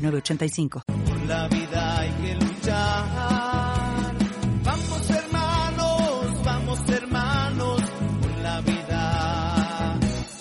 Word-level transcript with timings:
985. 0.00 0.82
Por 0.86 1.26
la 1.26 1.48
vida 1.48 1.98
hay 2.00 2.10
que 2.10 2.34
luchar. 2.34 4.14
Vamos 4.64 5.10
hermanos, 5.10 6.44
vamos 6.44 6.88
hermanos. 6.88 7.82
Por 8.20 8.38
la 8.42 8.60
vida 8.60 9.94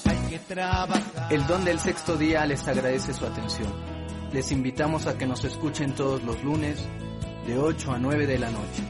hay 0.06 0.30
que 0.30 0.40
trabajar. 0.40 1.34
El 1.34 1.46
don 1.48 1.64
del 1.66 1.80
sexto 1.80 2.16
día 2.18 2.46
les 2.46 2.68
agradece 2.68 3.14
su 3.14 3.26
atención. 3.26 3.72
Les 4.32 4.52
invitamos 4.52 5.08
a 5.08 5.18
que 5.18 5.26
nos 5.26 5.44
escuchen 5.44 5.96
todos 5.96 6.24
los 6.24 6.44
lunes 6.44 6.88
de 7.48 7.58
8 7.58 7.94
a 7.94 8.00
9 8.00 8.28
de 8.28 8.40
la 8.40 8.52
noche. 8.52 8.84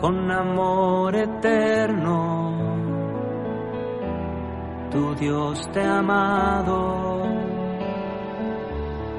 Con 0.00 0.30
amor 0.30 1.14
eterno. 1.16 2.76
Tu 4.90 5.14
Dios 5.16 5.68
te 5.72 5.82
ha 5.82 5.98
amado 5.98 7.24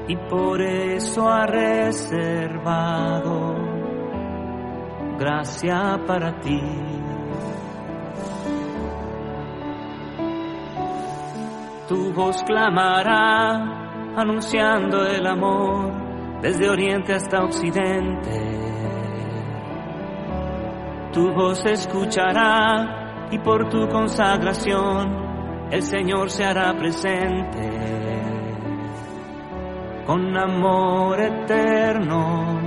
y 0.08 0.16
por 0.28 0.60
eso 0.60 1.28
ha 1.28 1.46
reservado 1.46 3.54
gracia 5.18 6.00
para 6.06 6.40
ti. 6.40 6.60
Tu 11.88 12.12
voz 12.12 12.42
clamará 12.44 14.16
anunciando 14.16 15.06
el 15.06 15.26
amor 15.26 15.92
desde 16.40 16.68
oriente 16.68 17.14
hasta 17.14 17.44
occidente. 17.44 18.69
Tu 21.12 21.32
voz 21.32 21.64
escuchará 21.66 23.28
y 23.32 23.38
por 23.38 23.68
tu 23.68 23.88
consagración 23.88 25.68
el 25.70 25.82
Señor 25.82 26.30
se 26.30 26.44
hará 26.44 26.72
presente. 26.76 27.68
Con 30.06 30.36
amor 30.36 31.20
eterno, 31.20 32.60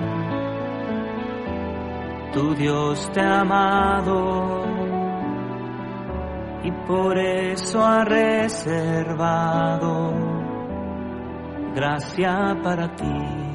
tu 2.33 2.53
Dios 2.55 3.09
te 3.13 3.21
ha 3.21 3.41
amado 3.41 4.63
y 6.63 6.71
por 6.87 7.17
eso 7.17 7.83
ha 7.83 8.03
reservado 8.05 9.53
gracia 11.75 12.57
para 12.63 12.95
ti. 12.95 13.52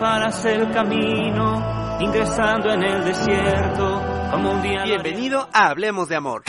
Preparas 0.00 0.42
el 0.46 0.72
camino, 0.72 1.98
ingresando 2.00 2.72
en 2.72 2.82
el 2.82 3.04
desierto, 3.04 4.02
como 4.30 4.52
un 4.52 4.62
día... 4.62 4.82
Bienvenido 4.82 5.46
a 5.52 5.68
Hablemos 5.68 6.08
de 6.08 6.16
Amor. 6.16 6.42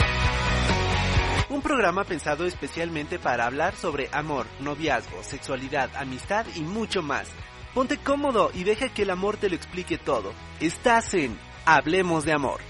un 1.50 1.60
programa 1.60 2.04
pensado 2.04 2.46
especialmente 2.46 3.18
para 3.18 3.44
hablar 3.44 3.74
sobre 3.74 4.08
amor, 4.10 4.46
noviazgo, 4.60 5.22
sexualidad, 5.22 5.90
amistad 5.96 6.46
y 6.56 6.62
mucho 6.62 7.02
más. 7.02 7.28
Ponte 7.74 7.98
cómodo 7.98 8.50
y 8.54 8.64
deja 8.64 8.88
que 8.88 9.02
el 9.02 9.10
amor 9.10 9.36
te 9.36 9.50
lo 9.50 9.54
explique 9.54 9.98
todo. 9.98 10.32
Estás 10.58 11.12
en 11.12 11.38
Hablemos 11.66 12.24
de 12.24 12.32
Amor. 12.32 12.60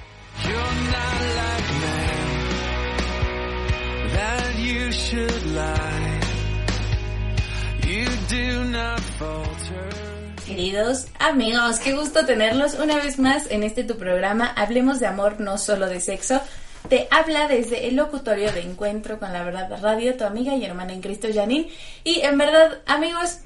Queridos 10.47 11.07
amigos, 11.21 11.79
qué 11.79 11.93
gusto 11.93 12.27
tenerlos 12.27 12.75
una 12.75 12.97
vez 12.97 13.21
más 13.21 13.49
en 13.49 13.63
este 13.63 13.85
tu 13.85 13.97
programa 13.97 14.47
Hablemos 14.47 14.99
de 14.99 15.07
Amor, 15.07 15.41
no 15.41 15.57
solo 15.57 15.87
de 15.87 16.01
sexo. 16.01 16.41
Te 16.89 17.07
habla 17.13 17.47
desde 17.47 17.87
el 17.87 17.95
locutorio 17.95 18.51
de 18.51 18.61
Encuentro 18.61 19.21
con 19.21 19.33
la 19.33 19.45
Verdad 19.45 19.71
Radio, 19.81 20.17
tu 20.17 20.25
amiga 20.25 20.57
y 20.57 20.65
hermana 20.65 20.95
en 20.95 21.01
Cristo, 21.01 21.29
Janine. 21.33 21.69
Y 22.03 22.23
en 22.23 22.37
verdad, 22.39 22.81
amigos, 22.87 23.39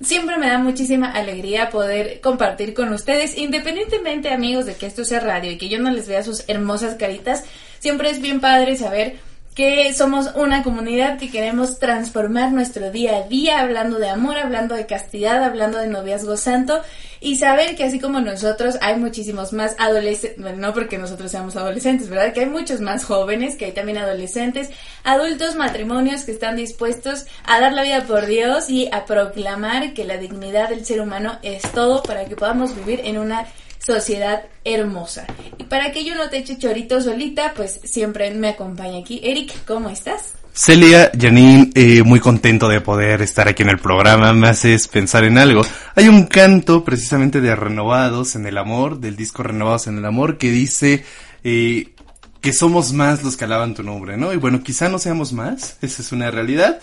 siempre 0.00 0.38
me 0.38 0.46
da 0.48 0.58
muchísima 0.58 1.10
alegría 1.10 1.70
poder 1.70 2.20
compartir 2.20 2.72
con 2.72 2.92
ustedes, 2.92 3.36
independientemente, 3.36 4.30
amigos, 4.30 4.64
de 4.66 4.76
que 4.76 4.86
esto 4.86 5.04
sea 5.04 5.18
radio 5.18 5.50
y 5.50 5.58
que 5.58 5.68
yo 5.68 5.80
no 5.80 5.90
les 5.90 6.06
vea 6.06 6.22
sus 6.22 6.44
hermosas 6.48 6.94
caritas, 6.94 7.42
siempre 7.80 8.10
es 8.10 8.20
bien 8.20 8.40
padre 8.40 8.76
saber 8.76 9.18
que 9.54 9.94
somos 9.94 10.30
una 10.34 10.64
comunidad 10.64 11.16
que 11.16 11.30
queremos 11.30 11.78
transformar 11.78 12.52
nuestro 12.52 12.90
día 12.90 13.18
a 13.18 13.22
día 13.28 13.60
hablando 13.60 13.98
de 13.98 14.08
amor, 14.08 14.36
hablando 14.36 14.74
de 14.74 14.86
castidad, 14.86 15.44
hablando 15.44 15.78
de 15.78 15.86
noviazgo 15.86 16.36
santo 16.36 16.82
y 17.20 17.36
saber 17.36 17.76
que 17.76 17.84
así 17.84 18.00
como 18.00 18.20
nosotros 18.20 18.76
hay 18.82 18.96
muchísimos 18.96 19.52
más 19.52 19.76
adolescentes, 19.78 20.42
bueno, 20.42 20.58
no 20.58 20.74
porque 20.74 20.98
nosotros 20.98 21.30
seamos 21.30 21.54
adolescentes, 21.54 22.08
¿verdad? 22.08 22.32
Que 22.32 22.40
hay 22.40 22.46
muchos 22.46 22.80
más 22.80 23.04
jóvenes, 23.04 23.54
que 23.54 23.66
hay 23.66 23.72
también 23.72 23.98
adolescentes, 23.98 24.70
adultos, 25.04 25.54
matrimonios 25.54 26.24
que 26.24 26.32
están 26.32 26.56
dispuestos 26.56 27.26
a 27.44 27.60
dar 27.60 27.72
la 27.72 27.84
vida 27.84 28.02
por 28.02 28.26
Dios 28.26 28.68
y 28.68 28.88
a 28.90 29.04
proclamar 29.04 29.94
que 29.94 30.04
la 30.04 30.18
dignidad 30.18 30.68
del 30.68 30.84
ser 30.84 31.00
humano 31.00 31.38
es 31.42 31.62
todo 31.72 32.02
para 32.02 32.24
que 32.24 32.34
podamos 32.34 32.74
vivir 32.74 33.00
en 33.04 33.18
una 33.18 33.46
sociedad 33.84 34.44
hermosa. 34.64 35.26
Y 35.58 35.64
para 35.64 35.92
que 35.92 36.04
yo 36.04 36.14
no 36.14 36.28
te 36.30 36.38
eche 36.38 36.58
chorito 36.58 37.00
solita, 37.00 37.52
pues 37.54 37.80
siempre 37.84 38.30
me 38.32 38.48
acompaña 38.48 38.98
aquí. 38.98 39.20
Eric, 39.22 39.52
¿cómo 39.66 39.90
estás? 39.90 40.34
Celia, 40.56 41.10
Janine, 41.18 41.70
eh, 41.74 42.04
muy 42.04 42.20
contento 42.20 42.68
de 42.68 42.80
poder 42.80 43.22
estar 43.22 43.48
aquí 43.48 43.64
en 43.64 43.70
el 43.70 43.78
programa, 43.80 44.32
me 44.32 44.48
haces 44.48 44.86
pensar 44.86 45.24
en 45.24 45.36
algo. 45.36 45.62
Hay 45.96 46.06
un 46.06 46.26
canto 46.26 46.84
precisamente 46.84 47.40
de 47.40 47.56
Renovados 47.56 48.36
en 48.36 48.46
el 48.46 48.56
Amor, 48.56 49.00
del 49.00 49.16
disco 49.16 49.42
Renovados 49.42 49.88
en 49.88 49.98
el 49.98 50.04
Amor, 50.04 50.38
que 50.38 50.52
dice 50.52 51.04
eh, 51.42 51.92
que 52.40 52.52
somos 52.52 52.92
más 52.92 53.24
los 53.24 53.36
que 53.36 53.46
alaban 53.46 53.74
tu 53.74 53.82
nombre, 53.82 54.16
¿no? 54.16 54.32
Y 54.32 54.36
bueno, 54.36 54.62
quizá 54.62 54.88
no 54.88 55.00
seamos 55.00 55.32
más, 55.32 55.76
esa 55.82 56.02
es 56.02 56.12
una 56.12 56.30
realidad, 56.30 56.78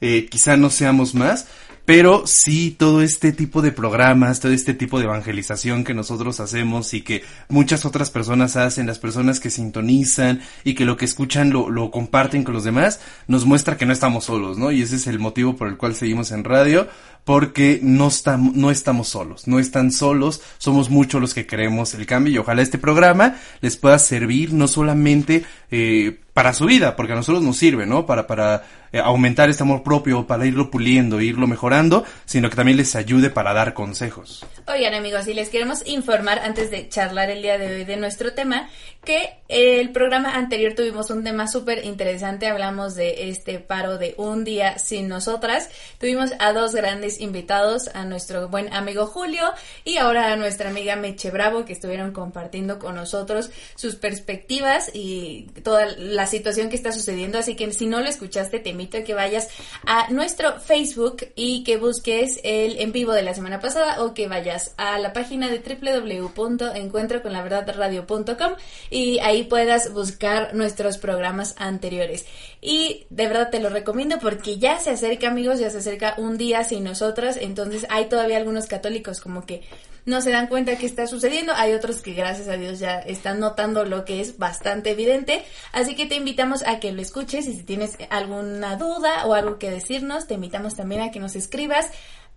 eh, 0.00 0.28
quizá 0.30 0.56
no 0.56 0.70
seamos 0.70 1.16
más, 1.16 1.48
pero 1.86 2.24
sí, 2.26 2.74
todo 2.76 3.00
este 3.00 3.32
tipo 3.32 3.62
de 3.62 3.70
programas, 3.70 4.40
todo 4.40 4.50
este 4.50 4.74
tipo 4.74 4.98
de 4.98 5.04
evangelización 5.04 5.84
que 5.84 5.94
nosotros 5.94 6.40
hacemos 6.40 6.92
y 6.94 7.02
que 7.02 7.22
muchas 7.48 7.84
otras 7.84 8.10
personas 8.10 8.56
hacen, 8.56 8.88
las 8.88 8.98
personas 8.98 9.38
que 9.38 9.50
sintonizan 9.50 10.40
y 10.64 10.74
que 10.74 10.84
lo 10.84 10.96
que 10.96 11.04
escuchan 11.04 11.50
lo, 11.50 11.70
lo 11.70 11.92
comparten 11.92 12.42
con 12.42 12.54
los 12.54 12.64
demás, 12.64 13.00
nos 13.28 13.44
muestra 13.44 13.76
que 13.76 13.86
no 13.86 13.92
estamos 13.92 14.24
solos, 14.24 14.58
¿no? 14.58 14.72
Y 14.72 14.82
ese 14.82 14.96
es 14.96 15.06
el 15.06 15.20
motivo 15.20 15.54
por 15.54 15.68
el 15.68 15.76
cual 15.76 15.94
seguimos 15.94 16.32
en 16.32 16.42
radio, 16.42 16.88
porque 17.26 17.80
no, 17.82 18.08
estamos, 18.08 18.54
no 18.54 18.70
estamos 18.70 19.08
solos, 19.08 19.48
no 19.48 19.58
están 19.58 19.90
solos, 19.90 20.42
somos 20.58 20.90
muchos 20.90 21.20
los 21.20 21.34
que 21.34 21.44
queremos 21.44 21.94
el 21.94 22.06
cambio 22.06 22.32
y 22.32 22.38
ojalá 22.38 22.62
este 22.62 22.78
programa 22.78 23.36
les 23.60 23.76
pueda 23.76 23.98
servir 23.98 24.52
no 24.52 24.68
solamente 24.68 25.44
eh, 25.72 26.20
para 26.32 26.52
su 26.52 26.66
vida, 26.66 26.94
porque 26.94 27.14
a 27.14 27.16
nosotros 27.16 27.42
nos 27.42 27.56
sirve, 27.56 27.86
¿no? 27.86 28.06
Para, 28.06 28.26
para 28.26 28.64
eh, 28.96 29.00
aumentar 29.00 29.50
este 29.50 29.62
amor 29.62 29.82
propio, 29.82 30.26
para 30.26 30.46
irlo 30.46 30.70
puliendo, 30.70 31.20
irlo 31.20 31.46
mejorando, 31.46 32.04
sino 32.24 32.48
que 32.48 32.56
también 32.56 32.78
les 32.78 32.96
ayude 32.96 33.30
para 33.30 33.52
dar 33.52 33.74
consejos. 33.74 34.44
Oigan 34.66 34.94
amigos, 34.94 35.28
y 35.28 35.34
les 35.34 35.48
queremos 35.48 35.86
informar 35.86 36.38
antes 36.40 36.70
de 36.70 36.88
charlar 36.88 37.30
el 37.30 37.42
día 37.42 37.58
de 37.58 37.76
hoy 37.76 37.84
de 37.84 37.96
nuestro 37.96 38.32
tema, 38.32 38.68
que 39.04 39.34
el 39.48 39.92
programa 39.92 40.34
anterior 40.34 40.74
tuvimos 40.74 41.10
un 41.10 41.22
tema 41.22 41.46
súper 41.46 41.84
interesante, 41.84 42.48
hablamos 42.48 42.96
de 42.96 43.30
este 43.30 43.60
paro 43.60 43.98
de 43.98 44.14
un 44.18 44.42
día 44.42 44.78
sin 44.78 45.06
nosotras, 45.06 45.68
tuvimos 46.00 46.32
a 46.40 46.52
dos 46.52 46.74
grandes 46.74 47.20
invitados, 47.20 47.88
a 47.94 48.04
nuestro 48.04 48.48
buen 48.48 48.72
amigo 48.72 49.06
Julio 49.06 49.44
y 49.84 49.98
ahora 49.98 50.32
a 50.32 50.36
nuestra 50.36 50.70
amiga 50.70 50.96
Meche 50.96 51.30
Bravo, 51.30 51.64
que 51.64 51.74
estuvieron 51.74 52.12
compartiendo 52.12 52.80
con 52.80 52.96
nosotros 52.96 53.50
sus 53.76 53.94
perspectivas 53.94 54.90
y 54.92 55.46
toda 55.62 55.86
la 55.98 56.26
situación 56.26 56.68
que 56.68 56.76
está 56.76 56.90
sucediendo, 56.90 57.38
así 57.38 57.54
que 57.54 57.72
si 57.72 57.86
no 57.86 58.00
lo 58.00 58.08
escuchaste, 58.08 58.58
te 58.58 58.70
invito 58.70 58.85
que 58.88 59.14
vayas 59.14 59.48
a 59.86 60.10
nuestro 60.10 60.60
Facebook 60.60 61.28
y 61.34 61.64
que 61.64 61.76
busques 61.76 62.40
el 62.44 62.78
en 62.80 62.92
vivo 62.92 63.12
de 63.12 63.22
la 63.22 63.34
semana 63.34 63.60
pasada 63.60 64.02
o 64.02 64.14
que 64.14 64.28
vayas 64.28 64.72
a 64.76 64.98
la 64.98 65.12
página 65.12 65.48
de 65.48 65.58
www.encuentroconlaverdadradio.com 65.58 68.52
y 68.90 69.18
ahí 69.20 69.44
puedas 69.44 69.92
buscar 69.92 70.54
nuestros 70.54 70.98
programas 70.98 71.54
anteriores. 71.58 72.26
Y 72.60 73.06
de 73.10 73.26
verdad 73.26 73.50
te 73.50 73.60
lo 73.60 73.68
recomiendo 73.68 74.18
porque 74.18 74.58
ya 74.58 74.78
se 74.78 74.90
acerca, 74.90 75.28
amigos, 75.28 75.58
ya 75.58 75.70
se 75.70 75.78
acerca 75.78 76.14
un 76.18 76.38
día 76.38 76.64
sin 76.64 76.84
nosotras, 76.84 77.38
entonces 77.40 77.86
hay 77.90 78.06
todavía 78.06 78.36
algunos 78.36 78.66
católicos 78.66 79.20
como 79.20 79.46
que 79.46 79.62
no 80.06 80.22
se 80.22 80.30
dan 80.30 80.46
cuenta 80.46 80.78
que 80.78 80.86
está 80.86 81.06
sucediendo, 81.06 81.52
hay 81.54 81.72
otros 81.74 82.00
que 82.00 82.14
gracias 82.14 82.48
a 82.48 82.56
Dios 82.56 82.78
ya 82.78 83.00
están 83.00 83.40
notando 83.40 83.84
lo 83.84 84.04
que 84.04 84.20
es 84.20 84.38
bastante 84.38 84.92
evidente, 84.92 85.44
así 85.72 85.94
que 85.94 86.06
te 86.06 86.14
invitamos 86.14 86.64
a 86.66 86.80
que 86.80 86.92
lo 86.92 87.02
escuches 87.02 87.46
y 87.46 87.54
si 87.54 87.64
tienes 87.64 87.98
alguna 88.08 88.76
duda 88.76 89.26
o 89.26 89.34
algo 89.34 89.58
que 89.58 89.70
decirnos, 89.70 90.26
te 90.26 90.34
invitamos 90.34 90.76
también 90.76 91.02
a 91.02 91.10
que 91.10 91.20
nos 91.20 91.36
escribas 91.36 91.90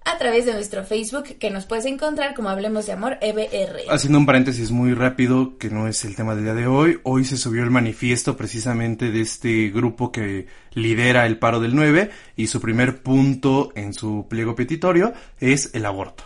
a 0.06 0.18
través 0.18 0.46
de 0.46 0.54
nuestro 0.54 0.84
Facebook 0.84 1.38
que 1.40 1.52
nos 1.52 1.66
puedes 1.66 1.86
encontrar 1.86 2.34
como 2.34 2.50
Hablemos 2.50 2.86
de 2.86 2.94
Amor 2.94 3.18
EBR. 3.22 3.82
Haciendo 3.90 4.18
un 4.18 4.26
paréntesis 4.26 4.72
muy 4.72 4.94
rápido, 4.94 5.58
que 5.58 5.70
no 5.70 5.88
es 5.88 6.04
el 6.06 6.16
tema 6.16 6.36
del 6.36 6.46
día 6.46 6.54
de 6.54 6.68
hoy, 6.68 7.00
hoy 7.04 7.26
se 7.26 7.38
subió 7.38 7.64
el 7.64 7.70
manifiesto 7.70 8.36
precisamente 8.36 9.12
de 9.12 9.22
este 9.22 9.70
grupo 9.70 10.12
que 10.12 10.48
lidera 10.74 11.26
el 11.26 11.38
paro 11.38 11.60
del 11.60 11.76
9 11.76 12.10
y 12.36 12.48
su 12.48 12.62
primer 12.62 13.04
punto 13.04 13.72
en 13.76 13.94
su 13.94 14.26
pliego 14.30 14.56
petitorio 14.56 15.14
es 15.40 15.72
el 15.74 15.86
aborto. 15.86 16.24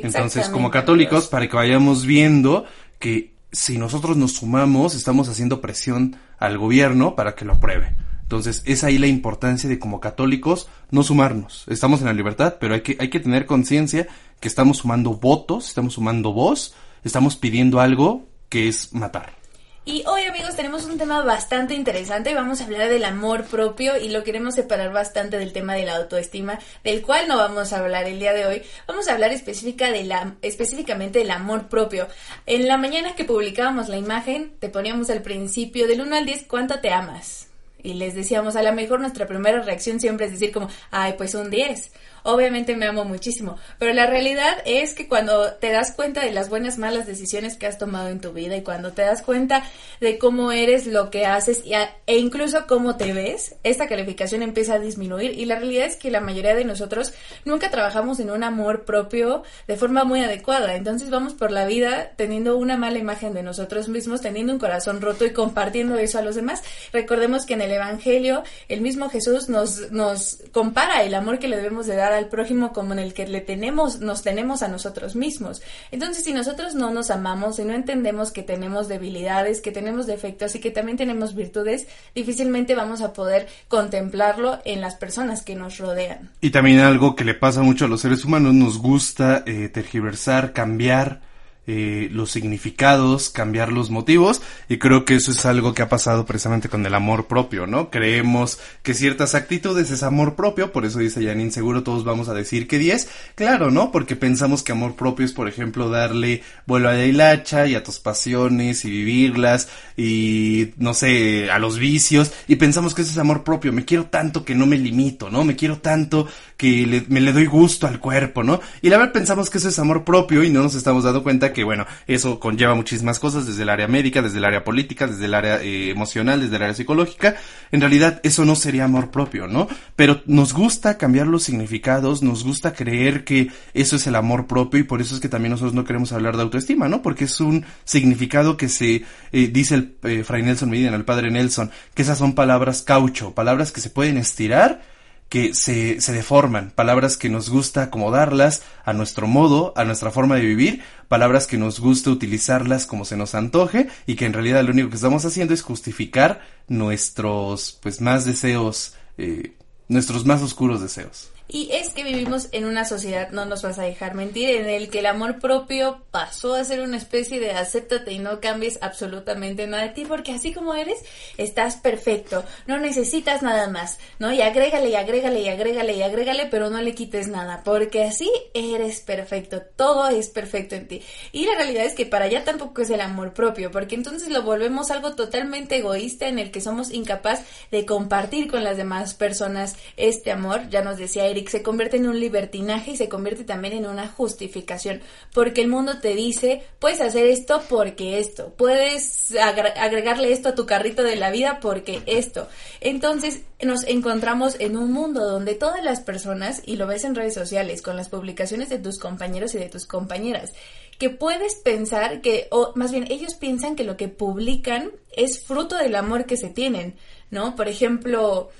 Entonces, 0.00 0.48
como 0.48 0.70
católicos, 0.70 1.28
para 1.28 1.48
que 1.48 1.56
vayamos 1.56 2.06
viendo 2.06 2.64
que 2.98 3.34
si 3.50 3.76
nosotros 3.76 4.16
nos 4.16 4.32
sumamos, 4.32 4.94
estamos 4.94 5.28
haciendo 5.28 5.60
presión 5.60 6.16
al 6.38 6.56
gobierno 6.56 7.14
para 7.14 7.34
que 7.34 7.44
lo 7.44 7.54
apruebe. 7.54 7.94
Entonces, 8.22 8.62
es 8.64 8.82
ahí 8.82 8.96
la 8.96 9.08
importancia 9.08 9.68
de 9.68 9.78
como 9.78 10.00
católicos 10.00 10.68
no 10.90 11.02
sumarnos. 11.02 11.66
Estamos 11.68 12.00
en 12.00 12.06
la 12.06 12.14
libertad, 12.14 12.56
pero 12.58 12.74
hay 12.74 12.80
que, 12.80 12.96
hay 12.98 13.10
que 13.10 13.20
tener 13.20 13.44
conciencia 13.44 14.08
que 14.40 14.48
estamos 14.48 14.78
sumando 14.78 15.14
votos, 15.14 15.68
estamos 15.68 15.94
sumando 15.94 16.32
voz, 16.32 16.74
estamos 17.04 17.36
pidiendo 17.36 17.78
algo 17.80 18.26
que 18.48 18.68
es 18.68 18.94
matar. 18.94 19.41
Y 19.84 20.04
hoy 20.06 20.22
amigos 20.22 20.54
tenemos 20.54 20.84
un 20.84 20.96
tema 20.96 21.24
bastante 21.24 21.74
interesante, 21.74 22.32
vamos 22.34 22.60
a 22.60 22.64
hablar 22.64 22.88
del 22.88 23.04
amor 23.04 23.42
propio 23.46 23.96
y 23.96 24.10
lo 24.10 24.22
queremos 24.22 24.54
separar 24.54 24.92
bastante 24.92 25.38
del 25.38 25.52
tema 25.52 25.74
de 25.74 25.84
la 25.84 25.96
autoestima, 25.96 26.60
del 26.84 27.02
cual 27.02 27.26
no 27.26 27.36
vamos 27.36 27.72
a 27.72 27.80
hablar 27.80 28.04
el 28.04 28.20
día 28.20 28.32
de 28.32 28.46
hoy, 28.46 28.62
vamos 28.86 29.08
a 29.08 29.14
hablar 29.14 29.32
específica 29.32 29.90
de 29.90 30.04
la, 30.04 30.36
específicamente 30.40 31.18
del 31.18 31.32
amor 31.32 31.66
propio. 31.66 32.06
En 32.46 32.68
la 32.68 32.76
mañana 32.76 33.16
que 33.16 33.24
publicábamos 33.24 33.88
la 33.88 33.96
imagen, 33.96 34.52
te 34.60 34.68
poníamos 34.68 35.10
al 35.10 35.22
principio 35.22 35.88
del 35.88 36.02
1 36.02 36.14
al 36.14 36.26
10 36.26 36.44
cuánto 36.46 36.78
te 36.78 36.92
amas. 36.92 37.48
Y 37.82 37.94
les 37.94 38.14
decíamos, 38.14 38.54
a 38.54 38.62
lo 38.62 38.72
mejor 38.72 39.00
nuestra 39.00 39.26
primera 39.26 39.62
reacción 39.62 39.98
siempre 39.98 40.26
es 40.26 40.32
decir 40.32 40.52
como, 40.52 40.68
ay, 40.92 41.14
pues 41.18 41.34
un 41.34 41.50
10 41.50 41.90
obviamente 42.22 42.76
me 42.76 42.86
amo 42.86 43.04
muchísimo, 43.04 43.56
pero 43.78 43.92
la 43.92 44.06
realidad 44.06 44.58
es 44.64 44.94
que 44.94 45.08
cuando 45.08 45.52
te 45.54 45.70
das 45.70 45.92
cuenta 45.92 46.24
de 46.24 46.32
las 46.32 46.48
buenas, 46.48 46.78
malas 46.78 47.06
decisiones 47.06 47.56
que 47.56 47.66
has 47.66 47.78
tomado 47.78 48.08
en 48.08 48.20
tu 48.20 48.32
vida 48.32 48.56
y 48.56 48.62
cuando 48.62 48.92
te 48.92 49.02
das 49.02 49.22
cuenta 49.22 49.64
de 50.00 50.18
cómo 50.18 50.52
eres, 50.52 50.86
lo 50.86 51.10
que 51.10 51.26
haces 51.26 51.62
e 52.06 52.18
incluso 52.18 52.66
cómo 52.66 52.96
te 52.96 53.12
ves, 53.12 53.56
esta 53.62 53.88
calificación 53.88 54.42
empieza 54.42 54.74
a 54.74 54.78
disminuir 54.78 55.38
y 55.38 55.44
la 55.44 55.56
realidad 55.56 55.86
es 55.86 55.96
que 55.96 56.10
la 56.10 56.20
mayoría 56.20 56.54
de 56.54 56.64
nosotros 56.64 57.12
nunca 57.44 57.70
trabajamos 57.70 58.20
en 58.20 58.30
un 58.30 58.44
amor 58.44 58.84
propio 58.84 59.42
de 59.66 59.76
forma 59.76 60.04
muy 60.04 60.20
adecuada, 60.20 60.74
entonces 60.74 61.10
vamos 61.10 61.34
por 61.34 61.50
la 61.50 61.66
vida 61.66 62.12
teniendo 62.16 62.56
una 62.56 62.76
mala 62.76 62.98
imagen 62.98 63.34
de 63.34 63.42
nosotros 63.42 63.88
mismos, 63.88 64.20
teniendo 64.20 64.52
un 64.52 64.58
corazón 64.58 65.00
roto 65.00 65.24
y 65.24 65.32
compartiendo 65.32 65.96
eso 65.96 66.18
a 66.18 66.22
los 66.22 66.34
demás. 66.34 66.62
Recordemos 66.92 67.46
que 67.46 67.54
en 67.54 67.62
el 67.62 67.72
Evangelio 67.72 68.42
el 68.68 68.80
mismo 68.80 69.08
Jesús 69.08 69.48
nos, 69.48 69.90
nos 69.90 70.38
compara 70.52 71.02
el 71.02 71.14
amor 71.14 71.38
que 71.38 71.48
le 71.48 71.56
debemos 71.56 71.86
de 71.86 71.96
dar 71.96 72.11
al 72.16 72.28
prójimo 72.28 72.72
como 72.72 72.92
en 72.92 72.98
el 72.98 73.14
que 73.14 73.26
le 73.26 73.40
tenemos, 73.40 74.00
nos 74.00 74.22
tenemos 74.22 74.62
a 74.62 74.68
nosotros 74.68 75.16
mismos. 75.16 75.62
Entonces, 75.90 76.24
si 76.24 76.32
nosotros 76.32 76.74
no 76.74 76.90
nos 76.90 77.10
amamos 77.10 77.58
y 77.58 77.64
no 77.64 77.74
entendemos 77.74 78.30
que 78.32 78.42
tenemos 78.42 78.88
debilidades, 78.88 79.60
que 79.60 79.72
tenemos 79.72 80.06
defectos 80.06 80.54
y 80.54 80.60
que 80.60 80.70
también 80.70 80.98
tenemos 80.98 81.34
virtudes, 81.34 81.86
difícilmente 82.14 82.74
vamos 82.74 83.00
a 83.02 83.12
poder 83.12 83.48
contemplarlo 83.68 84.60
en 84.64 84.80
las 84.80 84.94
personas 84.94 85.42
que 85.42 85.54
nos 85.54 85.78
rodean. 85.78 86.30
Y 86.40 86.50
también 86.50 86.80
algo 86.80 87.16
que 87.16 87.24
le 87.24 87.34
pasa 87.34 87.62
mucho 87.62 87.86
a 87.86 87.88
los 87.88 88.00
seres 88.00 88.24
humanos, 88.24 88.54
nos 88.54 88.78
gusta 88.78 89.42
eh, 89.46 89.68
tergiversar, 89.68 90.52
cambiar 90.52 91.31
eh, 91.68 92.08
los 92.10 92.32
significados, 92.32 93.30
cambiar 93.30 93.70
los 93.70 93.88
motivos 93.88 94.42
y 94.68 94.78
creo 94.78 95.04
que 95.04 95.14
eso 95.14 95.30
es 95.30 95.46
algo 95.46 95.74
que 95.74 95.82
ha 95.82 95.88
pasado 95.88 96.26
precisamente 96.26 96.68
con 96.68 96.84
el 96.84 96.92
amor 96.92 97.28
propio, 97.28 97.68
¿no? 97.68 97.88
Creemos 97.88 98.58
que 98.82 98.94
ciertas 98.94 99.36
actitudes 99.36 99.92
es 99.92 100.02
amor 100.02 100.34
propio, 100.34 100.72
por 100.72 100.84
eso 100.84 100.98
dice 100.98 101.24
Janine, 101.24 101.52
seguro 101.52 101.84
todos 101.84 102.02
vamos 102.02 102.28
a 102.28 102.34
decir 102.34 102.66
que 102.66 102.78
10, 102.78 103.08
claro, 103.36 103.70
¿no? 103.70 103.92
Porque 103.92 104.16
pensamos 104.16 104.64
que 104.64 104.72
amor 104.72 104.96
propio 104.96 105.24
es, 105.24 105.32
por 105.32 105.46
ejemplo, 105.46 105.88
darle 105.88 106.42
vuelo 106.66 106.88
a 106.88 106.94
la 106.94 107.04
hilacha 107.04 107.68
y 107.68 107.76
a 107.76 107.84
tus 107.84 108.00
pasiones 108.00 108.84
y 108.84 108.90
vivirlas 108.90 109.68
y, 109.96 110.70
no 110.78 110.94
sé, 110.94 111.48
a 111.48 111.60
los 111.60 111.78
vicios 111.78 112.32
y 112.48 112.56
pensamos 112.56 112.92
que 112.92 113.02
eso 113.02 113.12
es 113.12 113.18
amor 113.18 113.44
propio, 113.44 113.72
me 113.72 113.84
quiero 113.84 114.06
tanto 114.06 114.44
que 114.44 114.56
no 114.56 114.66
me 114.66 114.78
limito, 114.78 115.30
¿no? 115.30 115.44
Me 115.44 115.54
quiero 115.54 115.78
tanto 115.78 116.26
que 116.56 117.04
me 117.08 117.20
le 117.20 117.32
doy 117.32 117.46
gusto 117.46 117.86
al 117.86 118.00
cuerpo, 118.00 118.42
¿no? 118.42 118.60
Y 118.80 118.88
la 118.88 118.98
verdad 118.98 119.12
pensamos 119.12 119.48
que 119.48 119.58
eso 119.58 119.68
es 119.68 119.78
amor 119.78 120.02
propio 120.02 120.42
y 120.42 120.50
no 120.50 120.62
nos 120.62 120.74
estamos 120.74 121.04
dando 121.04 121.22
cuenta 121.22 121.51
que, 121.52 121.64
bueno, 121.64 121.86
eso 122.06 122.40
conlleva 122.40 122.74
muchísimas 122.74 123.18
cosas 123.18 123.46
desde 123.46 123.62
el 123.62 123.68
área 123.68 123.88
médica, 123.88 124.22
desde 124.22 124.38
el 124.38 124.44
área 124.44 124.64
política, 124.64 125.06
desde 125.06 125.26
el 125.26 125.34
área 125.34 125.62
eh, 125.62 125.90
emocional, 125.90 126.40
desde 126.40 126.56
el 126.56 126.62
área 126.62 126.74
psicológica. 126.74 127.36
En 127.70 127.80
realidad 127.80 128.20
eso 128.22 128.44
no 128.44 128.56
sería 128.56 128.84
amor 128.84 129.10
propio, 129.10 129.46
¿no? 129.46 129.68
Pero 129.96 130.22
nos 130.26 130.52
gusta 130.52 130.98
cambiar 130.98 131.26
los 131.26 131.42
significados, 131.42 132.22
nos 132.22 132.44
gusta 132.44 132.72
creer 132.72 133.24
que 133.24 133.50
eso 133.74 133.96
es 133.96 134.06
el 134.06 134.16
amor 134.16 134.46
propio 134.46 134.80
y 134.80 134.84
por 134.84 135.00
eso 135.00 135.14
es 135.14 135.20
que 135.20 135.28
también 135.28 135.52
nosotros 135.52 135.74
no 135.74 135.84
queremos 135.84 136.12
hablar 136.12 136.36
de 136.36 136.42
autoestima, 136.42 136.88
¿no? 136.88 137.02
Porque 137.02 137.24
es 137.24 137.40
un 137.40 137.64
significado 137.84 138.56
que 138.56 138.68
se 138.68 139.04
eh, 139.32 139.48
dice 139.48 139.74
el 139.74 139.96
eh, 140.02 140.24
Fray 140.24 140.42
Nelson 140.42 140.70
Medina, 140.70 140.94
el 140.94 141.04
padre 141.04 141.30
Nelson, 141.30 141.70
que 141.94 142.02
esas 142.02 142.18
son 142.18 142.34
palabras 142.34 142.82
caucho, 142.82 143.34
palabras 143.34 143.72
que 143.72 143.80
se 143.80 143.90
pueden 143.90 144.16
estirar 144.16 144.91
que 145.32 145.54
se, 145.54 145.98
se 146.02 146.12
deforman, 146.12 146.72
palabras 146.72 147.16
que 147.16 147.30
nos 147.30 147.48
gusta 147.48 147.84
acomodarlas 147.84 148.62
a 148.84 148.92
nuestro 148.92 149.26
modo, 149.26 149.72
a 149.76 149.84
nuestra 149.86 150.10
forma 150.10 150.36
de 150.36 150.42
vivir, 150.42 150.82
palabras 151.08 151.46
que 151.46 151.56
nos 151.56 151.80
gusta 151.80 152.10
utilizarlas 152.10 152.84
como 152.84 153.06
se 153.06 153.16
nos 153.16 153.34
antoje 153.34 153.88
y 154.06 154.16
que 154.16 154.26
en 154.26 154.34
realidad 154.34 154.62
lo 154.62 154.72
único 154.72 154.90
que 154.90 154.96
estamos 154.96 155.24
haciendo 155.24 155.54
es 155.54 155.62
justificar 155.62 156.42
nuestros 156.68 157.78
pues 157.82 158.02
más 158.02 158.26
deseos, 158.26 158.94
eh, 159.16 159.56
nuestros 159.88 160.26
más 160.26 160.42
oscuros 160.42 160.82
deseos. 160.82 161.31
Y 161.48 161.70
es 161.72 161.90
que 161.90 162.02
vivimos 162.02 162.48
en 162.52 162.64
una 162.64 162.84
sociedad, 162.84 163.30
no 163.30 163.44
nos 163.44 163.62
vas 163.62 163.78
a 163.78 163.82
dejar 163.82 164.14
mentir, 164.14 164.48
en 164.50 164.70
el 164.70 164.88
que 164.88 165.00
el 165.00 165.06
amor 165.06 165.38
propio 165.38 166.02
pasó 166.10 166.54
a 166.54 166.64
ser 166.64 166.80
una 166.80 166.96
especie 166.96 167.40
de 167.40 167.50
acéptate 167.50 168.12
y 168.12 168.18
no 168.18 168.40
cambies 168.40 168.78
absolutamente 168.80 169.66
nada 169.66 169.82
de 169.82 169.88
ti, 169.90 170.04
porque 170.06 170.32
así 170.32 170.54
como 170.54 170.74
eres, 170.74 170.98
estás 171.36 171.76
perfecto, 171.76 172.42
no 172.66 172.78
necesitas 172.78 173.42
nada 173.42 173.68
más, 173.68 173.98
¿no? 174.18 174.32
Y 174.32 174.40
agrégale 174.40 174.88
y 174.88 174.94
agrégale 174.94 175.40
y 175.40 175.48
agrégale 175.48 175.94
y 175.94 176.02
agrégale, 176.02 176.46
pero 176.46 176.70
no 176.70 176.80
le 176.80 176.94
quites 176.94 177.28
nada, 177.28 177.62
porque 177.64 178.04
así 178.04 178.30
eres 178.54 179.00
perfecto, 179.00 179.60
todo 179.76 180.08
es 180.08 180.30
perfecto 180.30 180.74
en 180.74 180.88
ti. 180.88 181.02
Y 181.32 181.44
la 181.44 181.54
realidad 181.54 181.84
es 181.84 181.94
que 181.94 182.06
para 182.06 182.26
allá 182.26 182.44
tampoco 182.44 182.80
es 182.80 182.88
el 182.88 183.00
amor 183.02 183.34
propio, 183.34 183.70
porque 183.70 183.94
entonces 183.94 184.30
lo 184.30 184.42
volvemos 184.42 184.90
algo 184.90 185.14
totalmente 185.14 185.76
egoísta 185.76 186.28
en 186.28 186.38
el 186.38 186.50
que 186.50 186.62
somos 186.62 186.90
incapaz 186.90 187.42
de 187.70 187.84
compartir 187.84 188.50
con 188.50 188.64
las 188.64 188.78
demás 188.78 189.12
personas 189.12 189.76
este 189.98 190.32
amor, 190.32 190.70
ya 190.70 190.82
nos 190.82 190.96
decía 190.96 191.26
Eric 191.26 191.41
se 191.48 191.62
convierte 191.62 191.96
en 191.96 192.06
un 192.06 192.18
libertinaje 192.18 192.92
y 192.92 192.96
se 192.96 193.08
convierte 193.08 193.44
también 193.44 193.74
en 193.74 193.86
una 193.86 194.08
justificación, 194.08 195.00
porque 195.32 195.62
el 195.62 195.68
mundo 195.68 196.00
te 196.00 196.14
dice, 196.14 196.62
puedes 196.78 197.00
hacer 197.00 197.26
esto 197.26 197.62
porque 197.68 198.18
esto, 198.18 198.52
puedes 198.56 199.34
agregarle 199.36 200.32
esto 200.32 200.50
a 200.50 200.54
tu 200.54 200.66
carrito 200.66 201.02
de 201.02 201.16
la 201.16 201.30
vida 201.30 201.58
porque 201.60 202.02
esto. 202.06 202.48
Entonces 202.80 203.42
nos 203.62 203.84
encontramos 203.84 204.56
en 204.58 204.76
un 204.76 204.92
mundo 204.92 205.28
donde 205.28 205.54
todas 205.54 205.82
las 205.84 206.00
personas, 206.00 206.62
y 206.66 206.76
lo 206.76 206.86
ves 206.86 207.04
en 207.04 207.14
redes 207.14 207.34
sociales, 207.34 207.82
con 207.82 207.96
las 207.96 208.08
publicaciones 208.08 208.68
de 208.68 208.78
tus 208.78 208.98
compañeros 208.98 209.54
y 209.54 209.58
de 209.58 209.68
tus 209.68 209.86
compañeras, 209.86 210.52
que 210.98 211.10
puedes 211.10 211.56
pensar 211.56 212.20
que, 212.20 212.48
o 212.50 212.72
más 212.76 212.92
bien 212.92 213.06
ellos 213.10 213.34
piensan 213.34 213.76
que 213.76 213.84
lo 213.84 213.96
que 213.96 214.08
publican 214.08 214.92
es 215.16 215.42
fruto 215.42 215.76
del 215.76 215.96
amor 215.96 216.26
que 216.26 216.36
se 216.36 216.48
tienen, 216.48 216.94
¿no? 217.30 217.56
Por 217.56 217.68
ejemplo, 217.68 218.50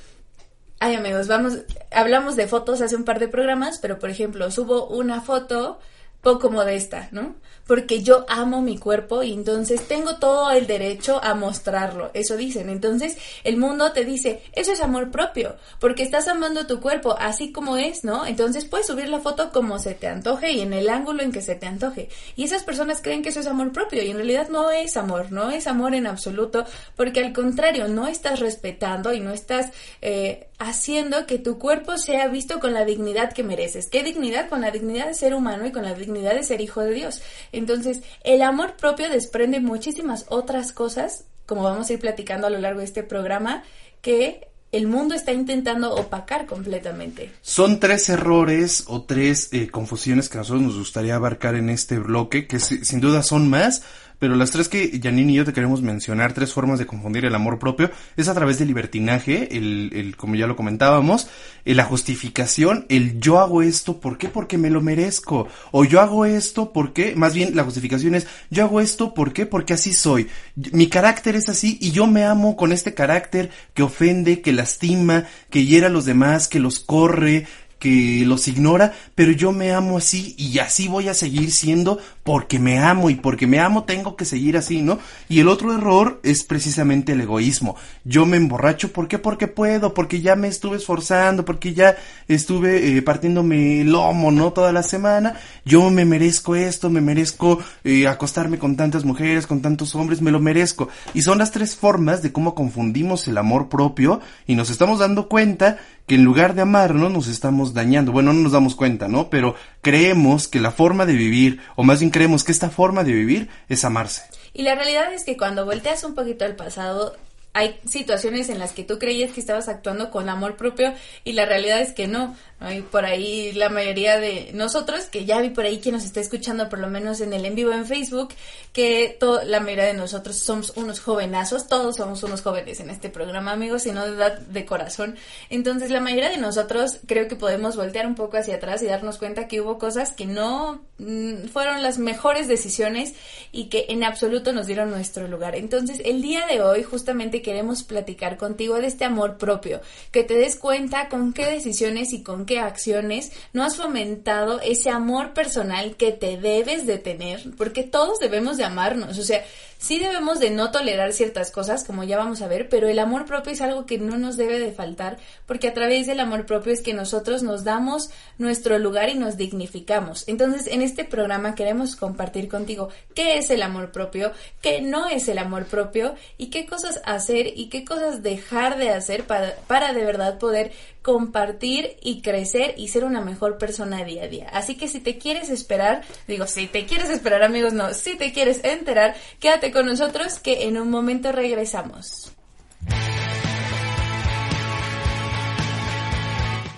Ay 0.85 0.97
amigos, 0.97 1.29
vamos, 1.29 1.59
hablamos 1.93 2.35
de 2.35 2.49
fotos 2.49 2.81
hace 2.81 2.97
un 2.97 3.05
par 3.05 3.21
de 3.21 3.29
programas, 3.29 3.79
pero 3.79 4.01
por 4.01 4.11
ejemplo, 4.11 4.51
subo 4.51 4.89
una 4.89 5.21
foto 5.21 5.79
poco 6.23 6.51
modesta, 6.51 7.09
¿no? 7.11 7.35
Porque 7.67 8.03
yo 8.03 8.25
amo 8.29 8.61
mi 8.61 8.79
cuerpo 8.79 9.23
y 9.23 9.33
entonces 9.33 9.87
tengo 9.89 10.17
todo 10.17 10.51
el 10.53 10.67
derecho 10.67 11.23
a 11.23 11.35
mostrarlo, 11.35 12.11
eso 12.15 12.37
dicen. 12.37 12.71
Entonces 12.71 13.17
el 13.43 13.57
mundo 13.57 13.93
te 13.93 14.05
dice, 14.05 14.43
eso 14.53 14.73
es 14.73 14.81
amor 14.81 15.11
propio, 15.11 15.57
porque 15.81 16.05
estás 16.05 16.29
amando 16.29 16.67
tu 16.67 16.81
cuerpo 16.81 17.17
así 17.19 17.51
como 17.51 17.77
es, 17.77 18.05
¿no? 18.05 18.25
Entonces 18.25 18.65
puedes 18.65 18.87
subir 18.87 19.09
la 19.09 19.21
foto 19.21 19.51
como 19.51 19.81
se 19.81 19.95
te 19.95 20.07
antoje 20.07 20.53
y 20.53 20.61
en 20.61 20.73
el 20.73 20.89
ángulo 20.89 21.23
en 21.23 21.33
que 21.33 21.43
se 21.43 21.57
te 21.57 21.67
antoje. 21.67 22.09
Y 22.37 22.45
esas 22.45 22.63
personas 22.63 23.01
creen 23.03 23.23
que 23.23 23.31
eso 23.31 23.41
es 23.41 23.47
amor 23.47 23.73
propio 23.73 24.03
y 24.03 24.11
en 24.11 24.17
realidad 24.17 24.49
no 24.49 24.71
es 24.71 24.97
amor, 24.97 25.33
no 25.33 25.51
es 25.51 25.67
amor 25.67 25.95
en 25.95 26.07
absoluto, 26.07 26.65
porque 26.97 27.21
al 27.21 27.33
contrario, 27.33 27.89
no 27.89 28.07
estás 28.07 28.39
respetando 28.39 29.13
y 29.13 29.21
no 29.21 29.33
estás 29.33 29.71
eh, 30.03 30.49
haciendo 30.59 31.27
que 31.27 31.39
tu 31.39 31.59
cuerpo 31.59 31.99
sea 31.99 32.29
visto 32.29 32.61
con 32.61 32.73
la 32.73 32.85
dignidad 32.85 33.33
que 33.33 33.43
mereces. 33.43 33.89
¿Qué 33.89 34.05
dignidad? 34.05 34.49
Con 34.49 34.61
la 34.61 34.71
dignidad 34.71 35.07
de 35.07 35.15
ser 35.15 35.35
humano 35.35 35.67
y 35.67 35.73
con 35.73 35.83
la 35.83 35.95
dignidad 35.95 36.12
de 36.21 36.43
ser 36.43 36.61
hijo 36.61 36.81
de 36.81 36.93
Dios. 36.93 37.23
Entonces, 37.53 38.03
el 38.25 38.43
amor 38.43 38.77
propio 38.77 39.09
desprende 39.09 39.61
muchísimas 39.61 40.27
otras 40.29 40.73
cosas, 40.73 41.25
como 41.47 41.63
vamos 41.63 41.89
a 41.89 41.93
ir 41.95 41.99
platicando 41.99 42.47
a 42.47 42.51
lo 42.51 42.59
largo 42.59 42.81
de 42.81 42.87
este 42.87 43.03
programa, 43.03 43.65
que 44.01 44.49
el 44.73 44.87
mundo 44.87 45.15
está 45.15 45.33
intentando 45.33 45.95
opacar 45.95 46.47
completamente. 46.47 47.31
Son 47.43 47.79
tres 47.79 48.09
errores 48.09 48.85
o 48.87 49.03
tres 49.03 49.51
eh, 49.53 49.69
confusiones 49.69 50.31
que 50.31 50.39
a 50.39 50.41
nosotros 50.41 50.63
nos 50.63 50.79
gustaría 50.79 51.15
abarcar 51.15 51.57
en 51.57 51.69
este 51.69 51.99
bloque, 51.99 52.47
que 52.47 52.59
sin 52.59 53.01
duda 53.01 53.23
son 53.23 53.51
más, 53.51 53.83
pero 54.23 54.37
las 54.37 54.53
tres 54.53 54.69
que 54.69 55.01
Janine 55.03 55.33
y 55.33 55.35
yo 55.35 55.45
te 55.45 55.53
queremos 55.53 55.83
mencionar, 55.83 56.33
tres 56.33 56.53
formas 56.53 56.79
de 56.79 56.87
confundir 56.87 57.25
el 57.25 57.35
amor 57.35 57.59
propio, 57.59 57.91
es 58.17 58.29
a 58.29 58.35
través 58.35 58.57
del 58.57 58.69
libertinaje, 58.69 59.57
el, 59.57 59.91
el 59.93 60.17
como 60.17 60.37
ya 60.37 60.47
lo 60.47 60.55
comentábamos, 60.55 61.27
eh, 61.65 61.75
la 61.75 61.83
justificación, 61.83 62.87
el 62.89 63.19
yo 63.19 63.41
hago 63.41 63.63
esto, 63.63 63.99
¿por 63.99 64.19
qué? 64.19 64.29
Porque 64.29 64.59
me 64.59 64.71
lo 64.71 64.81
merezco, 64.81 65.49
o 65.73 65.85
yo 65.85 66.01
hago 66.01 66.25
esto, 66.25 66.73
¿por 66.73 66.93
qué? 66.93 67.17
Más 67.17 67.35
bien 67.35 67.57
la 67.57 67.65
justificación 67.65 68.15
es, 68.15 68.29
yo 68.49 68.63
hago 68.63 68.81
esto, 68.81 69.13
¿por 69.13 69.33
qué? 69.33 69.45
Porque 69.45 69.75
así 69.75 69.93
soy, 69.93 70.29
mi 70.55 70.87
carácter 70.87 71.35
es 71.35 71.49
así 71.49 71.79
y 71.81 71.91
yo 71.91 72.07
me 72.07 72.23
amo 72.23 72.55
con 72.55 72.71
este 72.71 72.95
carácter 72.95 73.51
que 73.75 73.83
ofende, 73.83 74.41
que 74.41 74.53
lastima, 74.53 75.25
que 75.51 75.67
hiera 75.67 75.89
a 75.89 75.91
los 75.91 76.05
demás, 76.05 76.47
que 76.47 76.61
los 76.61 76.79
corre, 76.79 77.49
que 77.83 78.23
los 78.25 78.47
ignora, 78.47 78.93
pero 79.17 79.33
yo 79.33 79.51
me 79.51 79.73
amo 79.73 79.99
así 79.99 80.37
y 80.39 80.61
así 80.61 80.87
voy 80.87 81.09
a 81.09 81.15
seguir 81.15 81.51
siendo 81.51 81.99
porque 82.23 82.61
me 82.61 82.79
amo 82.79 83.11
y 83.11 83.17
porque 83.17 83.49
me 83.49 83.59
amo 83.59 83.83
tengo 83.83 84.15
que 84.15 84.25
seguir 84.25 84.57
así, 84.57 84.83
¿no? 84.83 85.01
Y 85.29 85.41
el 85.41 85.49
otro 85.49 85.75
error 85.75 86.21
es 86.23 86.45
precisamente 86.45 87.11
el 87.11 87.23
egoísmo. 87.23 87.75
Yo 88.05 88.25
me 88.25 88.37
emborracho, 88.37 88.93
¿por 88.93 89.09
qué? 89.09 89.19
Porque 89.19 89.49
puedo, 89.49 89.95
porque 89.95 90.21
ya 90.21 90.37
me 90.37 90.47
estuve 90.47 90.77
esforzando, 90.77 91.45
porque 91.45 91.75
ya 91.75 91.97
estuve 92.29 92.97
eh, 92.97 93.03
partiéndome 93.03 93.83
lomo, 93.83 94.31
¿no? 94.31 94.53
Toda 94.53 94.71
la 94.71 94.85
semana. 94.85 95.35
Yo 95.65 95.91
me 95.91 96.05
merezco 96.05 96.55
esto, 96.55 96.89
me 96.89 97.01
merezco 97.01 97.59
eh, 97.83 98.07
acostarme 98.07 98.61
con 98.61 98.77
tantas 98.77 99.05
mujeres, 99.05 99.49
con 99.49 99.61
tantos 99.61 99.97
hombres, 99.97 100.23
me 100.23 100.31
lo 100.31 100.39
merezco. 100.39 100.89
Y 101.15 101.23
son 101.23 101.39
las 101.39 101.51
tres 101.51 101.75
formas 101.75 102.23
de 102.23 102.31
cómo 102.31 102.55
confundimos 102.55 103.27
el 103.27 103.39
amor 103.39 103.69
propio 103.69 104.21
y 104.47 104.55
nos 104.55 104.71
estamos 104.71 105.01
dando 105.01 105.27
cuenta 105.27 105.79
en 106.15 106.25
lugar 106.25 106.55
de 106.55 106.63
amarnos 106.63 107.11
nos 107.11 107.29
estamos 107.29 107.75
dañando. 107.75 108.13
Bueno, 108.13 108.33
no 108.33 108.41
nos 108.41 108.53
damos 108.53 108.75
cuenta, 108.75 109.09
¿no? 109.09 109.31
Pero 109.31 109.55
creemos 109.81 110.49
que 110.49 110.61
la 110.61 110.71
forma 110.71 111.07
de 111.07 111.15
vivir, 111.15 111.61
o 111.77 111.83
más 111.85 112.01
bien 112.01 112.11
creemos 112.11 112.45
que 112.45 112.53
esta 112.53 112.71
forma 112.71 113.05
de 113.05 113.13
vivir 113.13 113.49
es 113.69 113.85
amarse. 113.85 114.23
Y 114.55 114.63
la 114.63 114.75
realidad 114.75 115.13
es 115.13 115.25
que 115.25 115.37
cuando 115.37 115.65
volteas 115.65 116.05
un 116.05 116.15
poquito 116.15 116.45
al 116.45 116.57
pasado, 116.57 117.17
hay 117.55 117.79
situaciones 117.87 118.49
en 118.49 118.59
las 118.59 118.73
que 118.73 118.83
tú 118.83 118.99
creías 118.99 119.33
que 119.33 119.41
estabas 119.41 119.69
actuando 119.69 120.11
con 120.11 120.29
amor 120.29 120.57
propio 120.57 120.95
y 121.25 121.33
la 121.33 121.45
realidad 121.45 121.81
es 121.81 121.93
que 121.93 122.09
no. 122.09 122.35
Hay 122.61 122.81
por 122.81 123.05
ahí 123.05 123.53
la 123.53 123.69
mayoría 123.69 124.19
de 124.19 124.53
nosotros, 124.55 125.07
que 125.07 125.25
ya 125.25 125.41
vi 125.41 125.51
por 125.51 125.65
ahí 125.65 125.81
quien 125.81 125.97
nos 125.97 126.05
está 126.05 126.21
escuchando, 126.21 126.69
por 126.69 126.79
lo 126.79 126.89
menos 126.89 127.21
en 127.21 127.33
el 127.33 127.45
en 127.45 127.57
vivo 127.57 127.73
en 127.73 127.87
Facebook, 127.87 128.29
que 128.73 129.19
la 129.45 129.59
mayoría 129.59 129.87
de 129.87 129.95
nosotros 129.95 130.37
somos 130.39 130.73
unos 130.77 131.01
jovenazos, 131.01 131.67
todos 131.67 131.97
somos 131.97 132.23
unos 132.23 132.41
jóvenes 132.41 132.79
en 132.79 132.89
este 132.89 133.11
programa, 133.11 133.51
amigos, 133.51 133.85
y 133.87 133.93
no 133.93 134.07
de 134.07 134.13
edad 134.13 134.39
de 134.39 134.65
corazón. 134.65 135.17
Entonces, 135.51 135.91
la 135.91 136.01
mayoría 136.01 136.31
de 136.31 136.37
nosotros 136.37 136.99
creo 137.07 137.27
que 137.27 137.35
podemos 137.35 137.77
voltear 137.77 138.07
un 138.07 138.15
poco 138.15 138.37
hacia 138.37 138.57
atrás 138.57 138.81
y 138.83 138.87
darnos 138.87 139.19
cuenta 139.19 139.49
que 139.49 139.61
hubo 139.61 139.79
cosas 139.79 140.13
que 140.13 140.27
no 140.27 140.83
mm, 140.99 141.49
fueron 141.49 141.83
las 141.83 141.99
mejores 141.99 142.47
decisiones 142.47 143.15
y 143.51 143.65
que 143.71 143.87
en 143.89 144.05
absoluto 144.05 144.53
nos 144.53 144.69
dieron 144.69 144.91
nuestro 144.91 145.27
lugar. 145.27 145.57
Entonces, 145.57 146.01
el 146.05 146.23
día 146.23 146.47
de 146.47 146.63
hoy 146.63 146.85
justamente 146.85 147.42
queremos 147.43 147.83
platicar 147.83 148.37
contigo 148.37 148.81
de 148.81 148.87
este 148.87 149.05
amor 149.05 149.37
propio, 149.37 149.81
que 150.11 150.25
te 150.25 150.35
des 150.35 150.57
cuenta 150.57 151.09
con 151.09 151.33
qué 151.33 151.47
decisiones 151.47 152.13
y 152.13 152.23
con 152.23 152.47
qué 152.47 152.61
acciones 152.61 153.33
no 153.53 153.65
has 153.65 153.77
fomentado 153.77 154.61
ese 154.61 154.91
amor 154.91 155.35
personal 155.35 155.97
que 155.97 156.13
te 156.13 156.37
debes 156.37 156.87
de 156.87 156.99
tener, 156.99 157.43
porque 157.57 157.83
todos 157.83 158.19
debemos 158.19 158.57
de 158.57 158.65
amarnos, 158.65 159.19
o 159.19 159.23
sea, 159.23 159.45
Sí 159.83 159.99
debemos 159.99 160.39
de 160.39 160.51
no 160.51 160.71
tolerar 160.71 161.13
ciertas 161.13 161.51
cosas, 161.51 161.83
como 161.83 162.05
ya 162.05 162.17
vamos 162.17 162.41
a 162.41 162.47
ver, 162.47 162.69
pero 162.69 162.87
el 162.87 163.01
amor 163.01 163.25
propio 163.25 163.53
es 163.53 163.61
algo 163.61 163.85
que 163.85 163.99
no 163.99 164.17
nos 164.17 164.37
debe 164.37 164.61
de 164.61 164.71
faltar, 164.71 165.19
porque 165.45 165.67
a 165.67 165.75
través 165.75 166.07
del 166.07 166.21
amor 166.21 166.47
propio 166.47 166.73
es 166.73 166.83
que 166.83 166.95
nosotros 166.95 167.43
nos 167.43 167.65
damos 167.65 168.09
nuestro 168.39 168.79
lugar 168.79 169.09
y 169.09 169.17
nos 169.17 169.37
dignificamos. 169.37 170.23
Entonces, 170.29 170.69
en 170.69 170.83
este 170.83 171.05
programa 171.05 171.57
queremos 171.57 171.97
compartir 171.97 172.49
contigo 172.49 172.91
qué 173.17 173.39
es 173.39 173.51
el 173.51 173.61
amor 173.61 173.91
propio, 173.91 174.31
qué 174.61 174.81
no 174.83 175.09
es 175.09 175.27
el 175.27 175.39
amor 175.39 175.65
propio 175.65 176.15
y 176.39 176.51
qué 176.51 176.65
cosas 176.65 177.03
hacer 177.05 177.49
y 177.49 177.69
qué 177.69 177.85
cosas 177.85 178.23
dejar 178.23 178.79
de 178.79 178.91
hacer 178.91 179.25
para, 179.25 179.57
para 179.67 179.93
de 179.93 180.05
verdad 180.05 180.39
poder 180.39 180.71
compartir 181.03 181.97
y 182.03 182.23
crecer 182.23 182.75
y 182.77 182.89
ser 182.89 183.05
una 183.05 183.21
mejor 183.21 183.59
persona 183.59 184.05
día 184.05 184.25
a 184.25 184.29
día. 184.29 184.49
Así 184.53 184.77
que 184.77 184.89
si 184.89 185.01
te 185.01 185.19
quieres 185.19 185.51
esperar, 185.51 186.03
digo, 186.27 186.47
si 186.47 186.67
te 186.67 186.87
quieres 186.87 187.11
esperar 187.11 187.43
amigos, 187.43 187.73
no, 187.73 187.93
si 187.93 188.17
te 188.17 188.33
quieres 188.33 188.65
enterar, 188.65 189.15
quédate 189.41 189.73
con 189.73 189.87
nosotros 189.87 190.39
que 190.39 190.65
en 190.65 190.79
un 190.79 190.91
momento 190.91 191.33
regresamos. 191.33 192.33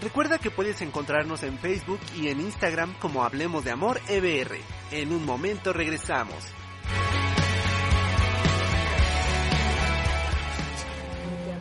Recuerda 0.02 0.38
que 0.38 0.50
puedes 0.50 0.82
encontrarnos 0.82 1.42
en 1.42 1.58
Facebook 1.58 2.00
y 2.20 2.28
en 2.28 2.40
Instagram 2.40 2.94
como 3.00 3.24
Hablemos 3.24 3.64
de 3.64 3.70
Amor 3.70 4.00
EBR. 4.08 4.56
En 4.92 5.12
un 5.12 5.24
momento 5.24 5.72
regresamos. 5.72 6.36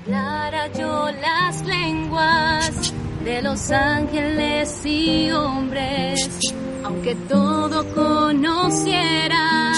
Hablara 0.06 0.68
yo 0.68 1.10
las 1.22 1.66
lenguas 1.66 2.94
de 3.24 3.42
los 3.42 3.72
ángeles 3.72 4.86
y 4.86 5.32
hombres, 5.32 6.30
aunque 6.84 7.16
todo 7.16 7.86
conociera 7.94 9.72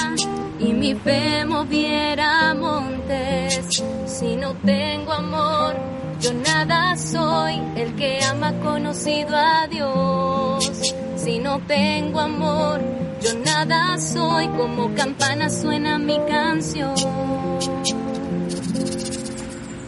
y 0.59 0.73
mi 0.73 0.95
fe 0.95 1.45
moviera 1.45 2.55
montes, 2.55 3.83
si 4.07 4.35
no 4.35 4.53
tengo 4.65 5.13
amor, 5.13 5.75
yo 6.19 6.33
nada 6.33 6.95
soy, 6.95 7.61
el 7.75 7.95
que 7.95 8.23
ama 8.23 8.51
conocido 8.63 9.35
a 9.37 9.67
Dios. 9.67 10.71
Si 11.17 11.39
no 11.39 11.59
tengo 11.67 12.19
amor, 12.19 12.81
yo 13.21 13.31
nada 13.45 13.97
soy, 13.99 14.47
como 14.49 14.93
campana 14.95 15.49
suena 15.49 15.99
mi 15.99 16.19
canción. 16.27 16.95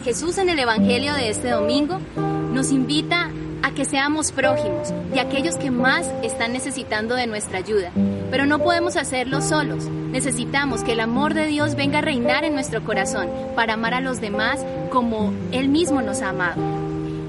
Jesús 0.08 0.38
en 0.38 0.48
el 0.48 0.58
Evangelio 0.58 1.12
de 1.12 1.28
este 1.28 1.50
domingo 1.50 1.98
nos 2.16 2.72
invita 2.72 3.30
a 3.62 3.72
que 3.72 3.84
seamos 3.84 4.32
prójimos 4.32 4.88
de 5.12 5.20
aquellos 5.20 5.56
que 5.56 5.70
más 5.70 6.10
están 6.22 6.54
necesitando 6.54 7.14
de 7.14 7.26
nuestra 7.26 7.58
ayuda. 7.58 7.92
Pero 8.30 8.46
no 8.46 8.58
podemos 8.58 8.96
hacerlo 8.96 9.42
solos. 9.42 9.84
Necesitamos 9.84 10.82
que 10.82 10.92
el 10.92 11.00
amor 11.00 11.34
de 11.34 11.44
Dios 11.44 11.74
venga 11.74 11.98
a 11.98 12.00
reinar 12.00 12.44
en 12.44 12.54
nuestro 12.54 12.82
corazón 12.82 13.28
para 13.54 13.74
amar 13.74 13.92
a 13.92 14.00
los 14.00 14.18
demás 14.22 14.64
como 14.88 15.34
Él 15.52 15.68
mismo 15.68 16.00
nos 16.00 16.22
ha 16.22 16.30
amado. 16.30 16.62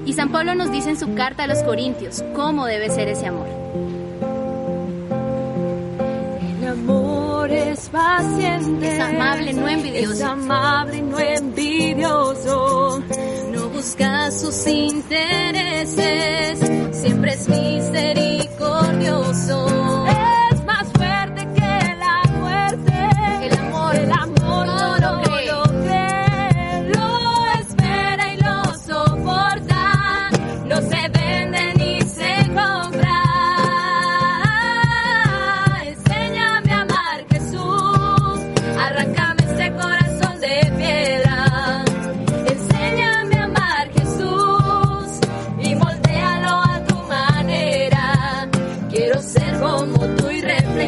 Y 0.06 0.14
San 0.14 0.32
Pablo 0.32 0.54
nos 0.54 0.72
dice 0.72 0.88
en 0.88 0.98
su 0.98 1.14
carta 1.14 1.44
a 1.44 1.48
los 1.48 1.62
Corintios 1.62 2.24
cómo 2.34 2.64
debe 2.64 2.88
ser 2.88 3.08
ese 3.08 3.26
amor. 3.26 3.48
El 6.40 6.66
amor 6.66 7.09
es 7.48 7.88
paciente. 7.88 8.96
Es 8.96 9.00
amable, 9.00 9.54
no 9.54 9.68
envidioso. 9.68 10.12
Es 10.12 10.22
amable 10.22 10.98
y 10.98 11.02
no 11.02 11.18
envidioso. 11.18 13.02
No 13.52 13.68
busca 13.70 14.30
sus 14.30 14.66
intereses. 14.66 16.60
Siempre 16.92 17.32
es 17.32 17.48
misericordioso. 17.48 19.79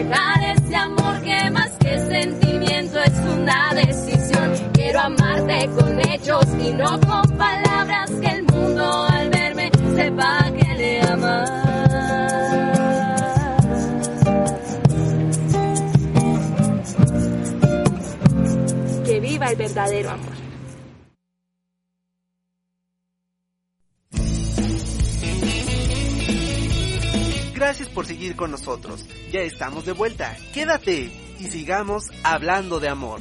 Reflejar 0.02 0.56
ese 0.56 0.76
amor 0.76 1.22
que 1.22 1.50
más 1.50 1.70
que 1.78 1.98
sentimiento 1.98 2.98
es 2.98 3.18
una 3.38 3.74
decisión. 3.74 4.70
Quiero 4.72 5.00
amarte 5.00 5.68
con 5.78 6.00
hechos 6.08 6.46
y 6.58 6.72
no 6.72 7.00
con 7.00 7.36
palabras 7.36 8.10
que 8.10 8.26
el 8.26 8.42
mundo 8.44 9.06
al 9.08 9.30
verme 9.30 9.70
sepa 9.94 10.50
que 10.52 10.74
le 10.74 11.02
amas. 11.02 11.50
Que 19.04 19.20
viva 19.20 19.46
el 19.46 19.56
verdadero 19.56 20.10
amor. 20.10 20.31
Nosotros. 28.50 29.04
Ya 29.30 29.40
estamos 29.40 29.84
de 29.84 29.92
vuelta. 29.92 30.36
Quédate 30.52 31.10
y 31.38 31.44
sigamos 31.44 32.10
hablando 32.22 32.80
de 32.80 32.88
amor. 32.88 33.20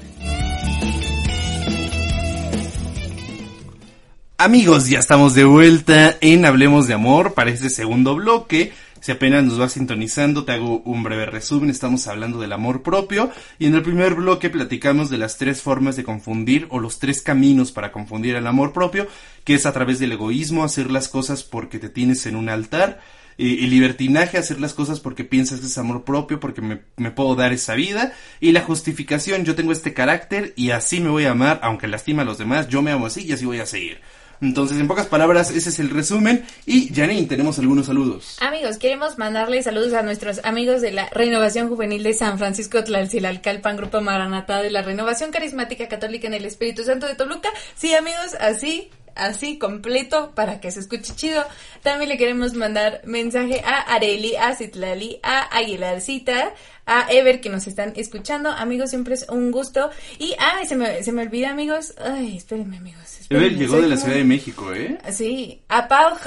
Amigos, 4.38 4.89
ya 4.89 4.97
estamos 4.97 5.36
de 5.36 5.43
vuelta 5.43 6.17
en 6.19 6.45
Hablemos 6.45 6.88
de 6.88 6.95
Amor 6.95 7.36
para 7.36 7.51
este 7.51 7.69
segundo 7.69 8.15
bloque. 8.15 8.73
Si 8.99 9.12
apenas 9.12 9.43
nos 9.43 9.57
vas 9.57 9.73
sintonizando, 9.73 10.45
te 10.45 10.51
hago 10.51 10.81
un 10.86 11.03
breve 11.03 11.25
resumen. 11.25 11.71
Estamos 11.71 12.07
hablando 12.07 12.39
del 12.39 12.51
amor 12.53 12.84
propio 12.84 13.31
y 13.57 13.65
en 13.65 13.73
el 13.75 13.81
primer 13.81 14.13
bloque 14.13 14.51
platicamos 14.51 15.10
de 15.10 15.17
las 15.17 15.38
tres 15.38 15.62
formas 15.62 15.95
de 15.95 16.03
confundir 16.03 16.67
o 16.69 16.79
los 16.79 16.99
tres 16.99 17.21
caminos 17.23 17.71
para 17.71 17.91
confundir 17.91 18.36
el 18.36 18.45
amor 18.45 18.73
propio, 18.73 19.07
que 19.43 19.55
es 19.55 19.65
a 19.65 19.73
través 19.73 19.97
del 19.97 20.12
egoísmo, 20.12 20.63
hacer 20.63 20.89
las 20.91 21.07
cosas 21.07 21.43
porque 21.43 21.79
te 21.79 21.89
tienes 21.89 22.27
en 22.27 22.36
un 22.36 22.49
altar, 22.49 22.99
eh, 23.41 23.63
el 23.63 23.69
libertinaje, 23.71 24.38
hacer 24.38 24.60
las 24.62 24.73
cosas 24.73 24.99
porque 24.99 25.23
piensas 25.23 25.60
que 25.60 25.65
es 25.65 25.77
amor 25.77 26.04
propio, 26.04 26.39
porque 26.39 26.62
me, 26.62 26.82
me 26.97 27.10
puedo 27.10 27.36
dar 27.36 27.51
esa 27.54 27.73
vida, 27.73 28.13
y 28.39 28.51
la 28.51 28.62
justificación, 28.62 29.45
yo 29.45 29.56
tengo 29.56 29.71
este 29.71 29.93
carácter 29.93 30.54
y 30.56 30.69
así 30.69 30.99
me 30.99 31.10
voy 31.10 31.25
a 31.25 31.32
amar, 31.32 31.60
aunque 31.63 31.88
lastima 31.88 32.21
a 32.21 32.25
los 32.25 32.38
demás, 32.38 32.67
yo 32.67 32.82
me 32.82 32.91
amo 32.91 33.08
así 33.08 33.25
y 33.25 33.32
así 33.32 33.45
voy 33.45 33.60
a 33.60 33.65
seguir. 33.65 33.99
Entonces, 34.41 34.80
en 34.80 34.88
pocas 34.88 35.06
palabras, 35.06 35.51
ese 35.51 35.69
es 35.69 35.80
el 35.80 35.91
resumen. 35.91 36.43
Y 36.65 36.91
Janine, 36.93 37.27
tenemos 37.27 37.60
algunos 37.60 37.86
saludos. 37.86 38.38
Amigos, 38.41 38.80
queremos 38.80 39.19
mandarle 39.19 39.62
saludos 39.62 39.93
a 39.93 40.01
nuestros 40.01 40.41
amigos 40.43 40.82
de 40.82 40.91
la 40.91 41.08
Renovación 41.10 41.69
Juvenil 41.69 42.01
de 42.01 42.13
San 42.13 42.39
Francisco 42.39 42.84
Tlalcilalcalpan, 42.84 43.77
Grupo 43.77 44.01
Maranatá 44.01 44.63
de 44.63 44.71
la 44.71 44.82
Renovación 44.82 45.30
Carismática 45.30 45.88
Católica 45.88 46.25
en 46.25 46.34
el 46.34 46.45
Espíritu 46.45 46.84
Santo 46.84 47.06
de 47.06 47.13
Toluca. 47.13 47.49
Sí, 47.75 47.93
amigos, 47.93 48.36
así, 48.39 48.89
así, 49.15 49.58
completo, 49.58 50.32
para 50.36 50.60
que 50.60 50.71
se 50.71 50.80
escuche 50.80 51.15
chido. 51.15 51.43
También 51.84 52.10
le 52.10 52.17
queremos 52.17 52.54
mandar 52.54 53.02
mensaje 53.06 53.62
a 53.65 53.80
Areli, 53.93 54.36
a 54.36 54.56
Citlali, 54.56 55.19
a 55.24 55.56
Aguilarcita, 55.58 56.54
a 56.86 57.12
Ever 57.12 57.41
que 57.41 57.50
nos 57.50 57.67
están 57.67 57.93
escuchando. 57.95 58.50
Amigos, 58.50 58.89
siempre 58.89 59.13
es 59.13 59.28
un 59.30 59.52
gusto. 59.52 59.89
Y, 60.19 60.36
ay, 60.39 60.67
se 60.67 60.76
me, 60.76 61.04
se 61.04 61.12
me 61.12 61.24
olvida, 61.24 61.50
amigos. 61.50 61.93
Ay, 62.04 62.38
espérenme, 62.38 62.78
amigos. 62.78 63.19
Ever 63.30 63.56
llegó 63.56 63.82
de 63.82 63.88
la 63.88 63.97
Ciudad 63.97 64.15
de 64.15 64.24
México, 64.24 64.74
¿eh? 64.74 64.97
Sí, 65.12 65.62
a 65.69 65.88
Paul 65.88 66.17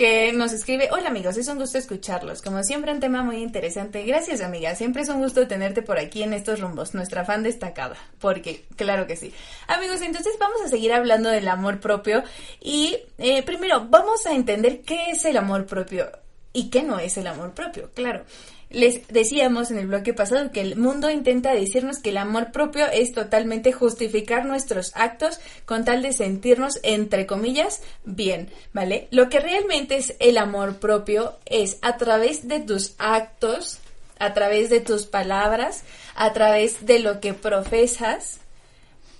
que 0.00 0.32
nos 0.32 0.54
escribe, 0.54 0.88
hola 0.92 1.10
amigos, 1.10 1.36
es 1.36 1.46
un 1.48 1.58
gusto 1.58 1.76
escucharlos, 1.76 2.40
como 2.40 2.62
siempre 2.62 2.90
un 2.90 3.00
tema 3.00 3.22
muy 3.22 3.36
interesante, 3.42 4.02
gracias 4.04 4.40
amiga, 4.40 4.74
siempre 4.74 5.02
es 5.02 5.10
un 5.10 5.20
gusto 5.20 5.46
tenerte 5.46 5.82
por 5.82 5.98
aquí 5.98 6.22
en 6.22 6.32
estos 6.32 6.58
rumbos, 6.58 6.94
nuestra 6.94 7.26
fan 7.26 7.42
destacada, 7.42 7.96
porque 8.18 8.64
claro 8.76 9.06
que 9.06 9.16
sí. 9.16 9.30
Amigos, 9.66 10.00
entonces 10.00 10.32
vamos 10.40 10.62
a 10.64 10.68
seguir 10.68 10.94
hablando 10.94 11.28
del 11.28 11.46
amor 11.48 11.80
propio 11.80 12.24
y 12.62 12.96
eh, 13.18 13.42
primero 13.42 13.88
vamos 13.90 14.24
a 14.24 14.32
entender 14.32 14.80
qué 14.80 15.10
es 15.10 15.26
el 15.26 15.36
amor 15.36 15.66
propio 15.66 16.10
y 16.54 16.70
qué 16.70 16.82
no 16.82 16.98
es 16.98 17.18
el 17.18 17.26
amor 17.26 17.52
propio, 17.52 17.90
claro. 17.92 18.24
Les 18.70 19.08
decíamos 19.08 19.72
en 19.72 19.78
el 19.78 19.88
bloque 19.88 20.14
pasado 20.14 20.52
que 20.52 20.60
el 20.60 20.76
mundo 20.76 21.10
intenta 21.10 21.52
decirnos 21.52 21.98
que 21.98 22.10
el 22.10 22.18
amor 22.18 22.52
propio 22.52 22.86
es 22.86 23.12
totalmente 23.12 23.72
justificar 23.72 24.46
nuestros 24.46 24.92
actos 24.94 25.40
con 25.64 25.84
tal 25.84 26.02
de 26.02 26.12
sentirnos, 26.12 26.78
entre 26.84 27.26
comillas, 27.26 27.82
bien, 28.04 28.48
¿vale? 28.72 29.08
Lo 29.10 29.28
que 29.28 29.40
realmente 29.40 29.96
es 29.96 30.14
el 30.20 30.38
amor 30.38 30.78
propio 30.78 31.34
es 31.46 31.78
a 31.82 31.96
través 31.96 32.46
de 32.46 32.60
tus 32.60 32.94
actos, 32.98 33.80
a 34.20 34.34
través 34.34 34.70
de 34.70 34.80
tus 34.80 35.04
palabras, 35.04 35.82
a 36.14 36.32
través 36.32 36.86
de 36.86 37.00
lo 37.00 37.18
que 37.18 37.34
profesas, 37.34 38.38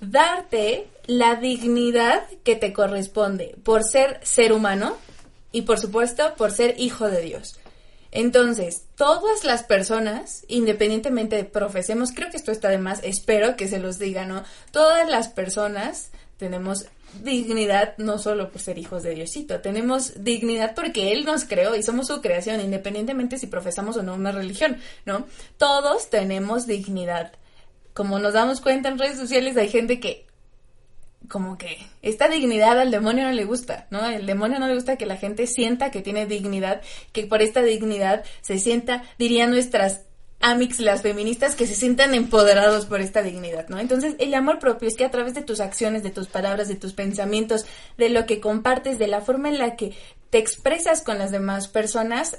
darte 0.00 0.86
la 1.06 1.34
dignidad 1.34 2.22
que 2.44 2.54
te 2.54 2.72
corresponde 2.72 3.56
por 3.64 3.82
ser 3.82 4.20
ser 4.22 4.52
humano 4.52 4.96
y 5.50 5.62
por 5.62 5.80
supuesto 5.80 6.34
por 6.36 6.52
ser 6.52 6.76
hijo 6.78 7.08
de 7.08 7.22
Dios. 7.22 7.59
Entonces, 8.12 8.84
todas 8.96 9.44
las 9.44 9.62
personas, 9.62 10.44
independientemente 10.48 11.36
de 11.36 11.44
profesemos, 11.44 12.12
creo 12.12 12.30
que 12.30 12.36
esto 12.36 12.50
está 12.50 12.68
de 12.68 12.78
más, 12.78 13.00
espero 13.04 13.56
que 13.56 13.68
se 13.68 13.78
los 13.78 13.98
diga, 13.98 14.26
¿no? 14.26 14.42
Todas 14.72 15.08
las 15.08 15.28
personas 15.28 16.10
tenemos 16.36 16.86
dignidad 17.22 17.94
no 17.98 18.18
solo 18.18 18.50
por 18.50 18.60
ser 18.60 18.78
hijos 18.78 19.02
de 19.02 19.14
Diosito, 19.14 19.60
tenemos 19.60 20.24
dignidad 20.24 20.74
porque 20.74 21.12
Él 21.12 21.24
nos 21.24 21.44
creó 21.44 21.74
y 21.76 21.82
somos 21.82 22.06
su 22.08 22.20
creación, 22.20 22.60
independientemente 22.60 23.38
si 23.38 23.46
profesamos 23.46 23.96
o 23.96 24.02
no 24.02 24.14
una 24.14 24.32
religión, 24.32 24.78
¿no? 25.04 25.26
Todos 25.58 26.10
tenemos 26.10 26.66
dignidad. 26.66 27.32
Como 27.94 28.18
nos 28.18 28.34
damos 28.34 28.60
cuenta 28.60 28.88
en 28.88 28.98
redes 28.98 29.18
sociales, 29.18 29.56
hay 29.56 29.68
gente 29.68 30.00
que 30.00 30.26
como 31.28 31.58
que 31.58 31.78
esta 32.02 32.28
dignidad 32.28 32.78
al 32.78 32.90
demonio 32.90 33.24
no 33.24 33.32
le 33.32 33.44
gusta, 33.44 33.86
¿no? 33.90 34.04
El 34.06 34.26
demonio 34.26 34.58
no 34.58 34.66
le 34.66 34.74
gusta 34.74 34.96
que 34.96 35.06
la 35.06 35.16
gente 35.16 35.46
sienta 35.46 35.90
que 35.90 36.02
tiene 36.02 36.26
dignidad, 36.26 36.80
que 37.12 37.26
por 37.26 37.42
esta 37.42 37.62
dignidad 37.62 38.24
se 38.40 38.58
sienta, 38.58 39.04
dirían 39.18 39.50
nuestras 39.50 40.02
amix, 40.40 40.80
las 40.80 41.02
feministas, 41.02 41.54
que 41.54 41.66
se 41.66 41.74
sientan 41.74 42.14
empoderados 42.14 42.86
por 42.86 43.00
esta 43.00 43.22
dignidad, 43.22 43.68
¿no? 43.68 43.78
Entonces, 43.78 44.16
el 44.18 44.32
amor 44.34 44.58
propio 44.58 44.88
es 44.88 44.96
que 44.96 45.04
a 45.04 45.10
través 45.10 45.34
de 45.34 45.42
tus 45.42 45.60
acciones, 45.60 46.02
de 46.02 46.10
tus 46.10 46.28
palabras, 46.28 46.66
de 46.68 46.76
tus 46.76 46.94
pensamientos, 46.94 47.66
de 47.98 48.08
lo 48.08 48.24
que 48.24 48.40
compartes, 48.40 48.98
de 48.98 49.06
la 49.06 49.20
forma 49.20 49.50
en 49.50 49.58
la 49.58 49.76
que 49.76 49.94
te 50.30 50.38
expresas 50.38 51.02
con 51.02 51.18
las 51.18 51.30
demás 51.30 51.68
personas, 51.68 52.38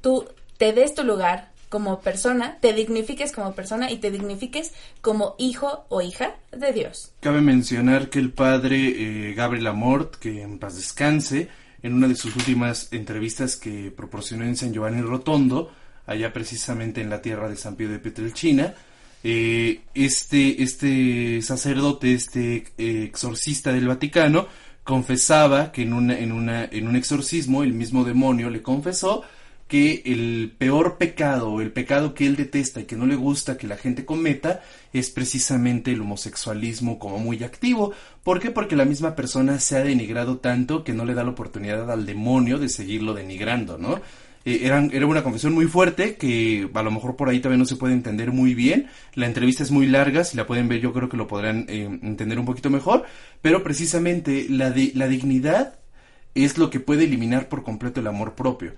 tú 0.00 0.26
te 0.56 0.72
des 0.72 0.94
tu 0.94 1.04
lugar, 1.04 1.52
como 1.74 2.00
persona, 2.02 2.58
te 2.60 2.72
dignifiques 2.72 3.32
como 3.32 3.52
persona 3.52 3.90
y 3.90 3.96
te 3.96 4.12
dignifiques 4.12 4.70
como 5.00 5.34
hijo 5.38 5.86
o 5.88 6.02
hija 6.02 6.36
de 6.56 6.72
Dios. 6.72 7.10
Cabe 7.18 7.40
mencionar 7.40 8.10
que 8.10 8.20
el 8.20 8.30
padre 8.30 8.76
eh, 8.76 9.34
Gabriel 9.34 9.66
Amort, 9.66 10.14
que 10.14 10.42
en 10.42 10.60
paz 10.60 10.76
descanse, 10.76 11.48
en 11.82 11.94
una 11.94 12.06
de 12.06 12.14
sus 12.14 12.36
últimas 12.36 12.92
entrevistas 12.92 13.56
que 13.56 13.90
proporcionó 13.90 14.44
en 14.44 14.56
San 14.56 14.72
Giovanni 14.72 15.02
Rotondo, 15.02 15.72
allá 16.06 16.32
precisamente 16.32 17.00
en 17.00 17.10
la 17.10 17.20
tierra 17.20 17.48
de 17.48 17.56
San 17.56 17.74
Pío 17.74 17.88
de 17.88 17.98
Petrelchina, 17.98 18.72
eh, 19.24 19.80
este, 19.94 20.62
este 20.62 21.42
sacerdote, 21.42 22.14
este 22.14 22.68
eh, 22.78 23.02
exorcista 23.02 23.72
del 23.72 23.88
Vaticano, 23.88 24.46
confesaba 24.84 25.72
que 25.72 25.82
en, 25.82 25.92
una, 25.92 26.16
en, 26.16 26.30
una, 26.30 26.66
en 26.66 26.86
un 26.86 26.94
exorcismo 26.94 27.64
el 27.64 27.72
mismo 27.72 28.04
demonio 28.04 28.48
le 28.48 28.62
confesó 28.62 29.24
que 29.74 30.02
el 30.04 30.54
peor 30.56 30.98
pecado, 30.98 31.60
el 31.60 31.72
pecado 31.72 32.14
que 32.14 32.28
él 32.28 32.36
detesta 32.36 32.78
y 32.78 32.84
que 32.84 32.94
no 32.94 33.06
le 33.06 33.16
gusta 33.16 33.58
que 33.58 33.66
la 33.66 33.76
gente 33.76 34.04
cometa, 34.04 34.62
es 34.92 35.10
precisamente 35.10 35.90
el 35.90 36.02
homosexualismo 36.02 36.96
como 37.00 37.18
muy 37.18 37.42
activo. 37.42 37.92
¿Por 38.22 38.38
qué? 38.38 38.52
Porque 38.52 38.76
la 38.76 38.84
misma 38.84 39.16
persona 39.16 39.58
se 39.58 39.76
ha 39.76 39.82
denigrado 39.82 40.38
tanto 40.38 40.84
que 40.84 40.92
no 40.92 41.04
le 41.04 41.14
da 41.14 41.24
la 41.24 41.30
oportunidad 41.30 41.90
al 41.90 42.06
demonio 42.06 42.60
de 42.60 42.68
seguirlo 42.68 43.14
denigrando, 43.14 43.76
¿no? 43.76 44.00
Eh, 44.44 44.60
era 44.62 45.06
una 45.08 45.24
confesión 45.24 45.54
muy 45.54 45.66
fuerte 45.66 46.14
que 46.14 46.70
a 46.72 46.82
lo 46.84 46.92
mejor 46.92 47.16
por 47.16 47.28
ahí 47.28 47.40
todavía 47.40 47.58
no 47.58 47.66
se 47.66 47.74
puede 47.74 47.94
entender 47.94 48.30
muy 48.30 48.54
bien. 48.54 48.86
La 49.14 49.26
entrevista 49.26 49.64
es 49.64 49.72
muy 49.72 49.88
larga, 49.88 50.22
si 50.22 50.36
la 50.36 50.46
pueden 50.46 50.68
ver 50.68 50.78
yo 50.78 50.92
creo 50.92 51.08
que 51.08 51.16
lo 51.16 51.26
podrán 51.26 51.66
eh, 51.68 51.98
entender 52.00 52.38
un 52.38 52.46
poquito 52.46 52.70
mejor, 52.70 53.06
pero 53.42 53.64
precisamente 53.64 54.46
la, 54.48 54.72
la 54.94 55.08
dignidad 55.08 55.80
es 56.36 56.58
lo 56.58 56.70
que 56.70 56.78
puede 56.78 57.04
eliminar 57.04 57.48
por 57.48 57.64
completo 57.64 57.98
el 57.98 58.06
amor 58.06 58.36
propio. 58.36 58.74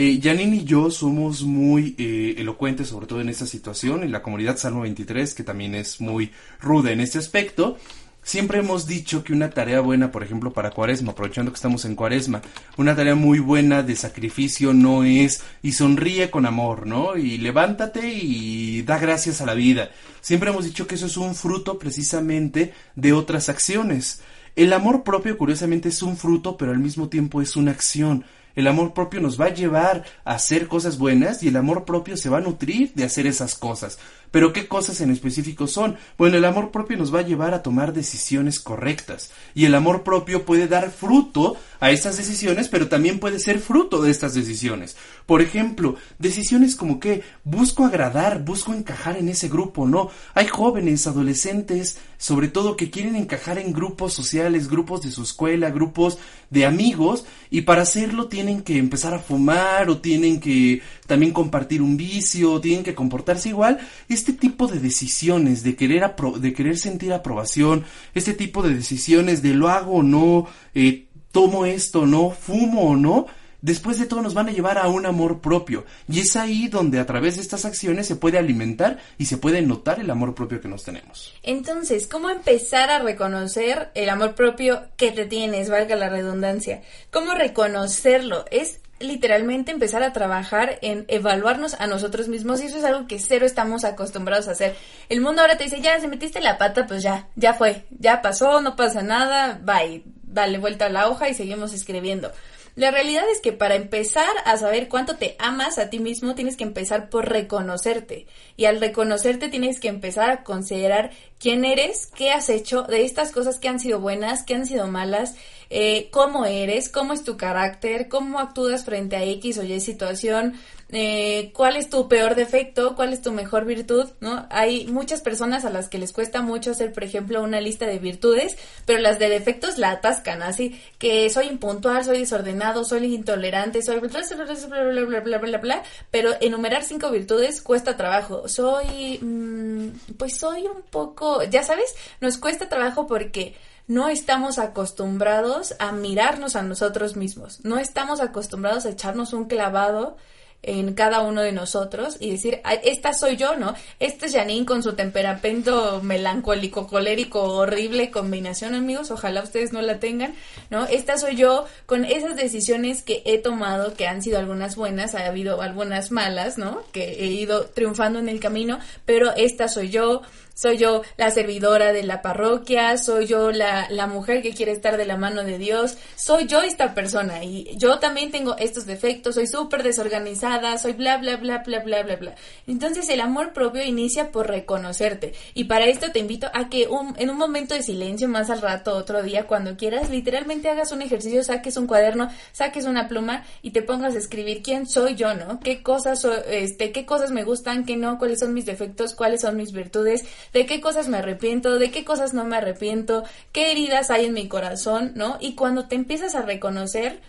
Eh, 0.00 0.20
Janine 0.22 0.58
y 0.58 0.64
yo 0.64 0.92
somos 0.92 1.42
muy 1.42 1.96
eh, 1.98 2.36
elocuentes, 2.38 2.86
sobre 2.86 3.08
todo 3.08 3.20
en 3.20 3.30
esta 3.30 3.46
situación, 3.46 4.04
en 4.04 4.12
la 4.12 4.22
comunidad 4.22 4.56
Salmo 4.56 4.82
23, 4.82 5.34
que 5.34 5.42
también 5.42 5.74
es 5.74 6.00
muy 6.00 6.30
ruda 6.60 6.92
en 6.92 7.00
este 7.00 7.18
aspecto. 7.18 7.78
Siempre 8.22 8.60
hemos 8.60 8.86
dicho 8.86 9.24
que 9.24 9.32
una 9.32 9.50
tarea 9.50 9.80
buena, 9.80 10.12
por 10.12 10.22
ejemplo, 10.22 10.52
para 10.52 10.70
Cuaresma, 10.70 11.10
aprovechando 11.10 11.50
que 11.50 11.56
estamos 11.56 11.84
en 11.84 11.96
Cuaresma, 11.96 12.42
una 12.76 12.94
tarea 12.94 13.16
muy 13.16 13.40
buena 13.40 13.82
de 13.82 13.96
sacrificio 13.96 14.72
no 14.72 15.02
es 15.02 15.42
y 15.64 15.72
sonríe 15.72 16.30
con 16.30 16.46
amor, 16.46 16.86
¿no? 16.86 17.16
Y 17.16 17.38
levántate 17.38 18.08
y 18.08 18.82
da 18.82 19.00
gracias 19.00 19.40
a 19.40 19.46
la 19.46 19.54
vida. 19.54 19.90
Siempre 20.20 20.50
hemos 20.50 20.64
dicho 20.64 20.86
que 20.86 20.94
eso 20.94 21.06
es 21.06 21.16
un 21.16 21.34
fruto 21.34 21.76
precisamente 21.76 22.72
de 22.94 23.14
otras 23.14 23.48
acciones. 23.48 24.22
El 24.54 24.72
amor 24.72 25.02
propio, 25.02 25.36
curiosamente, 25.36 25.88
es 25.88 26.02
un 26.02 26.16
fruto, 26.16 26.56
pero 26.56 26.70
al 26.70 26.78
mismo 26.78 27.08
tiempo 27.08 27.42
es 27.42 27.56
una 27.56 27.72
acción. 27.72 28.24
El 28.58 28.66
amor 28.66 28.92
propio 28.92 29.20
nos 29.20 29.40
va 29.40 29.44
a 29.44 29.54
llevar 29.54 30.02
a 30.24 30.34
hacer 30.34 30.66
cosas 30.66 30.98
buenas 30.98 31.44
y 31.44 31.46
el 31.46 31.54
amor 31.54 31.84
propio 31.84 32.16
se 32.16 32.28
va 32.28 32.38
a 32.38 32.40
nutrir 32.40 32.90
de 32.96 33.04
hacer 33.04 33.24
esas 33.28 33.54
cosas. 33.54 34.00
Pero 34.32 34.52
¿qué 34.52 34.66
cosas 34.66 35.00
en 35.00 35.12
específico 35.12 35.68
son? 35.68 35.96
Bueno, 36.18 36.38
el 36.38 36.44
amor 36.44 36.72
propio 36.72 36.96
nos 36.96 37.14
va 37.14 37.20
a 37.20 37.22
llevar 37.22 37.54
a 37.54 37.62
tomar 37.62 37.92
decisiones 37.92 38.58
correctas. 38.58 39.30
Y 39.54 39.66
el 39.66 39.76
amor 39.76 40.02
propio 40.02 40.44
puede 40.44 40.66
dar 40.66 40.90
fruto 40.90 41.56
a 41.80 41.90
estas 41.90 42.16
decisiones, 42.16 42.68
pero 42.68 42.88
también 42.88 43.18
puede 43.18 43.38
ser 43.38 43.58
fruto 43.58 44.02
de 44.02 44.10
estas 44.10 44.34
decisiones. 44.34 44.96
Por 45.26 45.42
ejemplo, 45.42 45.96
decisiones 46.18 46.76
como 46.76 47.00
que 47.00 47.22
busco 47.44 47.84
agradar, 47.84 48.44
busco 48.44 48.72
encajar 48.72 49.16
en 49.16 49.28
ese 49.28 49.48
grupo, 49.48 49.86
¿no? 49.86 50.10
Hay 50.34 50.46
jóvenes, 50.46 51.06
adolescentes, 51.06 51.98
sobre 52.16 52.48
todo 52.48 52.76
que 52.76 52.90
quieren 52.90 53.14
encajar 53.14 53.58
en 53.58 53.72
grupos 53.72 54.12
sociales, 54.12 54.68
grupos 54.68 55.02
de 55.02 55.10
su 55.10 55.22
escuela, 55.22 55.70
grupos 55.70 56.18
de 56.50 56.66
amigos, 56.66 57.24
y 57.50 57.62
para 57.62 57.82
hacerlo 57.82 58.28
tienen 58.28 58.62
que 58.62 58.78
empezar 58.78 59.14
a 59.14 59.18
fumar 59.18 59.88
o 59.88 59.98
tienen 59.98 60.40
que 60.40 60.82
también 61.06 61.32
compartir 61.32 61.82
un 61.82 61.96
vicio, 61.96 62.60
tienen 62.60 62.84
que 62.84 62.94
comportarse 62.94 63.50
igual. 63.50 63.78
Este 64.08 64.32
tipo 64.32 64.66
de 64.66 64.80
decisiones 64.80 65.62
de 65.62 65.76
querer, 65.76 66.14
de 66.40 66.52
querer 66.52 66.78
sentir 66.78 67.12
aprobación, 67.12 67.84
este 68.14 68.34
tipo 68.34 68.62
de 68.62 68.74
decisiones 68.74 69.42
de 69.42 69.54
lo 69.54 69.68
hago 69.68 69.96
o 69.96 70.02
no, 70.02 70.46
eh, 70.74 71.07
tomo 71.38 71.64
esto 71.66 72.00
o 72.00 72.06
no, 72.06 72.30
fumo 72.30 72.90
o 72.90 72.96
no, 72.96 73.26
después 73.62 73.96
de 74.00 74.06
todo 74.06 74.22
nos 74.22 74.34
van 74.34 74.48
a 74.48 74.50
llevar 74.50 74.76
a 74.76 74.88
un 74.88 75.06
amor 75.06 75.40
propio. 75.40 75.84
Y 76.08 76.18
es 76.18 76.34
ahí 76.34 76.66
donde 76.66 76.98
a 76.98 77.06
través 77.06 77.36
de 77.36 77.42
estas 77.42 77.64
acciones 77.64 78.08
se 78.08 78.16
puede 78.16 78.38
alimentar 78.38 78.98
y 79.18 79.26
se 79.26 79.36
puede 79.36 79.62
notar 79.62 80.00
el 80.00 80.10
amor 80.10 80.34
propio 80.34 80.60
que 80.60 80.66
nos 80.66 80.82
tenemos. 80.82 81.32
Entonces, 81.44 82.08
¿cómo 82.08 82.28
empezar 82.28 82.90
a 82.90 82.98
reconocer 82.98 83.92
el 83.94 84.08
amor 84.08 84.34
propio 84.34 84.82
que 84.96 85.12
te 85.12 85.26
tienes, 85.26 85.70
valga 85.70 85.94
la 85.94 86.08
redundancia? 86.08 86.82
¿Cómo 87.12 87.34
reconocerlo? 87.34 88.44
Es 88.50 88.80
literalmente 88.98 89.70
empezar 89.70 90.02
a 90.02 90.12
trabajar 90.12 90.80
en 90.82 91.04
evaluarnos 91.06 91.74
a 91.74 91.86
nosotros 91.86 92.26
mismos 92.26 92.60
y 92.60 92.66
eso 92.66 92.78
es 92.78 92.84
algo 92.84 93.06
que 93.06 93.20
cero 93.20 93.46
estamos 93.46 93.84
acostumbrados 93.84 94.48
a 94.48 94.52
hacer. 94.52 94.74
El 95.08 95.20
mundo 95.20 95.40
ahora 95.40 95.56
te 95.56 95.62
dice, 95.62 95.80
ya, 95.80 96.00
si 96.00 96.08
metiste 96.08 96.40
la 96.40 96.58
pata, 96.58 96.84
pues 96.88 97.04
ya, 97.04 97.28
ya 97.36 97.54
fue, 97.54 97.84
ya 97.90 98.22
pasó, 98.22 98.60
no 98.60 98.74
pasa 98.74 99.02
nada, 99.02 99.60
bye, 99.62 100.02
dale 100.32 100.58
vuelta 100.58 100.86
a 100.86 100.90
la 100.90 101.08
hoja 101.08 101.28
y 101.28 101.34
seguimos 101.34 101.72
escribiendo. 101.72 102.30
La 102.78 102.92
realidad 102.92 103.24
es 103.32 103.40
que 103.40 103.52
para 103.52 103.74
empezar 103.74 104.30
a 104.44 104.56
saber 104.56 104.88
cuánto 104.88 105.16
te 105.16 105.34
amas 105.40 105.78
a 105.78 105.90
ti 105.90 105.98
mismo, 105.98 106.36
tienes 106.36 106.56
que 106.56 106.62
empezar 106.62 107.10
por 107.10 107.28
reconocerte. 107.28 108.28
Y 108.56 108.66
al 108.66 108.78
reconocerte 108.78 109.48
tienes 109.48 109.80
que 109.80 109.88
empezar 109.88 110.30
a 110.30 110.44
considerar 110.44 111.10
quién 111.40 111.64
eres, 111.64 112.06
qué 112.06 112.30
has 112.30 112.48
hecho, 112.48 112.84
de 112.84 113.04
estas 113.04 113.32
cosas 113.32 113.58
que 113.58 113.66
han 113.66 113.80
sido 113.80 113.98
buenas, 113.98 114.44
que 114.44 114.54
han 114.54 114.64
sido 114.64 114.86
malas, 114.86 115.34
eh, 115.70 116.08
cómo 116.12 116.46
eres, 116.46 116.88
cómo 116.88 117.14
es 117.14 117.24
tu 117.24 117.36
carácter, 117.36 118.08
cómo 118.08 118.38
actúas 118.38 118.84
frente 118.84 119.16
a 119.16 119.24
X 119.24 119.58
o 119.58 119.64
Y 119.64 119.80
situación, 119.80 120.54
eh, 120.90 121.52
cuál 121.52 121.76
es 121.76 121.90
tu 121.90 122.08
peor 122.08 122.34
defecto, 122.34 122.96
cuál 122.96 123.12
es 123.12 123.20
tu 123.20 123.30
mejor 123.30 123.66
virtud, 123.66 124.08
¿no? 124.20 124.46
Hay 124.48 124.86
muchas 124.86 125.20
personas 125.20 125.66
a 125.66 125.70
las 125.70 125.88
que 125.88 125.98
les 125.98 126.14
cuesta 126.14 126.40
mucho 126.40 126.70
hacer, 126.70 126.94
por 126.94 127.04
ejemplo, 127.04 127.42
una 127.42 127.60
lista 127.60 127.86
de 127.86 127.98
virtudes, 127.98 128.56
pero 128.86 128.98
las 129.00 129.18
de 129.18 129.28
defectos 129.28 129.76
la 129.76 129.90
atascan, 129.90 130.42
así 130.42 130.80
que 130.98 131.28
soy 131.28 131.48
impuntual, 131.48 132.04
soy 132.04 132.20
desordenado, 132.20 132.84
soy 132.84 133.14
intolerante, 133.14 133.82
soy 133.82 134.00
bla, 134.00 134.08
bla, 134.08 135.04
bla, 135.04 135.20
bla, 135.20 135.38
bla, 135.38 135.58
bla, 135.58 135.82
pero 136.10 136.30
enumerar 136.40 136.84
cinco 136.84 137.10
virtudes 137.10 137.60
cuesta 137.60 137.96
trabajo. 137.96 138.48
Soy, 138.48 139.18
mm, 139.20 140.14
pues 140.16 140.38
soy 140.38 140.62
un 140.62 140.82
poco, 140.90 141.42
ya 141.42 141.62
sabes, 141.64 141.94
nos 142.20 142.38
cuesta 142.38 142.68
trabajo 142.70 143.06
porque 143.06 143.54
no 143.88 144.08
estamos 144.08 144.58
acostumbrados 144.58 145.74
a 145.78 145.92
mirarnos 145.92 146.56
a 146.56 146.62
nosotros 146.62 147.16
mismos, 147.16 147.60
no 147.64 147.78
estamos 147.78 148.20
acostumbrados 148.20 148.86
a 148.86 148.90
echarnos 148.90 149.32
un 149.32 149.46
clavado 149.46 150.16
en 150.62 150.94
cada 150.94 151.20
uno 151.20 151.40
de 151.40 151.52
nosotros 151.52 152.16
y 152.20 152.30
decir, 152.30 152.60
esta 152.82 153.12
soy 153.12 153.36
yo, 153.36 153.56
¿no? 153.56 153.74
Este 154.00 154.26
es 154.26 154.34
Janine 154.34 154.66
con 154.66 154.82
su 154.82 154.94
temperamento 154.94 156.00
melancólico, 156.02 156.86
colérico, 156.86 157.42
horrible 157.42 158.10
combinación, 158.10 158.74
amigos, 158.74 159.10
ojalá 159.10 159.42
ustedes 159.42 159.72
no 159.72 159.80
la 159.82 160.00
tengan, 160.00 160.34
¿no? 160.70 160.86
Esta 160.86 161.16
soy 161.16 161.36
yo 161.36 161.66
con 161.86 162.04
esas 162.04 162.36
decisiones 162.36 163.02
que 163.02 163.22
he 163.24 163.38
tomado, 163.38 163.94
que 163.94 164.06
han 164.06 164.22
sido 164.22 164.38
algunas 164.38 164.76
buenas, 164.76 165.14
ha 165.14 165.26
habido 165.26 165.62
algunas 165.62 166.10
malas, 166.10 166.58
¿no? 166.58 166.82
Que 166.92 167.24
he 167.24 167.26
ido 167.26 167.66
triunfando 167.66 168.18
en 168.18 168.28
el 168.28 168.40
camino, 168.40 168.78
pero 169.04 169.34
esta 169.36 169.68
soy 169.68 169.90
yo, 169.90 170.22
soy 170.58 170.76
yo 170.76 171.02
la 171.16 171.30
servidora 171.30 171.92
de 171.92 172.02
la 172.02 172.20
parroquia, 172.20 172.98
soy 172.98 173.26
yo 173.26 173.52
la, 173.52 173.86
la 173.90 174.08
mujer 174.08 174.42
que 174.42 174.54
quiere 174.54 174.72
estar 174.72 174.96
de 174.96 175.06
la 175.06 175.16
mano 175.16 175.44
de 175.44 175.56
Dios, 175.56 175.96
soy 176.16 176.46
yo 176.46 176.62
esta 176.62 176.94
persona 176.94 177.44
y 177.44 177.76
yo 177.76 178.00
también 178.00 178.32
tengo 178.32 178.56
estos 178.58 178.84
defectos, 178.84 179.36
soy 179.36 179.46
súper 179.46 179.84
desorganizada, 179.84 180.76
soy 180.78 180.94
bla, 180.94 181.18
bla, 181.18 181.36
bla, 181.36 181.58
bla, 181.58 181.78
bla, 181.80 182.02
bla, 182.02 182.16
bla. 182.16 182.34
Entonces 182.66 183.08
el 183.08 183.20
amor 183.20 183.52
propio 183.52 183.84
inicia 183.84 184.32
por 184.32 184.48
reconocerte 184.48 185.32
y 185.54 185.64
para 185.64 185.86
esto 185.86 186.10
te 186.10 186.18
invito 186.18 186.48
a 186.52 186.68
que 186.68 186.88
un, 186.88 187.14
en 187.18 187.30
un 187.30 187.38
momento 187.38 187.76
de 187.76 187.84
silencio, 187.84 188.28
más 188.28 188.50
al 188.50 188.60
rato, 188.60 188.96
otro 188.96 189.22
día, 189.22 189.46
cuando 189.46 189.76
quieras, 189.76 190.10
literalmente 190.10 190.68
hagas 190.68 190.90
un 190.90 191.02
ejercicio, 191.02 191.44
saques 191.44 191.76
un 191.76 191.86
cuaderno, 191.86 192.30
saques 192.50 192.84
una 192.84 193.06
pluma 193.06 193.44
y 193.62 193.70
te 193.70 193.82
pongas 193.82 194.16
a 194.16 194.18
escribir 194.18 194.62
quién 194.62 194.88
soy 194.88 195.14
yo, 195.14 195.34
¿no? 195.34 195.60
¿Qué 195.60 195.84
cosas, 195.84 196.26
este, 196.48 196.90
qué 196.90 197.06
cosas 197.06 197.30
me 197.30 197.44
gustan, 197.44 197.84
qué 197.84 197.96
no, 197.96 198.18
cuáles 198.18 198.40
son 198.40 198.54
mis 198.54 198.66
defectos, 198.66 199.14
cuáles 199.14 199.42
son 199.42 199.56
mis 199.56 199.72
virtudes, 199.72 200.24
de 200.52 200.66
qué 200.66 200.80
cosas 200.80 201.08
me 201.08 201.18
arrepiento, 201.18 201.78
de 201.78 201.90
qué 201.90 202.04
cosas 202.04 202.34
no 202.34 202.44
me 202.44 202.56
arrepiento, 202.56 203.24
qué 203.52 203.72
heridas 203.72 204.10
hay 204.10 204.26
en 204.26 204.34
mi 204.34 204.48
corazón, 204.48 205.12
¿no? 205.14 205.36
Y 205.40 205.54
cuando 205.54 205.88
te 205.88 205.94
empiezas 205.94 206.34
a 206.34 206.42
reconocer, 206.42 207.20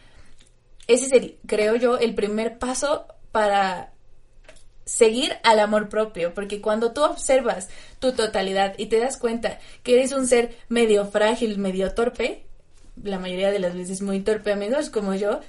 ese 0.88 1.08
sería, 1.08 1.32
creo 1.46 1.76
yo, 1.76 1.98
el 1.98 2.16
primer 2.16 2.58
paso 2.58 3.06
para 3.32 3.92
seguir 4.86 5.38
al 5.44 5.60
amor 5.60 5.88
propio, 5.88 6.34
porque 6.34 6.62
cuando 6.62 6.94
tú 6.94 7.04
observas 7.04 7.70
tu 8.00 8.14
totalidad 8.14 8.74
y 8.78 8.88
te 8.88 9.00
das 9.00 9.18
cuenta 9.18 9.60
que 9.84 9.94
eres 9.94 10.12
un 10.12 10.26
ser 10.26 10.58
medio 10.68 11.06
frágil, 11.06 11.60
medio 11.60 11.94
torpe, 11.94 12.44
la 13.04 13.20
mayoría 13.20 13.52
de 13.52 13.60
las 13.60 13.76
veces 13.76 14.02
muy 14.02 14.22
torpe, 14.22 14.52
amigos, 14.52 14.90
como 14.90 15.14
yo, 15.14 15.42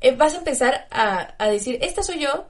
eh, 0.00 0.16
vas 0.16 0.32
a 0.32 0.38
empezar 0.38 0.86
a, 0.90 1.34
a 1.38 1.48
decir, 1.48 1.78
esta 1.82 2.02
soy 2.02 2.20
yo, 2.20 2.46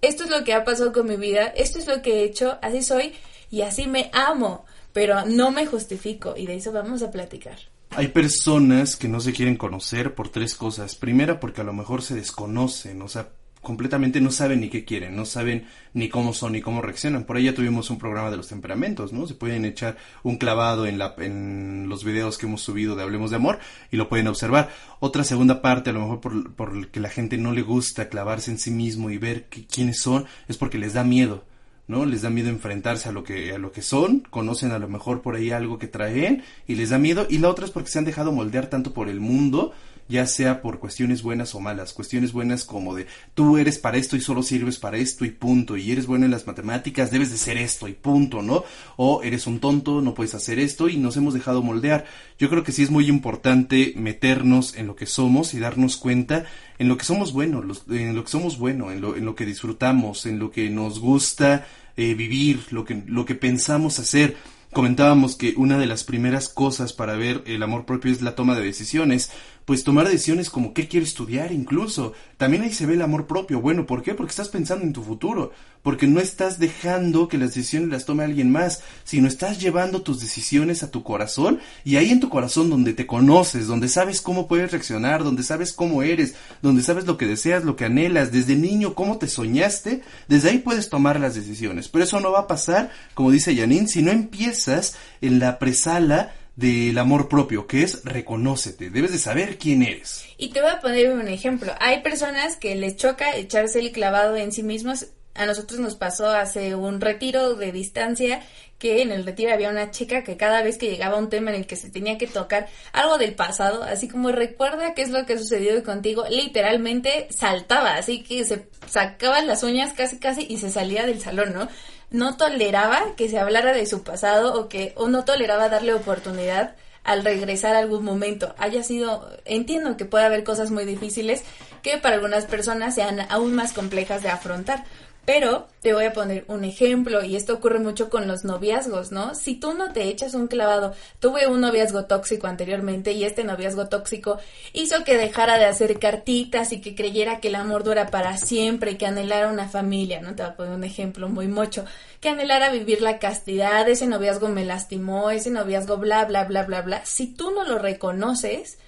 esto 0.00 0.24
es 0.24 0.30
lo 0.30 0.44
que 0.44 0.54
ha 0.54 0.64
pasado 0.64 0.92
con 0.92 1.08
mi 1.08 1.16
vida, 1.16 1.46
esto 1.56 1.80
es 1.80 1.88
lo 1.88 2.02
que 2.02 2.20
he 2.20 2.24
hecho, 2.24 2.58
así 2.62 2.82
soy 2.82 3.14
y 3.50 3.62
así 3.62 3.86
me 3.86 4.10
amo, 4.12 4.64
pero 4.92 5.24
no 5.26 5.50
me 5.50 5.66
justifico 5.66 6.34
y 6.36 6.46
de 6.46 6.56
eso 6.56 6.72
vamos 6.72 7.02
a 7.02 7.10
platicar. 7.10 7.58
Hay 7.90 8.08
personas 8.08 8.96
que 8.96 9.08
no 9.08 9.20
se 9.20 9.32
quieren 9.32 9.56
conocer 9.56 10.14
por 10.14 10.28
tres 10.28 10.54
cosas. 10.54 10.96
Primera, 10.96 11.38
porque 11.40 11.60
a 11.60 11.64
lo 11.64 11.72
mejor 11.72 12.02
se 12.02 12.14
desconocen, 12.14 13.00
o 13.00 13.08
sea, 13.08 13.28
completamente 13.62 14.20
no 14.20 14.30
saben 14.30 14.60
ni 14.60 14.68
qué 14.68 14.84
quieren, 14.84 15.16
no 15.16 15.24
saben 15.24 15.66
ni 15.94 16.08
cómo 16.08 16.32
son 16.34 16.52
ni 16.52 16.60
cómo 16.60 16.82
reaccionan. 16.82 17.24
Por 17.24 17.36
ahí 17.36 17.44
ya 17.44 17.54
tuvimos 17.54 17.90
un 17.90 17.98
programa 17.98 18.30
de 18.30 18.36
los 18.36 18.48
temperamentos, 18.48 19.12
¿no? 19.12 19.26
Se 19.26 19.34
pueden 19.34 19.64
echar 19.64 19.96
un 20.22 20.36
clavado 20.36 20.86
en, 20.86 20.98
la, 20.98 21.14
en 21.18 21.88
los 21.88 22.04
videos 22.04 22.38
que 22.38 22.46
hemos 22.46 22.60
subido 22.62 22.94
de 22.96 23.02
Hablemos 23.02 23.30
de 23.30 23.36
Amor 23.36 23.58
y 23.90 23.96
lo 23.96 24.08
pueden 24.08 24.28
observar. 24.28 24.70
Otra 25.00 25.24
segunda 25.24 25.62
parte, 25.62 25.90
a 25.90 25.92
lo 25.92 26.00
mejor 26.00 26.20
por, 26.20 26.54
por 26.54 26.88
que 26.88 27.00
la 27.00 27.08
gente 27.08 27.38
no 27.38 27.52
le 27.52 27.62
gusta 27.62 28.08
clavarse 28.08 28.50
en 28.50 28.58
sí 28.58 28.70
mismo 28.70 29.10
y 29.10 29.18
ver 29.18 29.44
que- 29.46 29.66
quiénes 29.66 30.00
son, 30.00 30.26
es 30.48 30.56
porque 30.58 30.78
les 30.78 30.92
da 30.92 31.02
miedo. 31.02 31.44
¿No? 31.88 32.04
Les 32.04 32.22
da 32.22 32.30
miedo 32.30 32.48
enfrentarse 32.48 33.08
a 33.08 33.12
lo 33.12 33.22
que 33.24 33.52
a 33.52 33.58
lo 33.58 33.72
que 33.72 33.82
son, 33.82 34.20
conocen 34.30 34.72
a 34.72 34.78
lo 34.78 34.88
mejor 34.88 35.22
por 35.22 35.36
ahí 35.36 35.50
algo 35.50 35.78
que 35.78 35.86
traen 35.86 36.42
y 36.66 36.74
les 36.74 36.90
da 36.90 36.98
miedo 36.98 37.26
y 37.28 37.38
la 37.38 37.48
otra 37.48 37.64
es 37.64 37.70
porque 37.70 37.90
se 37.90 37.98
han 37.98 38.04
dejado 38.04 38.32
moldear 38.32 38.66
tanto 38.68 38.92
por 38.92 39.08
el 39.08 39.20
mundo, 39.20 39.72
ya 40.08 40.26
sea 40.26 40.62
por 40.62 40.78
cuestiones 40.78 41.22
buenas 41.22 41.54
o 41.54 41.60
malas, 41.60 41.92
cuestiones 41.92 42.32
buenas 42.32 42.64
como 42.64 42.94
de 42.94 43.06
tú 43.34 43.58
eres 43.58 43.78
para 43.78 43.98
esto 43.98 44.16
y 44.16 44.20
solo 44.20 44.42
sirves 44.42 44.78
para 44.78 44.98
esto 44.98 45.24
y 45.24 45.30
punto, 45.30 45.76
y 45.76 45.90
eres 45.90 46.06
bueno 46.06 46.24
en 46.24 46.30
las 46.30 46.46
matemáticas, 46.46 47.10
debes 47.10 47.30
de 47.30 47.38
ser 47.38 47.56
esto 47.56 47.88
y 47.88 47.92
punto, 47.92 48.42
¿no? 48.42 48.64
O 48.96 49.22
eres 49.22 49.46
un 49.46 49.60
tonto, 49.60 50.00
no 50.00 50.14
puedes 50.14 50.34
hacer 50.34 50.58
esto 50.58 50.88
y 50.88 50.96
nos 50.96 51.16
hemos 51.16 51.34
dejado 51.34 51.62
moldear. 51.62 52.04
Yo 52.38 52.48
creo 52.48 52.62
que 52.62 52.72
sí 52.72 52.82
es 52.82 52.90
muy 52.90 53.08
importante 53.08 53.94
meternos 53.96 54.76
en 54.76 54.86
lo 54.86 54.96
que 54.96 55.06
somos 55.06 55.54
y 55.54 55.58
darnos 55.58 55.96
cuenta 55.96 56.44
en 56.78 56.88
lo 56.88 56.96
que 56.96 57.04
somos 57.04 57.32
buenos, 57.32 57.84
en 57.88 58.14
lo 58.14 58.24
que 58.24 58.30
somos 58.30 58.58
buenos, 58.58 58.92
en 58.92 59.00
lo, 59.00 59.16
en 59.16 59.24
lo 59.24 59.34
que 59.34 59.46
disfrutamos, 59.46 60.26
en 60.26 60.38
lo 60.38 60.50
que 60.50 60.68
nos 60.70 61.00
gusta 61.00 61.66
eh, 61.96 62.14
vivir, 62.14 62.66
lo 62.70 62.84
que, 62.84 63.02
lo 63.06 63.24
que 63.24 63.34
pensamos 63.34 63.98
hacer. 63.98 64.36
Comentábamos 64.72 65.36
que 65.36 65.54
una 65.56 65.78
de 65.78 65.86
las 65.86 66.04
primeras 66.04 66.50
cosas 66.50 66.92
para 66.92 67.16
ver 67.16 67.42
el 67.46 67.62
amor 67.62 67.86
propio 67.86 68.12
es 68.12 68.20
la 68.20 68.34
toma 68.34 68.54
de 68.54 68.62
decisiones. 68.62 69.30
Pues 69.66 69.82
tomar 69.82 70.08
decisiones 70.08 70.48
como 70.48 70.72
qué 70.72 70.86
quiero 70.86 71.04
estudiar 71.04 71.50
incluso. 71.50 72.12
También 72.36 72.62
ahí 72.62 72.72
se 72.72 72.86
ve 72.86 72.94
el 72.94 73.02
amor 73.02 73.26
propio. 73.26 73.60
Bueno, 73.60 73.84
¿por 73.84 74.04
qué? 74.04 74.14
Porque 74.14 74.30
estás 74.30 74.48
pensando 74.48 74.84
en 74.84 74.92
tu 74.92 75.02
futuro. 75.02 75.50
Porque 75.82 76.06
no 76.06 76.20
estás 76.20 76.60
dejando 76.60 77.26
que 77.26 77.36
las 77.36 77.52
decisiones 77.52 77.88
las 77.88 78.04
tome 78.04 78.22
alguien 78.22 78.52
más, 78.52 78.84
sino 79.02 79.26
estás 79.26 79.60
llevando 79.60 80.02
tus 80.02 80.20
decisiones 80.20 80.84
a 80.84 80.92
tu 80.92 81.02
corazón 81.02 81.58
y 81.84 81.96
ahí 81.96 82.10
en 82.10 82.20
tu 82.20 82.28
corazón 82.28 82.70
donde 82.70 82.94
te 82.94 83.08
conoces, 83.08 83.66
donde 83.66 83.88
sabes 83.88 84.20
cómo 84.20 84.46
puedes 84.46 84.70
reaccionar, 84.70 85.24
donde 85.24 85.42
sabes 85.42 85.72
cómo 85.72 86.04
eres, 86.04 86.34
donde 86.62 86.84
sabes 86.84 87.04
lo 87.04 87.18
que 87.18 87.26
deseas, 87.26 87.64
lo 87.64 87.74
que 87.74 87.86
anhelas, 87.86 88.30
desde 88.30 88.54
niño 88.54 88.94
cómo 88.94 89.18
te 89.18 89.26
soñaste, 89.26 90.02
desde 90.28 90.50
ahí 90.50 90.58
puedes 90.58 90.90
tomar 90.90 91.18
las 91.18 91.34
decisiones. 91.34 91.88
Pero 91.88 92.04
eso 92.04 92.20
no 92.20 92.30
va 92.30 92.40
a 92.40 92.46
pasar, 92.46 92.92
como 93.14 93.32
dice 93.32 93.56
Janine, 93.56 93.88
si 93.88 94.02
no 94.02 94.12
empiezas 94.12 94.94
en 95.20 95.40
la 95.40 95.58
presala 95.58 96.34
del 96.56 96.96
amor 96.96 97.28
propio, 97.28 97.66
que 97.66 97.82
es 97.82 98.02
reconócete, 98.04 98.90
debes 98.90 99.12
de 99.12 99.18
saber 99.18 99.58
quién 99.58 99.82
eres. 99.82 100.24
Y 100.38 100.48
te 100.48 100.62
voy 100.62 100.70
a 100.70 100.80
poner 100.80 101.12
un 101.12 101.28
ejemplo. 101.28 101.72
Hay 101.80 102.02
personas 102.02 102.56
que 102.56 102.74
les 102.74 102.96
choca 102.96 103.36
echarse 103.36 103.78
el 103.78 103.92
clavado 103.92 104.36
en 104.36 104.52
sí 104.52 104.62
mismos. 104.62 105.06
A 105.34 105.44
nosotros 105.44 105.80
nos 105.80 105.96
pasó 105.96 106.30
hace 106.30 106.74
un 106.74 107.02
retiro 107.02 107.56
de 107.56 107.70
distancia 107.70 108.42
que 108.78 109.02
en 109.02 109.10
el 109.10 109.24
retiro 109.24 109.52
había 109.52 109.70
una 109.70 109.90
chica 109.90 110.22
que 110.22 110.36
cada 110.36 110.62
vez 110.62 110.78
que 110.78 110.90
llegaba 110.90 111.18
un 111.18 111.30
tema 111.30 111.50
en 111.50 111.56
el 111.56 111.66
que 111.66 111.76
se 111.76 111.90
tenía 111.90 112.18
que 112.18 112.26
tocar 112.26 112.68
algo 112.92 113.18
del 113.18 113.34
pasado, 113.34 113.82
así 113.82 114.08
como 114.08 114.32
recuerda 114.32 114.94
qué 114.94 115.02
es 115.02 115.10
lo 115.10 115.24
que 115.24 115.34
ha 115.34 115.38
sucedido 115.38 115.82
contigo, 115.82 116.24
literalmente 116.28 117.26
saltaba, 117.30 117.94
así 117.94 118.22
que 118.22 118.44
se 118.44 118.66
sacaba 118.86 119.40
las 119.42 119.62
uñas 119.62 119.92
casi 119.94 120.18
casi 120.18 120.46
y 120.48 120.58
se 120.58 120.70
salía 120.70 121.06
del 121.06 121.20
salón, 121.20 121.54
¿no? 121.54 121.68
No 122.10 122.36
toleraba 122.36 123.14
que 123.16 123.28
se 123.28 123.38
hablara 123.38 123.72
de 123.72 123.86
su 123.86 124.02
pasado 124.02 124.60
o 124.60 124.68
que 124.68 124.92
o 124.96 125.08
no 125.08 125.24
toleraba 125.24 125.68
darle 125.68 125.94
oportunidad 125.94 126.76
al 127.06 127.24
regresar 127.24 127.76
a 127.76 127.78
algún 127.78 128.04
momento 128.04 128.54
haya 128.58 128.82
sido, 128.82 129.30
entiendo 129.44 129.96
que 129.96 130.04
puede 130.04 130.24
haber 130.24 130.42
cosas 130.42 130.70
muy 130.70 130.84
difíciles 130.84 131.44
que 131.82 131.98
para 131.98 132.16
algunas 132.16 132.46
personas 132.46 132.96
sean 132.96 133.20
aún 133.30 133.54
más 133.54 133.72
complejas 133.72 134.22
de 134.22 134.28
afrontar. 134.28 134.84
Pero 135.26 135.66
te 135.82 135.92
voy 135.92 136.04
a 136.04 136.12
poner 136.12 136.44
un 136.46 136.64
ejemplo 136.64 137.24
y 137.24 137.34
esto 137.34 137.54
ocurre 137.54 137.80
mucho 137.80 138.08
con 138.08 138.28
los 138.28 138.44
noviazgos, 138.44 139.10
¿no? 139.10 139.34
Si 139.34 139.56
tú 139.56 139.74
no 139.74 139.92
te 139.92 140.04
echas 140.04 140.34
un 140.34 140.46
clavado, 140.46 140.94
tuve 141.18 141.48
un 141.48 141.60
noviazgo 141.60 142.04
tóxico 142.04 142.46
anteriormente 142.46 143.10
y 143.10 143.24
este 143.24 143.42
noviazgo 143.42 143.88
tóxico 143.88 144.38
hizo 144.72 145.02
que 145.02 145.16
dejara 145.16 145.58
de 145.58 145.64
hacer 145.64 145.98
cartitas 145.98 146.72
y 146.72 146.80
que 146.80 146.94
creyera 146.94 147.40
que 147.40 147.48
el 147.48 147.56
amor 147.56 147.82
dura 147.82 148.06
para 148.06 148.36
siempre 148.36 148.96
que 148.96 149.06
anhelara 149.06 149.48
una 149.48 149.68
familia, 149.68 150.20
¿no? 150.22 150.36
Te 150.36 150.44
voy 150.44 150.52
a 150.52 150.56
poner 150.56 150.74
un 150.74 150.84
ejemplo 150.84 151.28
muy 151.28 151.48
mocho, 151.48 151.84
que 152.20 152.28
anhelara 152.28 152.70
vivir 152.70 153.02
la 153.02 153.18
castidad, 153.18 153.88
ese 153.88 154.06
noviazgo 154.06 154.48
me 154.48 154.64
lastimó, 154.64 155.30
ese 155.30 155.50
noviazgo 155.50 155.96
bla, 155.96 156.24
bla, 156.24 156.44
bla, 156.44 156.62
bla, 156.62 156.82
bla. 156.82 157.04
Si 157.04 157.26
tú 157.26 157.50
no 157.50 157.64
lo 157.64 157.80
reconoces, 157.80 158.78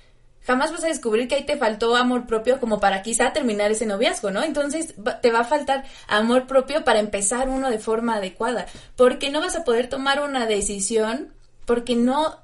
jamás 0.49 0.73
vas 0.73 0.83
a 0.83 0.89
descubrir 0.89 1.29
que 1.29 1.35
ahí 1.35 1.45
te 1.45 1.59
faltó 1.59 1.95
amor 1.95 2.27
propio 2.27 2.59
como 2.59 2.81
para 2.81 3.03
quizá 3.03 3.35
terminar 3.35 3.71
ese 3.71 3.85
noviazgo, 3.85 4.31
¿no? 4.31 4.43
Entonces 4.43 4.95
te 5.21 5.31
va 5.31 5.41
a 5.41 5.45
faltar 5.45 5.85
amor 6.07 6.47
propio 6.47 6.85
para 6.85 7.01
empezar 7.01 7.51
uno 7.51 7.69
de 7.69 7.79
forma 7.79 8.15
adecuada, 8.15 8.65
porque 8.97 9.31
no 9.31 9.43
vas 9.43 9.57
a 9.57 9.65
poder 9.65 9.91
tomar 9.91 10.23
una 10.23 10.47
decisión 10.47 11.35
porque 11.67 11.97
no 11.97 12.39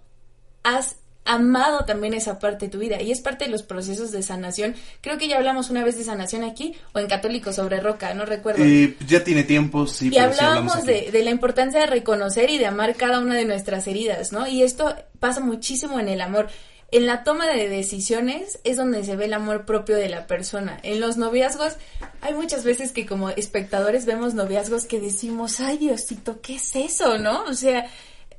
has 0.64 0.96
amado 1.24 1.86
también 1.86 2.12
esa 2.12 2.38
parte 2.38 2.66
de 2.66 2.72
tu 2.72 2.78
vida 2.78 3.00
y 3.00 3.10
es 3.10 3.22
parte 3.22 3.46
de 3.46 3.50
los 3.50 3.62
procesos 3.62 4.12
de 4.12 4.22
sanación. 4.22 4.74
Creo 5.00 5.16
que 5.16 5.26
ya 5.26 5.38
hablamos 5.38 5.70
una 5.70 5.82
vez 5.82 5.96
de 5.96 6.04
sanación 6.04 6.44
aquí 6.44 6.74
o 6.92 6.98
en 6.98 7.06
Católico 7.06 7.54
sobre 7.54 7.80
Roca, 7.80 8.12
no 8.12 8.26
recuerdo. 8.26 8.62
Eh, 8.62 8.98
ya 9.06 9.24
tiene 9.24 9.44
tiempo, 9.44 9.86
sí, 9.86 10.08
Y 10.08 10.10
pero 10.10 10.24
hablábamos 10.26 10.84
de, 10.84 11.10
de 11.10 11.24
la 11.24 11.30
importancia 11.30 11.80
de 11.80 11.86
reconocer 11.86 12.50
y 12.50 12.58
de 12.58 12.66
amar 12.66 12.96
cada 12.96 13.20
una 13.20 13.34
de 13.34 13.46
nuestras 13.46 13.86
heridas, 13.86 14.30
¿no? 14.30 14.46
Y 14.46 14.62
esto 14.62 14.94
pasa 15.20 15.40
muchísimo 15.40 15.98
en 15.98 16.08
el 16.08 16.20
amor. 16.20 16.48
En 16.94 17.06
la 17.06 17.24
toma 17.24 17.48
de 17.48 17.68
decisiones 17.68 18.60
es 18.62 18.76
donde 18.76 19.02
se 19.02 19.16
ve 19.16 19.24
el 19.24 19.34
amor 19.34 19.64
propio 19.66 19.96
de 19.96 20.08
la 20.08 20.28
persona. 20.28 20.78
En 20.84 21.00
los 21.00 21.16
noviazgos 21.16 21.72
hay 22.20 22.34
muchas 22.34 22.62
veces 22.62 22.92
que 22.92 23.04
como 23.04 23.30
espectadores 23.30 24.06
vemos 24.06 24.34
noviazgos 24.34 24.84
que 24.86 25.00
decimos, 25.00 25.58
ay 25.58 25.78
Diosito, 25.78 26.40
¿qué 26.40 26.54
es 26.54 26.76
eso, 26.76 27.18
no? 27.18 27.46
O 27.46 27.54
sea, 27.54 27.90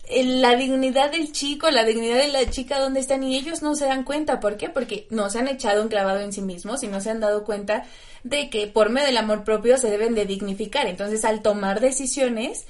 la 0.09 0.55
dignidad 0.55 1.11
del 1.11 1.33
chico, 1.33 1.69
la 1.69 1.83
dignidad 1.83 2.15
de 2.15 2.29
la 2.29 2.49
chica, 2.49 2.79
¿dónde 2.79 3.01
están? 3.01 3.23
Y 3.23 3.35
ellos 3.35 3.61
no 3.61 3.75
se 3.75 3.87
dan 3.87 4.05
cuenta. 4.05 4.39
¿Por 4.39 4.55
qué? 4.55 4.69
Porque 4.69 5.05
no 5.09 5.29
se 5.29 5.39
han 5.39 5.49
echado 5.49 5.81
un 5.81 5.89
clavado 5.89 6.21
en 6.21 6.31
sí 6.31 6.41
mismos 6.41 6.81
y 6.81 6.87
no 6.87 7.01
se 7.01 7.09
han 7.09 7.19
dado 7.19 7.43
cuenta 7.43 7.83
de 8.23 8.49
que 8.49 8.67
por 8.67 8.89
medio 8.89 9.07
del 9.07 9.17
amor 9.17 9.43
propio 9.43 9.77
se 9.77 9.89
deben 9.89 10.15
de 10.15 10.25
dignificar. 10.25 10.87
Entonces, 10.87 11.25
al 11.25 11.41
tomar 11.41 11.81
decisiones, 11.81 12.67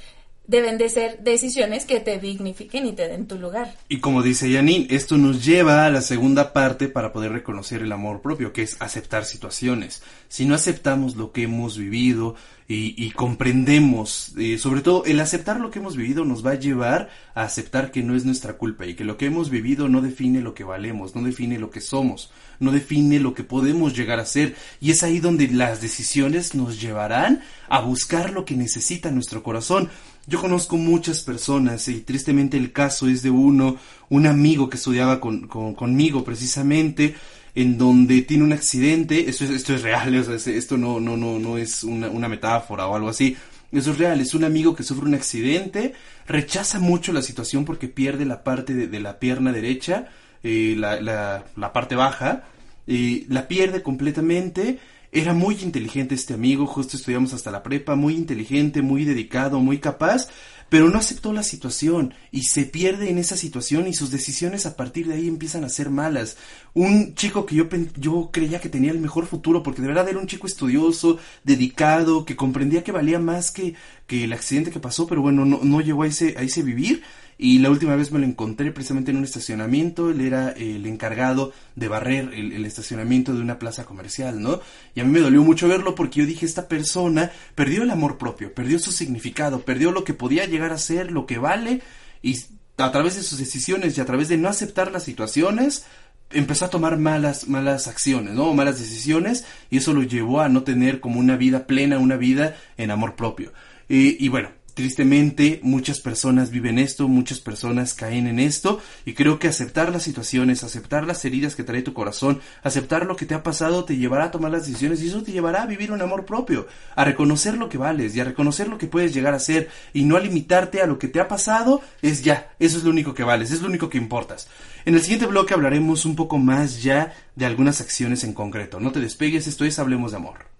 deben 0.47 0.77
de 0.77 0.89
ser 0.89 1.19
decisiones 1.23 1.85
que 1.85 1.99
te 1.99 2.19
dignifiquen 2.19 2.85
y 2.85 2.93
te 2.93 3.07
den 3.07 3.27
tu 3.27 3.37
lugar. 3.37 3.75
Y 3.89 3.99
como 3.99 4.21
dice 4.21 4.51
Janine, 4.51 4.87
esto 4.89 5.17
nos 5.17 5.43
lleva 5.45 5.85
a 5.85 5.89
la 5.89 6.01
segunda 6.01 6.53
parte 6.53 6.87
para 6.87 7.11
poder 7.11 7.31
reconocer 7.31 7.81
el 7.81 7.91
amor 7.91 8.21
propio, 8.21 8.53
que 8.53 8.63
es 8.63 8.77
aceptar 8.79 9.25
situaciones. 9.25 10.03
Si 10.27 10.45
no 10.45 10.55
aceptamos 10.55 11.15
lo 11.15 11.31
que 11.31 11.43
hemos 11.43 11.77
vivido 11.77 12.35
y, 12.67 13.11
comprendemos, 13.11 14.33
eh, 14.39 14.57
sobre 14.57 14.81
todo 14.81 15.05
el 15.05 15.19
aceptar 15.19 15.59
lo 15.59 15.69
que 15.69 15.77
hemos 15.77 15.95
vivido 15.95 16.25
nos 16.25 16.43
va 16.43 16.51
a 16.51 16.59
llevar 16.59 17.09
a 17.35 17.43
aceptar 17.43 17.91
que 17.91 18.01
no 18.01 18.15
es 18.15 18.25
nuestra 18.25 18.53
culpa 18.53 18.87
y 18.87 18.95
que 18.95 19.03
lo 19.03 19.17
que 19.17 19.27
hemos 19.27 19.51
vivido 19.51 19.87
no 19.87 20.01
define 20.01 20.41
lo 20.41 20.55
que 20.55 20.63
valemos, 20.63 21.15
no 21.15 21.21
define 21.21 21.59
lo 21.59 21.69
que 21.69 21.79
somos, 21.79 22.31
no 22.59 22.71
define 22.71 23.19
lo 23.19 23.35
que 23.35 23.43
podemos 23.43 23.95
llegar 23.95 24.19
a 24.19 24.25
ser. 24.25 24.55
Y 24.81 24.89
es 24.89 25.03
ahí 25.03 25.19
donde 25.19 25.47
las 25.47 25.79
decisiones 25.79 26.55
nos 26.55 26.81
llevarán 26.81 27.43
a 27.69 27.81
buscar 27.81 28.31
lo 28.31 28.45
que 28.45 28.55
necesita 28.55 29.11
nuestro 29.11 29.43
corazón. 29.43 29.91
Yo 30.27 30.41
conozco 30.41 30.75
muchas 30.77 31.21
personas 31.21 31.87
y 31.87 32.01
tristemente 32.01 32.57
el 32.57 32.71
caso 32.71 33.07
es 33.07 33.21
de 33.21 33.29
uno, 33.29 33.77
un 34.09 34.25
amigo 34.25 34.69
que 34.69 34.77
estudiaba 34.77 35.19
con, 35.19 35.47
con- 35.47 35.75
conmigo 35.75 36.23
precisamente, 36.23 37.15
en 37.53 37.77
donde 37.77 38.21
tiene 38.23 38.43
un 38.43 38.51
accidente, 38.53 39.29
esto 39.29 39.43
es, 39.45 39.51
esto 39.51 39.75
es 39.75 39.83
real, 39.83 40.15
o 40.17 40.23
sea, 40.23 40.35
es- 40.35 40.47
esto 40.47 40.77
no, 40.77 40.99
no, 40.99 41.15
no, 41.15 41.37
no 41.37 41.57
es 41.59 41.83
una, 41.83 42.09
una 42.09 42.27
metáfora 42.27 42.87
o 42.87 42.95
algo 42.95 43.09
así, 43.09 43.37
eso 43.71 43.91
es 43.91 43.97
real, 43.99 44.19
es 44.19 44.33
un 44.33 44.43
amigo 44.43 44.75
que 44.75 44.83
sufre 44.83 45.05
un 45.07 45.13
accidente, 45.13 45.93
rechaza 46.27 46.79
mucho 46.79 47.13
la 47.13 47.21
situación 47.21 47.63
porque 47.63 47.87
pierde 47.87 48.25
la 48.25 48.43
parte 48.43 48.73
de, 48.73 48.99
la 48.99 49.19
pierna 49.19 49.51
derecha, 49.51 50.09
eh, 50.43 50.75
la, 50.77 50.99
la, 51.01 51.45
la 51.55 51.71
parte 51.71 51.95
baja, 51.95 52.45
eh, 52.87 53.25
la 53.29 53.47
pierde 53.47 53.83
completamente. 53.83 54.79
Era 55.15 55.33
muy 55.33 55.55
inteligente 55.61 56.13
este 56.13 56.33
amigo, 56.33 56.67
justo 56.67 56.97
estudiamos 56.97 57.31
hasta 57.31 57.49
la 57.49 57.63
prepa, 57.63 57.95
muy 57.95 58.15
inteligente, 58.15 58.81
muy 58.81 59.05
dedicado, 59.05 59.61
muy 59.61 59.77
capaz, 59.77 60.27
pero 60.67 60.89
no 60.89 60.97
aceptó 60.97 61.31
la 61.31 61.41
situación 61.41 62.13
y 62.31 62.43
se 62.43 62.65
pierde 62.65 63.09
en 63.09 63.17
esa 63.17 63.37
situación 63.37 63.87
y 63.87 63.93
sus 63.93 64.11
decisiones 64.11 64.65
a 64.65 64.75
partir 64.75 65.07
de 65.07 65.13
ahí 65.13 65.29
empiezan 65.29 65.63
a 65.63 65.69
ser 65.69 65.89
malas. 65.89 66.35
Un 66.73 67.15
chico 67.15 67.45
que 67.45 67.55
yo, 67.55 67.69
yo 67.95 68.29
creía 68.33 68.59
que 68.59 68.67
tenía 68.67 68.91
el 68.91 68.99
mejor 68.99 69.25
futuro 69.25 69.63
porque 69.63 69.81
de 69.81 69.87
verdad 69.87 70.09
era 70.09 70.19
un 70.19 70.27
chico 70.27 70.47
estudioso, 70.47 71.17
dedicado, 71.45 72.25
que 72.25 72.35
comprendía 72.35 72.83
que 72.83 72.91
valía 72.91 73.17
más 73.17 73.51
que, 73.51 73.75
que 74.07 74.25
el 74.25 74.33
accidente 74.33 74.69
que 74.69 74.81
pasó, 74.81 75.07
pero 75.07 75.21
bueno, 75.21 75.45
no, 75.45 75.61
no 75.63 75.79
llegó 75.79 76.03
a 76.03 76.07
ese, 76.07 76.35
a 76.37 76.41
ese 76.41 76.61
vivir. 76.61 77.03
Y 77.37 77.59
la 77.59 77.69
última 77.69 77.95
vez 77.95 78.11
me 78.11 78.19
lo 78.19 78.25
encontré 78.25 78.71
precisamente 78.71 79.11
en 79.11 79.17
un 79.17 79.25
estacionamiento. 79.25 80.09
Él 80.09 80.21
era 80.21 80.51
el 80.51 80.85
encargado 80.85 81.51
de 81.75 81.87
barrer 81.87 82.31
el, 82.33 82.53
el 82.53 82.65
estacionamiento 82.65 83.33
de 83.33 83.41
una 83.41 83.59
plaza 83.59 83.83
comercial, 83.83 84.41
¿no? 84.41 84.61
Y 84.95 85.01
a 85.01 85.03
mí 85.03 85.11
me 85.11 85.19
dolió 85.19 85.43
mucho 85.43 85.67
verlo 85.67 85.95
porque 85.95 86.21
yo 86.21 86.25
dije, 86.25 86.45
esta 86.45 86.67
persona 86.67 87.31
perdió 87.53 87.83
el 87.83 87.91
amor 87.91 88.17
propio, 88.17 88.53
perdió 88.53 88.79
su 88.79 88.91
significado, 88.91 89.61
perdió 89.61 89.91
lo 89.91 90.03
que 90.03 90.13
podía 90.13 90.45
llegar 90.45 90.71
a 90.71 90.77
ser, 90.77 91.11
lo 91.11 91.25
que 91.25 91.37
vale. 91.37 91.81
Y 92.21 92.39
a 92.77 92.91
través 92.91 93.15
de 93.15 93.23
sus 93.23 93.37
decisiones 93.37 93.97
y 93.97 94.01
a 94.01 94.05
través 94.05 94.29
de 94.29 94.37
no 94.37 94.49
aceptar 94.49 94.91
las 94.91 95.03
situaciones, 95.03 95.85
empezó 96.31 96.65
a 96.65 96.69
tomar 96.69 96.97
malas, 96.97 97.47
malas 97.47 97.87
acciones, 97.87 98.33
¿no? 98.33 98.53
Malas 98.53 98.79
decisiones 98.79 99.45
y 99.69 99.77
eso 99.77 99.93
lo 99.93 100.03
llevó 100.03 100.41
a 100.41 100.49
no 100.49 100.63
tener 100.63 100.99
como 100.99 101.19
una 101.19 101.37
vida 101.37 101.67
plena, 101.67 101.99
una 101.99 102.17
vida 102.17 102.55
en 102.77 102.91
amor 102.91 103.15
propio. 103.15 103.53
Eh, 103.89 104.17
y 104.19 104.29
bueno, 104.29 104.49
tristemente 104.75 105.61
muchas 105.63 105.99
personas 106.01 106.51
viven 106.51 106.77
esto, 106.77 107.07
muchas 107.07 107.39
personas 107.39 107.93
caen 107.93 108.27
en 108.27 108.39
esto 108.39 108.81
y 109.05 109.13
creo 109.13 109.39
que 109.39 109.47
aceptar 109.47 109.91
las 109.91 110.03
situaciones, 110.03 110.63
aceptar 110.63 111.07
las 111.07 111.23
heridas 111.23 111.55
que 111.55 111.63
trae 111.63 111.81
tu 111.81 111.93
corazón, 111.93 112.41
aceptar 112.61 113.05
lo 113.05 113.15
que 113.15 113.25
te 113.25 113.33
ha 113.33 113.41
pasado 113.41 113.85
te 113.85 113.97
llevará 113.97 114.25
a 114.25 114.31
tomar 114.31 114.51
las 114.51 114.67
decisiones 114.67 115.01
y 115.01 115.07
eso 115.07 115.23
te 115.23 115.31
llevará 115.31 115.63
a 115.63 115.65
vivir 115.65 115.91
un 115.93 116.01
amor 116.01 116.25
propio, 116.25 116.67
a 116.95 117.05
reconocer 117.05 117.57
lo 117.57 117.69
que 117.69 117.77
vales 117.77 118.15
y 118.15 118.19
a 118.19 118.25
reconocer 118.25 118.67
lo 118.67 118.77
que 118.77 118.87
puedes 118.87 119.13
llegar 119.13 119.33
a 119.33 119.39
ser 119.39 119.69
y 119.93 120.03
no 120.03 120.17
a 120.17 120.19
limitarte 120.19 120.81
a 120.81 120.87
lo 120.87 120.99
que 120.99 121.07
te 121.07 121.21
ha 121.21 121.29
pasado, 121.29 121.81
es 122.01 122.21
ya, 122.21 122.53
eso 122.59 122.77
es 122.77 122.83
lo 122.83 122.89
único 122.89 123.13
que 123.13 123.23
vales, 123.23 123.51
es 123.51 123.61
lo 123.61 123.69
único 123.69 123.89
que 123.89 123.97
importas. 123.97 124.49
En 124.83 124.93
el 124.93 125.01
siguiente 125.01 125.25
bloque 125.25 125.53
hablaremos 125.53 126.05
un 126.05 126.17
poco 126.17 126.37
más 126.37 126.83
ya 126.83 127.13
de 127.35 127.45
algunas 127.45 127.79
acciones 127.79 128.25
en 128.25 128.33
concreto. 128.33 128.79
No 128.79 128.91
te 128.91 128.99
despegues, 128.99 129.47
esto 129.47 129.63
es 129.63 129.79
Hablemos 129.79 130.11
de 130.11 130.17
Amor. 130.17 130.54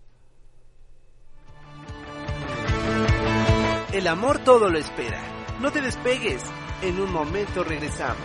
El 3.95 4.08
amor 4.08 4.39
todo 4.39 4.69
lo 4.69 4.77
espera. 4.77 5.21
No 5.62 5.71
te 5.71 5.79
despegues. 5.79 6.43
En 6.81 6.99
un 6.99 7.13
momento 7.13 7.63
regresamos. 7.63 8.17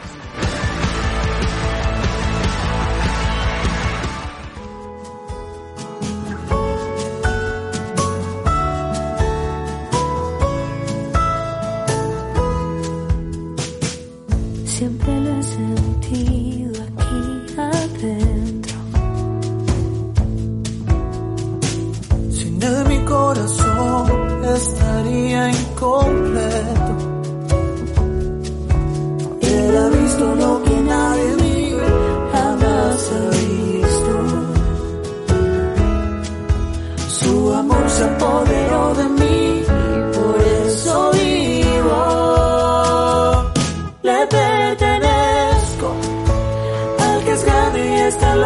Siempre 14.64 15.20
lo 15.20 15.38
he 15.38 15.42
sentido 15.44 16.82
aquí 16.82 17.54
adentro. 17.56 18.76
Sin 22.32 22.58
mi 22.88 23.04
corazón 23.04 23.59
estaría 24.56 25.50
incompleto. 25.50 26.92
Él 29.40 29.76
ha 29.76 29.88
visto 29.88 30.34
lo 30.34 30.62
que 30.62 30.74
nadie 30.80 31.32
en 31.32 31.36
mí 31.36 31.74
jamás 32.32 33.12
ha 33.12 33.30
visto. 33.30 34.12
Su 37.08 37.52
amor 37.54 37.88
se 37.88 38.04
apoderó 38.04 38.94
de 38.94 39.04
mí, 39.20 39.62
por 40.16 40.36
eso 40.66 41.10
vivo. 41.12 42.02
Le 44.02 44.26
pertenezco 44.26 45.88
al 46.98 47.24
que 47.24 47.32
es 47.32 47.44
grande 47.44 47.80
y 47.86 47.92
está 48.08 48.32
en 48.34 48.40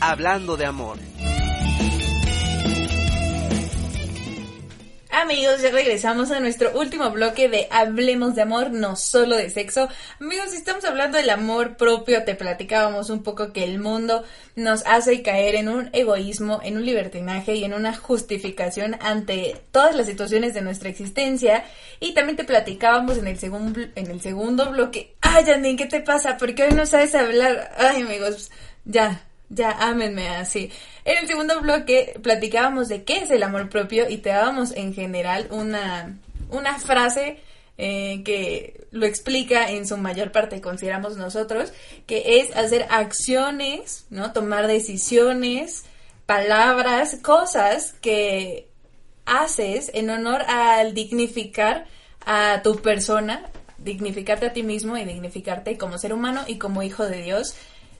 hablando 0.00 0.56
de 0.56 0.66
amor. 0.66 0.98
Amigos, 5.10 5.60
ya 5.60 5.70
regresamos 5.70 6.30
a 6.30 6.38
nuestro 6.38 6.78
último 6.78 7.10
bloque 7.10 7.48
de 7.48 7.66
Hablemos 7.72 8.36
de 8.36 8.42
amor, 8.42 8.70
no 8.70 8.94
solo 8.94 9.36
de 9.36 9.50
sexo. 9.50 9.88
Amigos, 10.20 10.52
estamos 10.52 10.84
hablando 10.84 11.18
del 11.18 11.28
amor 11.30 11.76
propio, 11.76 12.24
te 12.24 12.36
platicábamos 12.36 13.10
un 13.10 13.24
poco 13.24 13.52
que 13.52 13.64
el 13.64 13.80
mundo 13.80 14.22
nos 14.54 14.86
hace 14.86 15.20
caer 15.22 15.56
en 15.56 15.68
un 15.68 15.90
egoísmo, 15.92 16.60
en 16.62 16.76
un 16.76 16.86
libertinaje 16.86 17.56
y 17.56 17.64
en 17.64 17.74
una 17.74 17.96
justificación 17.96 18.96
ante 19.00 19.60
todas 19.72 19.96
las 19.96 20.06
situaciones 20.06 20.54
de 20.54 20.62
nuestra 20.62 20.88
existencia. 20.88 21.64
Y 21.98 22.14
también 22.14 22.36
te 22.36 22.44
platicábamos 22.44 23.18
en 23.18 23.26
el, 23.26 23.38
segundo 23.38 23.80
en 23.96 24.10
el 24.10 24.20
segundo 24.20 24.70
bloque. 24.70 25.16
Ay, 25.20 25.44
Janine, 25.44 25.76
¿qué 25.76 25.86
te 25.86 26.00
pasa? 26.00 26.36
¿Por 26.36 26.54
qué 26.54 26.62
hoy 26.62 26.74
no 26.74 26.86
sabes 26.86 27.16
hablar? 27.16 27.72
Ay, 27.76 28.02
amigos, 28.02 28.52
ya, 28.84 29.27
ya, 29.50 29.72
ámenme 29.72 30.28
así. 30.28 30.70
En 31.04 31.18
el 31.18 31.26
segundo 31.26 31.60
bloque 31.60 32.18
platicábamos 32.22 32.88
de 32.88 33.04
qué 33.04 33.18
es 33.18 33.30
el 33.30 33.42
amor 33.42 33.68
propio 33.70 34.08
y 34.08 34.18
te 34.18 34.30
dábamos 34.30 34.72
en 34.72 34.92
general 34.92 35.48
una, 35.50 36.18
una 36.50 36.78
frase 36.78 37.40
eh, 37.78 38.22
que 38.24 38.86
lo 38.90 39.06
explica 39.06 39.70
en 39.70 39.86
su 39.86 39.96
mayor 39.96 40.32
parte, 40.32 40.60
consideramos 40.60 41.16
nosotros, 41.16 41.72
que 42.06 42.40
es 42.40 42.54
hacer 42.56 42.86
acciones, 42.90 44.06
¿no? 44.10 44.32
Tomar 44.32 44.66
decisiones, 44.66 45.84
palabras, 46.26 47.16
cosas 47.22 47.94
que 48.00 48.68
haces 49.24 49.90
en 49.94 50.10
honor 50.10 50.42
al 50.42 50.92
dignificar 50.92 51.86
a 52.26 52.60
tu 52.62 52.76
persona, 52.82 53.48
dignificarte 53.78 54.46
a 54.46 54.52
ti 54.52 54.62
mismo 54.62 54.98
y 54.98 55.04
dignificarte 55.04 55.78
como 55.78 55.98
ser 55.98 56.12
humano 56.12 56.42
y 56.46 56.58
como 56.58 56.82
hijo 56.82 57.06
de 57.06 57.22
Dios 57.22 57.54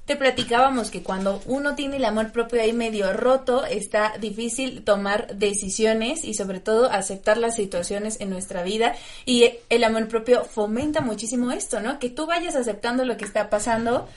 te 0.09 0.17
platicábamos 0.17 0.91
que 0.91 1.03
cuando 1.03 1.43
uno 1.45 1.75
tiene 1.75 1.99
el 1.99 2.05
amor 2.07 2.33
propio 2.33 2.63
ahí 2.63 2.73
medio 2.73 3.13
roto, 3.13 3.67
está 3.67 4.15
difícil 4.19 4.83
tomar 4.83 5.37
decisiones 5.37 6.25
y 6.25 6.33
sobre 6.33 6.61
todo 6.61 6.91
aceptar 6.91 7.37
las 7.37 7.57
situaciones 7.57 8.19
en 8.19 8.31
nuestra 8.31 8.63
vida. 8.63 8.95
Y 9.27 9.53
el 9.69 9.85
amor 9.85 10.09
propio 10.09 10.47
fomenta 10.47 11.03
muchísimo 11.03 11.53
esto, 11.53 11.81
¿no? 11.81 11.99
Que 11.99 12.09
tú 12.09 12.25
vayas 12.25 12.57
aceptando 12.57 13.05
lo 13.05 13.19
que 13.19 13.27
está 13.27 13.51
pasando 13.51 14.09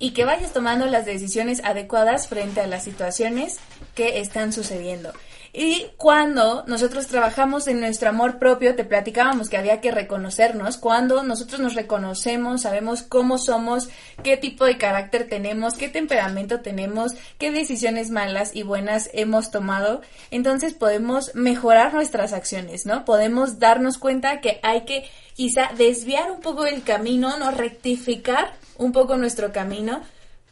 y 0.00 0.10
que 0.10 0.24
vayas 0.24 0.52
tomando 0.52 0.86
las 0.86 1.06
decisiones 1.06 1.62
adecuadas 1.62 2.26
frente 2.26 2.60
a 2.60 2.66
las 2.66 2.82
situaciones 2.82 3.58
que 3.94 4.18
están 4.18 4.52
sucediendo. 4.52 5.12
Y 5.58 5.86
cuando 5.96 6.64
nosotros 6.66 7.06
trabajamos 7.06 7.66
en 7.66 7.80
nuestro 7.80 8.10
amor 8.10 8.38
propio, 8.38 8.76
te 8.76 8.84
platicábamos 8.84 9.48
que 9.48 9.56
había 9.56 9.80
que 9.80 9.90
reconocernos. 9.90 10.76
Cuando 10.76 11.22
nosotros 11.22 11.60
nos 11.60 11.74
reconocemos, 11.74 12.60
sabemos 12.60 13.00
cómo 13.00 13.38
somos, 13.38 13.88
qué 14.22 14.36
tipo 14.36 14.66
de 14.66 14.76
carácter 14.76 15.30
tenemos, 15.30 15.72
qué 15.72 15.88
temperamento 15.88 16.60
tenemos, 16.60 17.14
qué 17.38 17.52
decisiones 17.52 18.10
malas 18.10 18.54
y 18.54 18.64
buenas 18.64 19.08
hemos 19.14 19.50
tomado, 19.50 20.02
entonces 20.30 20.74
podemos 20.74 21.34
mejorar 21.34 21.94
nuestras 21.94 22.34
acciones, 22.34 22.84
¿no? 22.84 23.06
Podemos 23.06 23.58
darnos 23.58 23.96
cuenta 23.96 24.42
que 24.42 24.60
hay 24.62 24.84
que 24.84 25.08
quizá 25.32 25.70
desviar 25.74 26.30
un 26.32 26.42
poco 26.42 26.66
el 26.66 26.82
camino, 26.82 27.38
¿no? 27.38 27.50
Rectificar 27.50 28.52
un 28.76 28.92
poco 28.92 29.16
nuestro 29.16 29.52
camino 29.52 30.02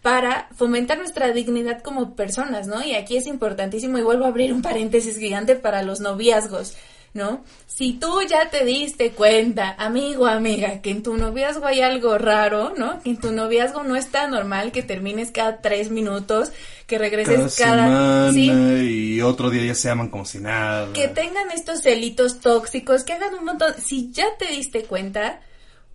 para 0.04 0.48
fomentar 0.54 0.98
nuestra 0.98 1.32
dignidad 1.32 1.80
como 1.80 2.14
personas, 2.14 2.66
¿no? 2.66 2.84
Y 2.84 2.94
aquí 2.94 3.16
es 3.16 3.26
importantísimo, 3.26 3.96
y 3.96 4.02
vuelvo 4.02 4.26
a 4.26 4.28
abrir 4.28 4.52
un 4.52 4.60
paréntesis 4.60 5.16
gigante 5.16 5.56
para 5.56 5.82
los 5.82 6.00
noviazgos, 6.00 6.76
¿no? 7.14 7.42
Si 7.66 7.94
tú 7.94 8.20
ya 8.28 8.50
te 8.50 8.66
diste 8.66 9.12
cuenta, 9.12 9.74
amigo, 9.78 10.26
amiga, 10.26 10.82
que 10.82 10.90
en 10.90 11.02
tu 11.02 11.16
noviazgo 11.16 11.64
hay 11.64 11.80
algo 11.80 12.18
raro, 12.18 12.74
¿no? 12.76 13.00
Que 13.02 13.08
en 13.08 13.16
tu 13.18 13.32
noviazgo 13.32 13.82
no 13.82 13.96
está 13.96 14.26
normal 14.28 14.72
que 14.72 14.82
termines 14.82 15.30
cada 15.30 15.62
tres 15.62 15.90
minutos, 15.90 16.52
que 16.86 16.98
regreses 16.98 17.56
cada... 17.56 18.30
semana 18.30 18.82
y 18.82 19.22
otro 19.22 19.48
día 19.48 19.64
ya 19.64 19.74
se 19.74 19.88
aman 19.88 20.10
como 20.10 20.26
si 20.26 20.38
nada. 20.38 20.92
Que 20.92 21.08
tengan 21.08 21.50
estos 21.50 21.80
celitos 21.80 22.40
tóxicos, 22.40 23.04
que 23.04 23.14
hagan 23.14 23.32
un 23.32 23.46
montón... 23.46 23.72
Si 23.82 24.12
ya 24.12 24.26
te 24.38 24.48
diste 24.48 24.82
cuenta, 24.82 25.40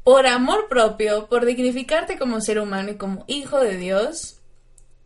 por 0.09 0.25
amor 0.25 0.67
propio, 0.69 1.27
por 1.27 1.45
dignificarte 1.45 2.17
como 2.17 2.41
ser 2.41 2.59
humano 2.59 2.89
y 2.89 2.95
como 2.95 3.25
hijo 3.27 3.59
de 3.59 3.77
Dios, 3.77 4.39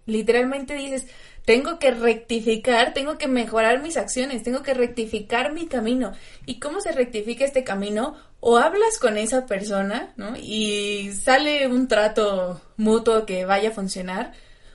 literalmente 0.06 0.76
dices, 0.76 1.08
tengo 1.44 1.78
que 1.78 1.92
rectificar, 1.92 2.94
tengo 2.94 3.18
que 3.18 3.28
mejorar 3.28 3.84
mis 3.84 3.98
acciones, 3.98 4.44
tengo 4.44 4.64
que 4.64 4.74
rectificar 4.74 5.52
mi 5.52 5.68
camino. 5.68 6.14
¿Y 6.46 6.58
cómo 6.62 6.80
se 6.80 6.94
rectifica 6.94 7.44
este 7.44 7.66
camino? 7.66 8.16
O 8.40 8.56
hablas 8.56 8.98
con 8.98 9.18
esa 9.18 9.46
persona, 9.46 10.14
¿no? 10.16 10.38
Y 10.38 11.12
sale 11.12 11.68
un 11.68 11.90
trato 11.90 12.62
mutuo 12.78 13.26
que 13.26 13.44
vaya 13.44 13.72
a 13.72 13.74
funcionar, 13.74 14.32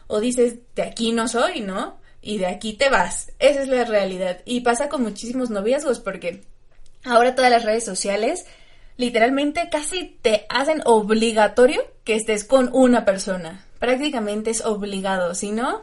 o 0.09 0.21
dices, 0.21 0.59
de 0.75 0.83
aquí 0.83 1.13
no 1.13 1.27
soy, 1.27 1.63
¿no? 1.63 2.01
Y 2.21 2.37
de 2.37 2.49
aquí 2.49 2.75
te 2.75 2.91
vas. 2.91 3.33
Esa 3.39 3.63
es 3.63 3.69
la 3.69 3.87
realidad. 3.87 4.43
Y 4.45 4.61
pasa 4.61 4.91
con 4.91 5.03
muchísimos 5.03 5.49
noviazgos 5.49 6.01
porque 6.01 6.43
ahora 7.03 7.35
todas 7.35 7.51
las 7.51 7.65
redes 7.65 7.87
sociales 7.87 8.45
literalmente 8.99 9.71
casi 9.71 10.19
te 10.21 10.45
hacen 10.51 10.83
obligatorio 10.85 11.81
que 12.05 12.17
estés 12.17 12.45
con 12.45 12.69
una 12.75 13.07
persona. 13.07 13.65
Prácticamente 13.79 14.51
es 14.51 14.63
obligado, 14.65 15.35
si 15.35 15.53
no, 15.53 15.83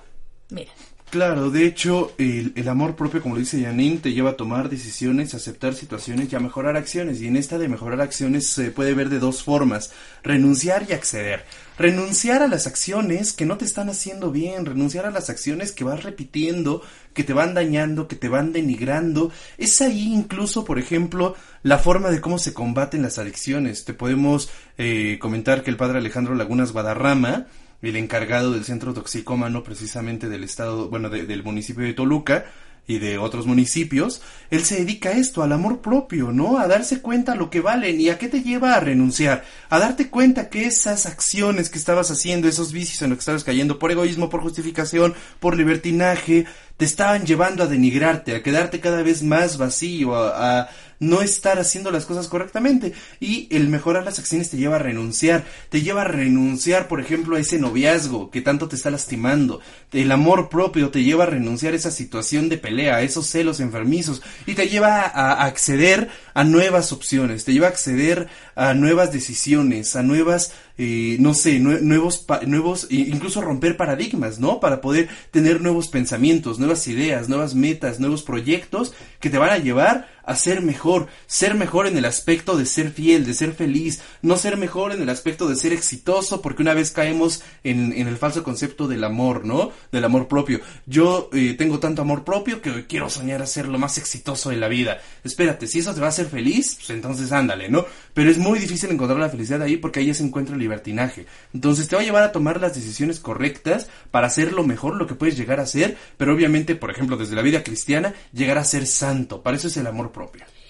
mira. 0.50 0.72
Claro, 1.12 1.50
de 1.50 1.66
hecho, 1.66 2.14
el, 2.18 2.52
el 2.56 2.68
amor 2.68 2.96
propio, 2.98 3.22
como 3.22 3.36
lo 3.36 3.40
dice 3.40 3.64
Janine, 3.64 4.00
te 4.00 4.12
lleva 4.12 4.32
a 4.32 4.36
tomar 4.36 4.70
decisiones, 4.70 5.34
a 5.34 5.38
aceptar 5.38 5.74
situaciones 5.74 6.32
y 6.32 6.36
a 6.36 6.42
mejorar 6.42 6.76
acciones. 6.76 7.22
Y 7.22 7.28
en 7.28 7.38
esta 7.38 7.58
de 7.58 7.70
mejorar 7.70 8.02
acciones 8.02 8.50
se 8.50 8.70
puede 8.72 8.94
ver 8.94 9.08
de 9.08 9.20
dos 9.20 9.42
formas, 9.42 9.94
renunciar 10.24 10.86
y 10.90 10.94
acceder. 10.94 11.46
Renunciar 11.78 12.42
a 12.42 12.48
las 12.48 12.68
acciones 12.68 13.32
que 13.32 13.46
no 13.46 13.58
te 13.58 13.64
están 13.64 13.90
haciendo 13.90 14.32
bien, 14.32 14.66
renunciar 14.66 15.06
a 15.06 15.12
las 15.12 15.30
acciones 15.30 15.72
que 15.72 15.86
vas 15.86 16.04
repitiendo, 16.04 16.82
que 17.14 17.24
te 17.24 17.34
van 17.34 17.54
dañando, 17.54 18.10
que 18.10 18.18
te 18.18 18.28
van 18.28 18.52
denigrando. 18.52 19.32
Es 19.58 19.80
ahí 19.82 20.12
incluso, 20.12 20.66
por 20.66 20.80
ejemplo, 20.80 21.36
la 21.64 21.78
forma 21.78 22.10
de 22.10 22.20
cómo 22.20 22.40
se 22.40 22.54
combaten 22.54 23.04
las 23.04 23.20
adicciones. 23.20 23.86
Te 23.86 23.94
podemos 23.94 24.50
eh, 24.78 25.18
comentar 25.22 25.64
que 25.64 25.70
el 25.70 25.78
padre 25.78 26.00
Alejandro 26.00 26.36
Lagunas 26.36 26.74
Guadarrama, 26.74 27.48
el 27.90 27.96
encargado 27.98 28.52
del 28.52 28.64
centro 28.66 28.94
toxicómano 28.94 29.64
precisamente 29.64 30.30
del 30.30 30.44
estado, 30.44 30.90
bueno, 30.90 31.10
de- 31.10 31.26
del 31.26 31.44
municipio 31.44 31.84
de 31.84 31.94
Toluca 31.94 32.46
y 32.88 33.00
de 33.00 33.18
otros 33.18 33.48
municipios, 33.48 34.22
él 34.52 34.64
se 34.64 34.76
dedica 34.76 35.10
a 35.10 35.14
esto, 35.14 35.42
al 35.42 35.52
amor 35.54 35.82
propio, 35.82 36.32
¿no? 36.32 36.60
A 36.60 36.68
darse 36.68 37.02
cuenta 37.02 37.34
lo 37.34 37.50
que 37.50 37.60
valen 37.60 38.00
y 38.00 38.10
a 38.10 38.20
qué 38.20 38.28
te 38.28 38.44
lleva 38.44 38.76
a 38.76 38.80
renunciar, 38.80 39.44
a 39.72 39.80
darte 39.80 40.10
cuenta 40.12 40.50
que 40.50 40.66
esas 40.66 41.08
acciones 41.08 41.72
que 41.72 41.80
estabas 41.80 42.12
haciendo, 42.12 42.48
esos 42.48 42.72
vicios 42.72 43.02
en 43.02 43.10
los 43.10 43.18
que 43.18 43.22
estabas 43.22 43.44
cayendo 43.44 43.80
por 43.80 43.90
egoísmo, 43.92 44.30
por 44.30 44.42
justificación, 44.42 45.16
por 45.40 45.58
libertinaje, 45.58 46.46
te 46.78 46.86
estaban 46.86 47.26
llevando 47.26 47.64
a 47.64 47.68
denigrarte, 47.68 48.36
a 48.36 48.44
quedarte 48.44 48.80
cada 48.80 49.02
vez 49.02 49.24
más 49.24 49.58
vacío, 49.58 50.16
a, 50.16 50.70
no 50.98 51.22
estar 51.22 51.60
haciendo 51.60 51.92
las 51.92 52.06
cosas 52.06 52.28
correctamente. 52.28 52.94
Y 53.20 53.48
el 53.52 53.68
mejorar 53.68 54.06
las 54.06 54.20
acciones 54.20 54.50
te 54.50 54.58
lleva 54.58 54.78
a 54.78 54.80
renunciar, 54.80 55.44
te 55.70 55.82
lleva 55.82 56.02
a 56.02 56.08
renunciar, 56.08 56.88
por 56.88 57.02
ejemplo, 57.02 57.36
a 57.36 57.40
ese 57.40 57.60
noviazgo 57.60 58.32
que 58.32 58.42
tanto 58.42 58.68
te 58.68 58.76
está 58.76 58.92
lastimando. 58.92 59.60
El 59.92 60.12
amor 60.12 60.50
propio 60.50 60.90
te 60.92 61.04
lleva 61.04 61.26
a 61.26 61.28
renunciar 61.28 61.74
a 61.74 61.78
esa 61.78 61.92
situación 61.92 62.50
de 62.50 62.58
pelea, 62.58 62.96
a 62.96 63.02
esos 63.02 63.28
celos 63.28 63.60
enfermizos, 63.60 64.22
y 64.46 64.54
te 64.54 64.70
lleva 64.70 65.02
a 65.02 65.44
acceder 65.44 66.10
a 66.34 66.44
nuevas 66.44 66.92
opciones, 66.92 67.46
te 67.46 67.54
lleva 67.54 67.68
a 67.68 67.72
acceder 67.72 68.28
a 68.56 68.74
nuevas 68.74 69.12
decisiones, 69.12 69.96
a 69.96 70.04
nuevas 70.04 70.54
eh, 70.78 71.18
no 71.20 71.34
sé, 71.34 71.60
nue- 71.60 71.82
nuevos, 71.82 72.26
nuevos, 72.46 72.88
incluso 72.90 73.42
romper 73.42 73.78
paradigmas, 73.78 74.40
¿no? 74.40 74.60
Para 74.60 74.82
poder 74.82 75.08
tener 75.32 75.62
nuevos 75.62 75.88
pensamientos, 75.88 76.60
nuevas 76.60 76.88
ideas, 76.88 77.30
nuevas 77.30 77.56
metas, 77.56 78.00
nuevos 78.00 78.24
proyectos 78.24 78.94
que 79.20 79.30
te 79.30 79.38
van 79.38 79.52
a 79.52 79.58
llevar 79.58 80.08
a 80.26 80.36
ser 80.36 80.62
mejor, 80.62 81.08
ser 81.28 81.56
mejor 81.56 81.88
en 81.88 81.98
el 81.98 82.06
aspecto 82.06 82.58
de 82.58 82.66
ser 82.66 82.92
fiel, 82.92 83.26
de 83.26 83.34
ser 83.34 83.54
feliz, 83.54 84.02
no 84.22 84.38
ser 84.38 84.58
mejor 84.58 84.92
en 84.92 85.02
el 85.02 85.10
aspecto 85.10 85.48
de 85.48 85.56
ser 85.56 85.74
exitoso, 85.74 86.42
porque 86.42 86.62
una 86.62 86.74
vez 86.74 86.92
caemos 86.92 87.44
en, 87.64 87.94
en 87.94 88.08
el 88.08 88.18
falso 88.18 88.44
concepto 88.44 88.88
del 88.88 89.04
amor, 89.04 89.46
¿no? 89.46 89.72
Del 89.92 90.04
amor 90.04 90.28
propio. 90.28 90.60
Yo 90.86 91.30
eh, 91.34 91.56
tengo 91.58 91.80
tanto 91.80 92.02
amor 92.02 92.24
propio 92.24 92.62
que 92.62 92.86
quiero 92.88 93.10
soñar 93.10 93.42
a 93.42 93.48
ser 93.48 93.68
lo 93.68 93.78
más 93.78 93.98
exitoso 93.98 94.50
de 94.50 94.58
la 94.58 94.68
vida. 94.68 95.00
Espérate, 95.24 95.68
si 95.68 95.80
eso 95.80 95.94
te 95.94 96.00
va 96.00 96.08
a 96.08 96.10
hacer 96.10 96.28
feliz, 96.28 96.76
pues 96.76 96.90
entonces 96.90 97.32
ándale, 97.32 97.70
¿no? 97.70 97.86
Pero 98.14 98.30
es 98.30 98.38
muy 98.38 98.60
difícil 98.60 98.92
encontrar 98.92 99.20
la 99.20 99.30
felicidad 99.30 99.62
ahí 99.62 99.78
porque 99.78 100.00
ahí 100.00 100.14
se 100.14 100.24
encuentra 100.24 100.56
el 100.56 100.62
libertinaje. 100.62 101.26
Entonces 101.54 101.88
te 101.88 101.96
va 101.96 102.02
a 102.02 102.06
llevar 102.06 102.24
a 102.24 102.32
tomar 102.32 102.62
las 102.62 102.76
decisiones 102.76 103.20
correctas 103.20 103.88
para 104.12 104.28
hacer 104.28 104.54
lo 104.54 104.64
mejor, 104.64 104.96
lo 104.96 105.08
que 105.08 105.16
puedes 105.16 105.38
llegar 105.38 105.60
a 105.60 105.66
ser, 105.66 105.98
pero 106.18 106.34
obviamente, 106.34 106.76
por 106.76 106.92
ejemplo, 106.92 107.18
desde 107.18 107.36
la 107.36 107.42
vida 107.42 107.64
cristiana, 107.64 108.14
llegar 108.34 108.58
a 108.58 108.64
ser 108.64 108.88
santo. 108.88 109.42
Para 109.42 109.58
eso 109.58 109.68
es 109.68 109.78
el 109.78 109.88
amor 109.88 110.12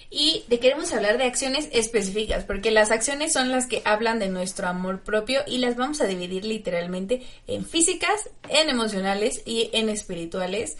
Y 0.10 0.46
queremos 0.62 0.93
hablar 0.93 1.18
de 1.18 1.26
acciones 1.26 1.68
específicas, 1.72 2.46
porque 2.46 2.72
las 2.72 2.91
acciones 2.91 3.34
son 3.34 3.52
las 3.52 3.68
que 3.68 3.82
hablan 3.86 4.20
de 4.20 4.30
nuestro 4.30 4.68
amor 4.68 5.02
propio 5.02 5.41
y 5.46 5.58
las 5.58 5.76
vamos 5.76 6.00
a 6.00 6.06
dividir 6.06 6.46
literalmente 6.46 7.24
en 7.48 7.66
físicas, 7.66 8.30
en 8.50 8.70
emocionales 8.70 9.41
y 9.46 9.70
en 9.74 9.89
espirituales. 9.89 10.78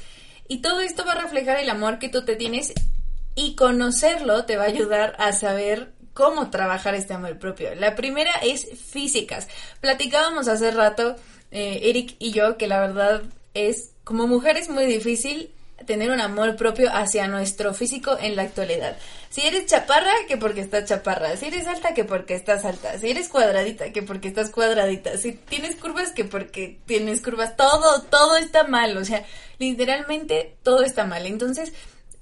Y 0.47 0.59
todo 0.59 0.80
esto 0.80 1.03
va 1.05 1.13
a 1.13 1.22
reflejar 1.22 1.59
el 1.59 1.70
amor 1.70 1.99
que 1.99 2.09
tú 2.09 2.24
te 2.24 2.36
tienes 2.36 2.74
y 3.36 3.55
conocerlo 3.55 4.45
te 4.45 4.57
va 4.57 4.63
a 4.63 4.68
ayudar 4.68 5.16
a 5.20 5.34
saber 5.34 5.91
cómo 6.13 6.49
trabajar 6.49 6.95
este 6.95 7.13
amor 7.13 7.38
propio. 7.38 7.76
La 7.76 7.95
primera 7.95 8.32
es 8.41 8.68
físicas. 8.80 9.49
Platicábamos 9.82 10.47
hace 10.47 10.72
rato, 10.72 11.18
eh, 11.51 11.82
Eric 11.84 12.16
y 12.20 12.32
yo, 12.32 12.57
que 12.57 12.68
la 12.68 12.80
verdad 12.80 13.24
es, 13.53 13.91
como 14.05 14.28
mujer 14.28 14.55
es 14.55 14.70
muy 14.70 14.86
difícil 14.86 15.51
tener 15.86 16.11
un 16.11 16.21
amor 16.21 16.55
propio 16.55 16.89
hacia 16.91 17.27
nuestro 17.27 17.73
físico 17.73 18.17
en 18.19 18.36
la 18.36 18.43
actualidad. 18.43 18.97
Si 19.29 19.41
eres 19.41 19.65
chaparra, 19.65 20.11
que 20.27 20.38
porque 20.38 20.61
estás 20.61 20.86
chaparra. 20.86 21.36
Si 21.38 21.47
eres 21.47 21.67
alta, 21.67 21.93
que 21.93 22.03
porque 22.03 22.36
estás 22.36 22.65
alta. 22.65 22.97
Si 22.97 23.09
eres 23.09 23.29
cuadradita, 23.29 23.91
que 23.91 24.01
porque 24.01 24.27
estás 24.27 24.49
cuadradita. 24.49 25.17
Si 25.17 25.33
tienes 25.33 25.75
curvas, 25.75 26.11
que 26.11 26.25
porque 26.25 26.79
tienes 26.86 27.21
curvas. 27.21 27.55
Todo, 27.57 28.01
todo 28.03 28.38
está 28.38 28.63
mal. 28.65 28.97
O 28.97 29.05
sea, 29.05 29.25
literalmente 29.59 30.55
todo 30.63 30.83
está 30.83 31.05
mal. 31.05 31.25
Entonces, 31.25 31.73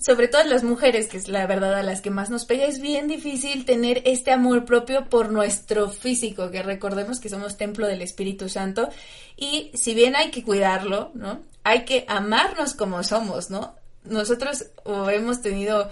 sobre 0.03 0.27
todo 0.27 0.43
las 0.43 0.63
mujeres, 0.63 1.07
que 1.07 1.17
es 1.17 1.29
la 1.29 1.47
verdad 1.47 1.75
a 1.75 1.83
las 1.83 2.01
que 2.01 2.09
más 2.09 2.29
nos 2.29 2.45
pega, 2.45 2.65
es 2.65 2.81
bien 2.81 3.07
difícil 3.07 3.63
tener 3.63 4.01
este 4.03 4.31
amor 4.31 4.65
propio 4.65 5.05
por 5.05 5.31
nuestro 5.31 5.89
físico, 5.89 6.51
que 6.51 6.61
recordemos 6.61 7.21
que 7.21 7.29
somos 7.29 7.55
templo 7.55 7.87
del 7.87 8.01
Espíritu 8.01 8.49
Santo 8.49 8.89
y 9.37 9.71
si 9.75 9.93
bien 9.93 10.17
hay 10.17 10.29
que 10.29 10.43
cuidarlo, 10.43 11.11
¿no? 11.13 11.41
Hay 11.63 11.85
que 11.85 12.05
amarnos 12.07 12.73
como 12.73 13.03
somos, 13.03 13.49
¿no? 13.49 13.75
Nosotros 14.03 14.65
hemos 14.85 15.41
tenido 15.41 15.89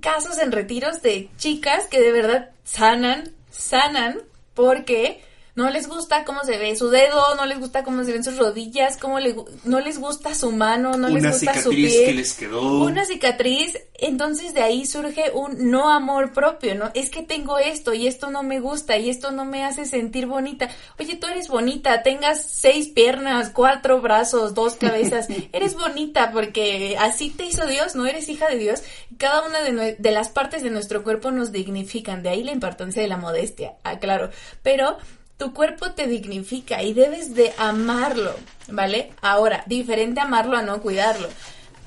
casos 0.00 0.38
en 0.38 0.52
retiros 0.52 1.02
de 1.02 1.30
chicas 1.38 1.86
que 1.86 2.00
de 2.00 2.12
verdad 2.12 2.50
sanan, 2.64 3.32
sanan 3.50 4.20
porque 4.54 5.22
no 5.56 5.70
les 5.70 5.88
gusta 5.88 6.24
cómo 6.24 6.44
se 6.44 6.58
ve 6.58 6.76
su 6.76 6.90
dedo, 6.90 7.34
no 7.34 7.46
les 7.46 7.58
gusta 7.58 7.82
cómo 7.82 8.04
se 8.04 8.12
ven 8.12 8.22
sus 8.22 8.36
rodillas, 8.36 8.98
cómo 8.98 9.18
le, 9.18 9.34
no 9.64 9.80
les 9.80 9.98
gusta 9.98 10.34
su 10.34 10.52
mano, 10.52 10.98
no 10.98 11.08
les 11.08 11.22
Una 11.22 11.32
gusta 11.32 11.54
su 11.54 11.70
cicatriz 11.70 11.92
pie. 11.92 12.04
que 12.04 12.12
les 12.12 12.34
quedó. 12.34 12.84
Una 12.84 13.04
cicatriz, 13.06 13.78
entonces 13.94 14.52
de 14.52 14.60
ahí 14.60 14.84
surge 14.84 15.30
un 15.32 15.70
no 15.70 15.90
amor 15.90 16.34
propio, 16.34 16.74
¿no? 16.74 16.90
Es 16.92 17.08
que 17.08 17.22
tengo 17.22 17.58
esto 17.58 17.94
y 17.94 18.06
esto 18.06 18.30
no 18.30 18.42
me 18.42 18.60
gusta 18.60 18.98
y 18.98 19.08
esto 19.08 19.30
no 19.30 19.46
me 19.46 19.64
hace 19.64 19.86
sentir 19.86 20.26
bonita. 20.26 20.68
Oye, 20.98 21.16
tú 21.16 21.26
eres 21.26 21.48
bonita, 21.48 22.02
tengas 22.02 22.42
seis 22.44 22.88
piernas, 22.88 23.48
cuatro 23.48 24.02
brazos, 24.02 24.52
dos 24.52 24.74
cabezas. 24.74 25.26
eres 25.54 25.74
bonita 25.74 26.32
porque 26.32 26.98
así 27.00 27.30
te 27.30 27.46
hizo 27.46 27.66
Dios, 27.66 27.94
no 27.94 28.04
eres 28.04 28.28
hija 28.28 28.46
de 28.48 28.58
Dios. 28.58 28.82
Cada 29.16 29.46
una 29.46 29.62
de, 29.62 29.96
de 29.98 30.10
las 30.10 30.28
partes 30.28 30.62
de 30.62 30.68
nuestro 30.68 31.02
cuerpo 31.02 31.30
nos 31.30 31.50
dignifican, 31.50 32.22
de 32.22 32.28
ahí 32.28 32.44
la 32.44 32.52
importancia 32.52 33.00
de 33.00 33.08
la 33.08 33.16
modestia, 33.16 33.76
aclaro. 33.84 34.28
Pero 34.62 34.98
tu 35.36 35.52
cuerpo 35.52 35.92
te 35.92 36.06
dignifica 36.06 36.82
y 36.82 36.94
debes 36.94 37.34
de 37.34 37.52
amarlo, 37.58 38.34
¿vale? 38.68 39.12
Ahora, 39.20 39.64
diferente 39.66 40.20
amarlo 40.20 40.56
a 40.56 40.62
no 40.62 40.80
cuidarlo. 40.80 41.28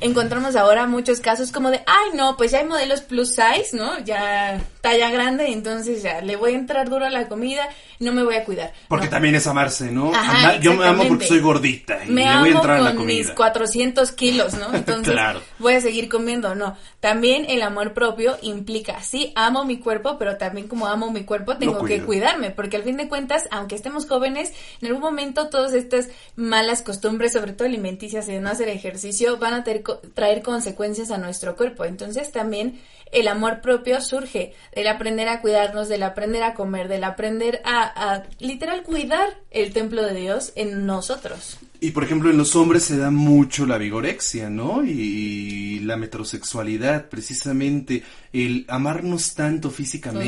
Encontramos 0.01 0.55
ahora 0.55 0.87
muchos 0.87 1.19
casos 1.19 1.51
como 1.51 1.71
de, 1.71 1.81
ay 1.85 2.11
no, 2.15 2.37
pues 2.37 2.51
ya 2.51 2.59
hay 2.59 2.65
modelos 2.65 3.01
plus 3.01 3.29
size, 3.29 3.75
¿no? 3.75 3.99
Ya 3.99 4.61
talla 4.81 5.09
grande, 5.11 5.47
entonces 5.51 6.01
ya 6.01 6.21
le 6.21 6.35
voy 6.37 6.53
a 6.53 6.55
entrar 6.55 6.89
duro 6.89 7.05
a 7.05 7.09
la 7.09 7.27
comida, 7.27 7.67
no 7.99 8.13
me 8.13 8.23
voy 8.23 8.35
a 8.35 8.45
cuidar. 8.45 8.71
Porque 8.87 9.05
No. 9.05 9.11
también 9.11 9.35
es 9.35 9.45
amarse, 9.45 9.91
¿no? 9.91 10.13
Ajá, 10.13 10.57
yo 10.59 10.73
me 10.73 10.85
amo 10.85 11.05
porque 11.07 11.25
soy 11.27 11.39
gordita 11.39 11.99
y 12.05 12.09
me 12.09 12.21
le 12.21 12.27
amo 12.27 12.39
voy 12.41 12.49
a 12.49 12.53
entrar 12.53 12.77
a 12.77 12.81
la 12.81 12.95
con 12.95 13.05
mis 13.05 13.17
comida. 13.27 13.35
400 13.35 14.11
kilos, 14.13 14.53
¿no? 14.53 14.73
Entonces 14.73 15.13
Claro. 15.13 15.41
voy 15.59 15.73
a 15.73 15.81
seguir 15.81 16.07
comiendo, 16.07 16.55
no. 16.55 16.77
También 17.01 17.45
el 17.49 17.61
amor 17.61 17.93
propio 17.93 18.37
implica, 18.41 19.01
sí, 19.01 19.33
amo 19.35 19.65
mi 19.65 19.79
cuerpo, 19.79 20.17
pero 20.17 20.37
también 20.37 20.67
como 20.67 20.87
amo 20.87 21.11
mi 21.11 21.23
cuerpo 21.25 21.57
tengo 21.57 21.83
que 21.83 22.01
cuidarme, 22.03 22.51
porque 22.51 22.77
al 22.77 22.83
fin 22.83 22.97
de 22.97 23.07
cuentas, 23.09 23.47
aunque 23.51 23.75
estemos 23.75 24.05
jóvenes, 24.07 24.53
en 24.81 24.87
algún 24.87 25.01
momento 25.01 25.49
todas 25.49 25.73
estas 25.73 26.07
malas 26.35 26.81
costumbres, 26.81 27.33
sobre 27.33 27.51
todo 27.53 27.67
alimenticias 27.67 28.27
y 28.29 28.33
de 28.33 28.39
no 28.39 28.49
hacer 28.49 28.69
ejercicio, 28.69 29.37
van 29.37 29.53
a 29.55 29.63
traer 29.63 30.41
consecuencias 30.41 31.11
a 31.11 31.17
nuestro 31.17 31.55
cuerpo. 31.55 31.83
Entonces 31.85 32.31
también 32.31 32.79
el 33.11 33.27
amor 33.27 33.61
propio 33.61 34.01
surge 34.01 34.53
del 34.73 34.87
aprender 34.87 35.27
a 35.27 35.41
cuidarnos, 35.41 35.89
del 35.89 36.03
aprender 36.03 36.43
a 36.43 36.53
comer, 36.53 36.87
del 36.87 37.03
aprender 37.03 37.61
a, 37.63 38.13
a 38.13 38.23
literal 38.39 38.83
cuidar 38.83 39.37
el 39.51 39.73
templo 39.73 40.03
de 40.03 40.13
Dios 40.13 40.51
en 40.55 40.85
nosotros. 40.85 41.57
Y 41.81 41.91
por 41.91 42.03
ejemplo, 42.03 42.29
en 42.29 42.37
los 42.37 42.55
hombres 42.57 42.83
se 42.83 42.97
da 42.97 43.09
mucho 43.09 43.65
la 43.65 43.77
vigorexia, 43.77 44.49
¿no? 44.49 44.83
Y 44.83 45.79
la 45.79 45.95
metrosexualidad, 45.95 47.07
precisamente 47.09 48.03
el 48.33 48.65
amarnos 48.67 49.33
tanto 49.33 49.71
físicamente. 49.71 50.27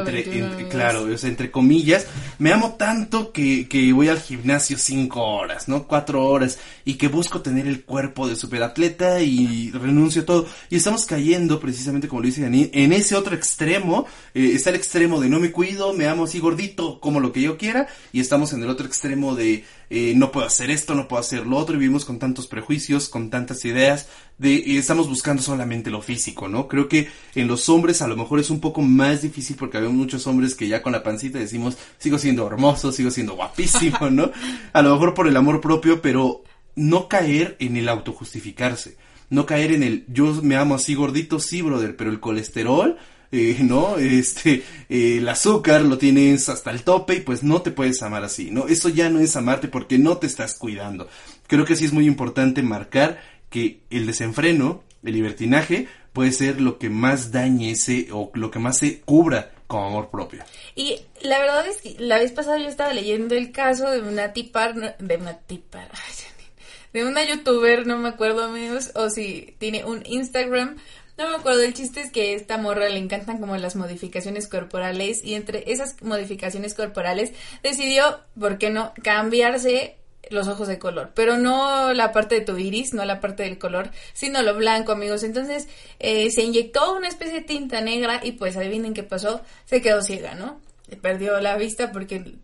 entre, 0.00 0.22
entre- 0.40 0.68
claro, 0.68 1.04
o 1.04 1.16
sea, 1.16 1.30
entre 1.30 1.50
comillas, 1.50 2.06
me 2.38 2.52
amo 2.52 2.74
tanto 2.76 3.32
que, 3.32 3.66
que 3.68 3.92
voy 3.92 4.08
al 4.08 4.18
gimnasio 4.20 4.76
cinco 4.76 5.22
horas, 5.22 5.68
¿no? 5.68 5.84
Cuatro 5.86 6.26
horas, 6.26 6.58
y 6.84 6.94
que 6.94 7.08
busco 7.08 7.40
tener 7.40 7.66
el 7.66 7.84
cuerpo 7.84 8.28
de 8.28 8.36
superatleta 8.36 9.22
y 9.22 9.70
renuncio 9.70 10.22
a 10.22 10.26
todo. 10.26 10.46
Y 10.70 10.76
estamos 10.76 11.06
cayendo, 11.06 11.60
precisamente 11.60 12.08
como 12.08 12.20
lo 12.20 12.26
dice 12.26 12.42
Dani, 12.42 12.70
en 12.74 12.92
ese 12.92 13.14
otro 13.16 13.34
extremo, 13.36 14.06
eh, 14.34 14.50
está 14.54 14.70
el 14.70 14.76
extremo 14.76 15.20
de 15.20 15.28
no 15.30 15.38
me 15.40 15.52
cuido, 15.52 15.94
me 15.94 16.06
amo 16.08 16.24
así 16.24 16.40
gordito, 16.40 16.98
como 17.00 17.20
lo 17.20 17.32
que 17.32 17.40
yo 17.42 17.56
quiera, 17.56 17.86
y 18.12 18.20
estamos 18.20 18.52
en 18.52 18.62
el 18.62 18.68
otro 18.68 18.86
extremo 18.86 19.34
de 19.36 19.64
eh, 19.96 20.12
no 20.16 20.32
puedo 20.32 20.44
hacer 20.44 20.72
esto, 20.72 20.96
no 20.96 21.06
puedo 21.06 21.20
hacer 21.20 21.46
lo 21.46 21.56
otro, 21.56 21.76
y 21.76 21.78
vivimos 21.78 22.04
con 22.04 22.18
tantos 22.18 22.48
prejuicios, 22.48 23.08
con 23.08 23.30
tantas 23.30 23.64
ideas, 23.64 24.08
de 24.38 24.76
estamos 24.76 25.08
buscando 25.08 25.40
solamente 25.40 25.88
lo 25.88 26.02
físico, 26.02 26.48
¿no? 26.48 26.66
Creo 26.66 26.88
que 26.88 27.06
en 27.36 27.46
los 27.46 27.68
hombres 27.68 28.02
a 28.02 28.08
lo 28.08 28.16
mejor 28.16 28.40
es 28.40 28.50
un 28.50 28.58
poco 28.58 28.82
más 28.82 29.22
difícil 29.22 29.54
porque 29.54 29.78
hay 29.78 29.86
muchos 29.86 30.26
hombres 30.26 30.56
que 30.56 30.66
ya 30.66 30.82
con 30.82 30.90
la 30.90 31.04
pancita 31.04 31.38
decimos, 31.38 31.78
sigo 31.98 32.18
siendo 32.18 32.44
hermoso, 32.44 32.90
sigo 32.90 33.12
siendo 33.12 33.36
guapísimo, 33.36 34.10
¿no? 34.10 34.32
A 34.72 34.82
lo 34.82 34.94
mejor 34.94 35.14
por 35.14 35.28
el 35.28 35.36
amor 35.36 35.60
propio, 35.60 36.02
pero 36.02 36.42
no 36.74 37.06
caer 37.06 37.56
en 37.60 37.76
el 37.76 37.88
autojustificarse, 37.88 38.96
no 39.30 39.46
caer 39.46 39.70
en 39.70 39.84
el 39.84 40.06
yo 40.08 40.42
me 40.42 40.56
amo 40.56 40.74
así 40.74 40.96
gordito, 40.96 41.38
sí, 41.38 41.62
brother, 41.62 41.94
pero 41.94 42.10
el 42.10 42.18
colesterol 42.18 42.98
eh, 43.32 43.58
¿no? 43.62 43.98
Este, 43.98 44.62
eh, 44.88 45.18
el 45.18 45.28
azúcar 45.28 45.82
lo 45.82 45.98
tienes 45.98 46.48
hasta 46.48 46.70
el 46.70 46.82
tope 46.82 47.16
y 47.16 47.20
pues 47.20 47.42
no 47.42 47.62
te 47.62 47.70
puedes 47.70 48.02
amar 48.02 48.24
así, 48.24 48.50
¿no? 48.50 48.68
Eso 48.68 48.88
ya 48.88 49.10
no 49.10 49.20
es 49.20 49.36
amarte 49.36 49.68
porque 49.68 49.98
no 49.98 50.18
te 50.18 50.26
estás 50.26 50.54
cuidando. 50.54 51.08
Creo 51.46 51.64
que 51.64 51.76
sí 51.76 51.84
es 51.84 51.92
muy 51.92 52.06
importante 52.06 52.62
marcar 52.62 53.20
que 53.50 53.80
el 53.90 54.06
desenfreno, 54.06 54.82
el 55.02 55.14
libertinaje, 55.14 55.88
puede 56.12 56.32
ser 56.32 56.60
lo 56.60 56.78
que 56.78 56.90
más 56.90 57.32
dañe 57.32 57.72
ese 57.72 58.08
o 58.12 58.30
lo 58.34 58.50
que 58.50 58.58
más 58.58 58.78
se 58.78 59.00
cubra 59.00 59.50
como 59.66 59.86
amor 59.86 60.10
propio. 60.10 60.44
Y 60.74 61.00
la 61.22 61.38
verdad 61.38 61.66
es 61.66 61.82
que 61.82 61.96
la 61.98 62.18
vez 62.18 62.32
pasada 62.32 62.58
yo 62.58 62.68
estaba 62.68 62.92
leyendo 62.92 63.34
el 63.34 63.52
caso 63.52 63.90
de 63.90 64.00
una 64.00 64.32
tipar, 64.32 64.74
de 64.98 65.16
una 65.16 65.38
tipar, 65.38 65.90
de 66.92 67.04
una 67.04 67.24
youtuber, 67.24 67.86
no 67.86 67.98
me 67.98 68.08
acuerdo 68.08 68.44
amigos, 68.44 68.92
o 68.94 69.10
si 69.10 69.56
tiene 69.58 69.84
un 69.84 70.02
Instagram, 70.06 70.76
no 71.16 71.28
me 71.28 71.36
acuerdo, 71.36 71.62
el 71.62 71.74
chiste 71.74 72.00
es 72.00 72.10
que 72.10 72.32
a 72.32 72.36
esta 72.36 72.58
morra 72.58 72.88
le 72.88 72.98
encantan 72.98 73.38
como 73.38 73.56
las 73.56 73.76
modificaciones 73.76 74.48
corporales 74.48 75.24
y 75.24 75.34
entre 75.34 75.70
esas 75.70 76.02
modificaciones 76.02 76.74
corporales 76.74 77.32
decidió, 77.62 78.20
¿por 78.38 78.58
qué 78.58 78.70
no?, 78.70 78.92
cambiarse 79.02 79.96
los 80.30 80.48
ojos 80.48 80.68
de 80.68 80.78
color, 80.78 81.12
pero 81.14 81.36
no 81.36 81.92
la 81.92 82.12
parte 82.12 82.36
de 82.36 82.40
tu 82.40 82.56
iris, 82.56 82.94
no 82.94 83.04
la 83.04 83.20
parte 83.20 83.42
del 83.42 83.58
color, 83.58 83.90
sino 84.12 84.42
lo 84.42 84.54
blanco, 84.54 84.92
amigos. 84.92 85.22
Entonces 85.22 85.68
eh, 85.98 86.30
se 86.30 86.42
inyectó 86.42 86.96
una 86.96 87.08
especie 87.08 87.34
de 87.34 87.42
tinta 87.42 87.80
negra 87.80 88.20
y 88.22 88.32
pues 88.32 88.56
adivinen 88.56 88.94
qué 88.94 89.02
pasó, 89.02 89.42
se 89.66 89.82
quedó 89.82 90.02
ciega, 90.02 90.34
¿no? 90.34 90.60
Perdió 91.00 91.40
la 91.40 91.56
vista 91.56 91.92
porque 91.92 92.36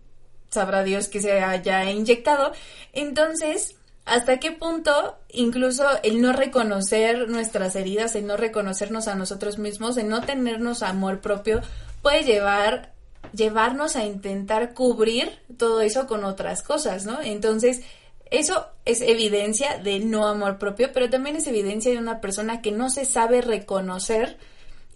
sabrá 0.50 0.82
Dios 0.82 1.08
que 1.08 1.20
se 1.20 1.32
haya 1.32 1.90
inyectado. 1.90 2.52
Entonces, 2.92 3.76
¿hasta 4.10 4.38
qué 4.38 4.52
punto 4.52 5.16
incluso 5.28 5.84
el 6.02 6.20
no 6.20 6.32
reconocer 6.32 7.28
nuestras 7.28 7.76
heridas, 7.76 8.16
el 8.16 8.26
no 8.26 8.36
reconocernos 8.36 9.08
a 9.08 9.14
nosotros 9.14 9.58
mismos, 9.58 9.96
el 9.96 10.08
no 10.08 10.20
tenernos 10.20 10.82
amor 10.82 11.20
propio, 11.20 11.60
puede 12.02 12.24
llevar 12.24 12.92
llevarnos 13.32 13.94
a 13.94 14.04
intentar 14.04 14.74
cubrir 14.74 15.30
todo 15.56 15.82
eso 15.82 16.08
con 16.08 16.24
otras 16.24 16.62
cosas, 16.62 17.06
¿no? 17.06 17.20
Entonces, 17.22 17.82
eso 18.30 18.66
es 18.84 19.00
evidencia 19.02 19.78
de 19.78 20.00
no 20.00 20.26
amor 20.26 20.58
propio, 20.58 20.90
pero 20.92 21.08
también 21.10 21.36
es 21.36 21.46
evidencia 21.46 21.92
de 21.92 21.98
una 21.98 22.20
persona 22.20 22.60
que 22.62 22.72
no 22.72 22.90
se 22.90 23.04
sabe 23.04 23.40
reconocer 23.40 24.36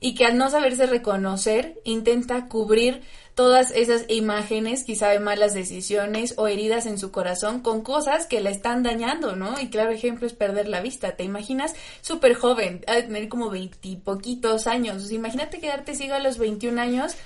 y 0.01 0.15
que 0.15 0.27
al 0.27 0.37
no 0.37 0.51
saberse 0.51 0.87
reconocer 0.87 1.81
intenta 1.85 2.49
cubrir 2.49 3.03
todas 3.35 3.73
esas 3.73 4.05
imágenes, 4.09 4.85
quizá 4.85 5.09
de 5.09 5.19
malas 5.19 5.55
decisiones 5.55 6.35
o 6.37 6.47
heridas 6.47 6.87
en 6.87 6.99
su 6.99 7.11
corazón 7.11 7.61
con 7.61 7.83
cosas 7.83 8.27
que 8.27 8.41
la 8.41 8.51
están 8.51 8.83
dañando, 8.83 9.35
¿no? 9.35 9.61
Y 9.61 9.69
claro 9.69 9.91
ejemplo 9.91 10.27
es 10.27 10.35
perder 10.35 10.69
la 10.69 10.81
vista. 10.81 11.13
¿Te 11.13 11.25
imaginas? 11.25 11.75
Súper 12.01 12.35
joven, 12.35 12.85
a 12.87 12.95
tener 12.95 13.29
como 13.29 13.51
veintipoquitos 13.51 14.67
años. 14.67 15.11
Imagínate 15.11 15.59
quedarte 15.59 15.95
ciego 15.95 16.15
a 16.15 16.21
los 16.21 16.39
21 16.39 16.81
años 16.81 17.17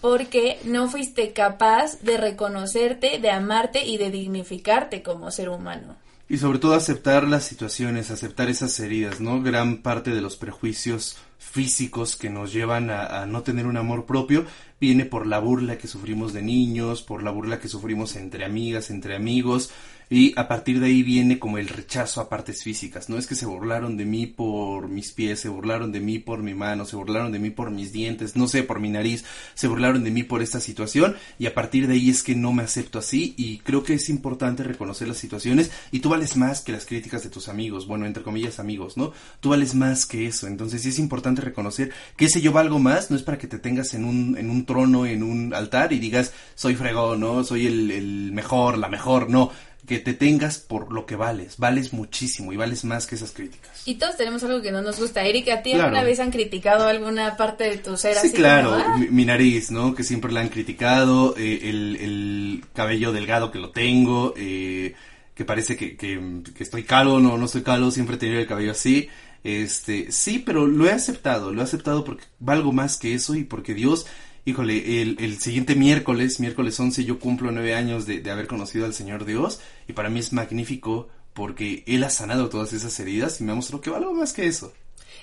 porque 0.00 0.58
no 0.64 0.86
fuiste 0.88 1.32
capaz 1.32 1.98
de 2.02 2.18
reconocerte, 2.18 3.18
de 3.18 3.30
amarte 3.30 3.86
y 3.86 3.96
de 3.96 4.10
dignificarte 4.10 5.02
como 5.02 5.30
ser 5.30 5.48
humano. 5.48 5.96
Y 6.28 6.38
sobre 6.38 6.58
todo 6.58 6.74
aceptar 6.74 7.26
las 7.26 7.44
situaciones, 7.44 8.10
aceptar 8.10 8.48
esas 8.48 8.78
heridas, 8.80 9.20
¿no? 9.20 9.42
Gran 9.42 9.82
parte 9.82 10.10
de 10.10 10.20
los 10.20 10.36
prejuicios 10.36 11.16
físicos 11.38 12.16
que 12.16 12.30
nos 12.30 12.52
llevan 12.52 12.90
a, 12.90 13.22
a 13.22 13.26
no 13.26 13.42
tener 13.42 13.66
un 13.66 13.76
amor 13.76 14.06
propio 14.06 14.46
viene 14.80 15.04
por 15.04 15.26
la 15.26 15.38
burla 15.38 15.78
que 15.78 15.88
sufrimos 15.88 16.32
de 16.32 16.42
niños, 16.42 17.02
por 17.02 17.22
la 17.22 17.30
burla 17.30 17.58
que 17.58 17.68
sufrimos 17.68 18.16
entre 18.16 18.44
amigas, 18.44 18.90
entre 18.90 19.16
amigos, 19.16 19.70
y 20.10 20.38
a 20.38 20.48
partir 20.48 20.80
de 20.80 20.86
ahí 20.86 21.02
viene 21.02 21.38
como 21.38 21.58
el 21.58 21.68
rechazo 21.68 22.20
a 22.20 22.28
partes 22.28 22.62
físicas. 22.62 23.08
No 23.08 23.18
es 23.18 23.26
que 23.26 23.34
se 23.34 23.46
burlaron 23.46 23.96
de 23.96 24.04
mí 24.04 24.26
por 24.26 24.88
mis 24.88 25.12
pies, 25.12 25.40
se 25.40 25.48
burlaron 25.48 25.92
de 25.92 26.00
mí 26.00 26.18
por 26.18 26.42
mi 26.42 26.54
mano, 26.54 26.84
se 26.84 26.96
burlaron 26.96 27.32
de 27.32 27.38
mí 27.38 27.50
por 27.50 27.70
mis 27.70 27.92
dientes, 27.92 28.36
no 28.36 28.48
sé, 28.48 28.62
por 28.62 28.80
mi 28.80 28.90
nariz, 28.90 29.24
se 29.54 29.68
burlaron 29.68 30.04
de 30.04 30.10
mí 30.10 30.22
por 30.22 30.42
esta 30.42 30.60
situación 30.60 31.16
y 31.38 31.46
a 31.46 31.54
partir 31.54 31.86
de 31.86 31.94
ahí 31.94 32.10
es 32.10 32.22
que 32.22 32.34
no 32.34 32.52
me 32.52 32.62
acepto 32.62 32.98
así 32.98 33.34
y 33.36 33.58
creo 33.58 33.82
que 33.82 33.94
es 33.94 34.08
importante 34.08 34.62
reconocer 34.62 35.08
las 35.08 35.16
situaciones 35.16 35.70
y 35.90 36.00
tú 36.00 36.10
vales 36.10 36.36
más 36.36 36.60
que 36.60 36.72
las 36.72 36.86
críticas 36.86 37.22
de 37.22 37.30
tus 37.30 37.48
amigos, 37.48 37.86
bueno, 37.86 38.06
entre 38.06 38.22
comillas 38.22 38.58
amigos, 38.58 38.96
¿no? 38.96 39.12
Tú 39.40 39.50
vales 39.50 39.74
más 39.74 40.06
que 40.06 40.26
eso, 40.26 40.46
entonces 40.46 40.82
sí 40.82 40.90
es 40.90 40.98
importante 40.98 41.40
reconocer 41.40 41.92
que 42.16 42.26
ese 42.26 42.40
yo 42.40 42.52
valgo 42.52 42.78
más, 42.78 43.10
no 43.10 43.16
es 43.16 43.22
para 43.22 43.38
que 43.38 43.46
te 43.46 43.58
tengas 43.58 43.94
en 43.94 44.04
un, 44.04 44.36
en 44.36 44.50
un 44.50 44.63
trono, 44.66 45.06
en 45.06 45.22
un 45.22 45.54
altar 45.54 45.92
y 45.92 45.98
digas 45.98 46.32
soy 46.54 46.74
fregón, 46.74 47.20
¿no? 47.20 47.44
Soy 47.44 47.66
el, 47.66 47.90
el 47.90 48.32
mejor, 48.32 48.78
la 48.78 48.88
mejor, 48.88 49.30
no 49.30 49.50
que 49.86 49.98
te 49.98 50.14
tengas 50.14 50.56
por 50.58 50.90
lo 50.92 51.04
que 51.04 51.14
vales. 51.14 51.58
Vales 51.58 51.92
muchísimo 51.92 52.52
y 52.52 52.56
vales 52.56 52.84
más 52.86 53.06
que 53.06 53.16
esas 53.16 53.32
críticas. 53.32 53.82
Y 53.84 53.96
todos 53.96 54.16
tenemos 54.16 54.42
algo 54.42 54.62
que 54.62 54.72
no 54.72 54.80
nos 54.80 54.98
gusta. 54.98 55.24
Eric, 55.26 55.48
¿a 55.50 55.62
ti 55.62 55.72
Claro. 55.72 55.84
alguna 55.84 56.04
vez 56.04 56.20
han 56.20 56.30
criticado 56.30 56.88
alguna 56.88 57.36
parte 57.36 57.64
de 57.64 57.76
tu 57.76 57.94
ser 57.98 58.14
Sí, 58.16 58.28
así 58.28 58.36
claro, 58.36 58.70
como, 58.70 58.82
ah? 58.82 58.96
mi, 58.96 59.08
mi 59.08 59.24
nariz, 59.26 59.70
¿no? 59.70 59.94
Que 59.94 60.02
siempre 60.02 60.32
la 60.32 60.40
han 60.40 60.48
criticado, 60.48 61.34
eh, 61.36 61.68
el, 61.68 61.96
el 61.96 62.64
cabello 62.72 63.12
delgado 63.12 63.50
que 63.50 63.58
lo 63.58 63.72
tengo, 63.72 64.32
eh, 64.38 64.94
que 65.34 65.44
parece 65.44 65.76
que, 65.76 65.96
que, 65.98 66.40
que 66.56 66.62
estoy 66.62 66.84
calvo, 66.84 67.20
no, 67.20 67.36
no 67.36 67.44
estoy 67.44 67.62
calvo, 67.62 67.90
siempre 67.90 68.16
he 68.16 68.18
tenido 68.18 68.40
el 68.40 68.46
cabello 68.46 68.70
así. 68.72 69.08
Este, 69.42 70.10
sí, 70.10 70.38
pero 70.38 70.66
lo 70.66 70.86
he 70.86 70.92
aceptado, 70.92 71.52
lo 71.52 71.60
he 71.60 71.64
aceptado 71.64 72.04
porque 72.04 72.24
valgo 72.38 72.72
más 72.72 72.96
que 72.96 73.12
eso 73.12 73.34
y 73.34 73.44
porque 73.44 73.74
Dios, 73.74 74.06
híjole, 74.44 75.02
el, 75.02 75.16
el 75.20 75.38
siguiente 75.38 75.74
miércoles, 75.74 76.40
miércoles 76.40 76.78
11, 76.78 77.04
yo 77.04 77.18
cumplo 77.18 77.50
nueve 77.50 77.74
años 77.74 78.06
de, 78.06 78.20
de 78.20 78.30
haber 78.30 78.46
conocido 78.46 78.84
al 78.84 78.94
Señor 78.94 79.24
Dios 79.24 79.60
y 79.88 79.92
para 79.92 80.10
mí 80.10 80.20
es 80.20 80.32
magnífico 80.32 81.08
porque 81.32 81.82
Él 81.86 82.04
ha 82.04 82.10
sanado 82.10 82.48
todas 82.48 82.72
esas 82.72 82.98
heridas 83.00 83.40
y 83.40 83.44
me 83.44 83.52
ha 83.52 83.54
mostrado 83.54 83.80
que 83.82 83.90
valgo 83.90 84.12
más 84.12 84.32
que 84.32 84.46
eso. 84.46 84.72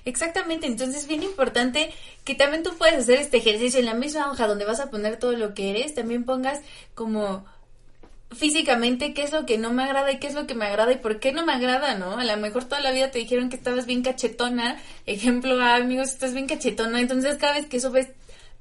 Exactamente, 0.04 0.66
entonces 0.66 1.04
es 1.04 1.08
bien 1.08 1.24
importante 1.24 1.92
que 2.24 2.34
también 2.34 2.64
tú 2.64 2.72
puedes 2.78 2.96
hacer 2.96 3.20
este 3.20 3.38
ejercicio 3.38 3.80
en 3.80 3.86
la 3.86 3.94
misma 3.94 4.32
hoja 4.32 4.48
donde 4.48 4.66
vas 4.66 4.80
a 4.80 4.90
poner 4.90 5.18
todo 5.18 5.34
lo 5.34 5.54
que 5.54 5.70
eres, 5.70 5.94
también 5.94 6.24
pongas 6.24 6.60
como 6.96 7.46
físicamente 8.32 9.14
qué 9.14 9.24
es 9.24 9.32
lo 9.32 9.46
que 9.46 9.58
no 9.58 9.74
me 9.74 9.84
agrada 9.84 10.12
y 10.12 10.18
qué 10.18 10.28
es 10.28 10.34
lo 10.34 10.48
que 10.48 10.56
me 10.56 10.66
agrada 10.66 10.92
y 10.94 10.98
por 10.98 11.20
qué 11.20 11.34
no 11.34 11.46
me 11.46 11.54
agrada, 11.54 11.96
¿no? 11.96 12.18
A 12.18 12.24
lo 12.24 12.38
mejor 12.38 12.64
toda 12.64 12.82
la 12.82 12.92
vida 12.92 13.12
te 13.12 13.20
dijeron 13.20 13.50
que 13.50 13.58
estabas 13.58 13.86
bien 13.86 14.04
cachetona, 14.04 14.82
ejemplo, 15.06 15.60
ah, 15.62 15.76
amigos, 15.76 16.10
estás 16.10 16.34
bien 16.34 16.48
cachetona, 16.48 17.00
entonces 17.00 17.38
cada 17.38 17.54
vez 17.54 17.68
que 17.68 17.80
subes 17.80 18.08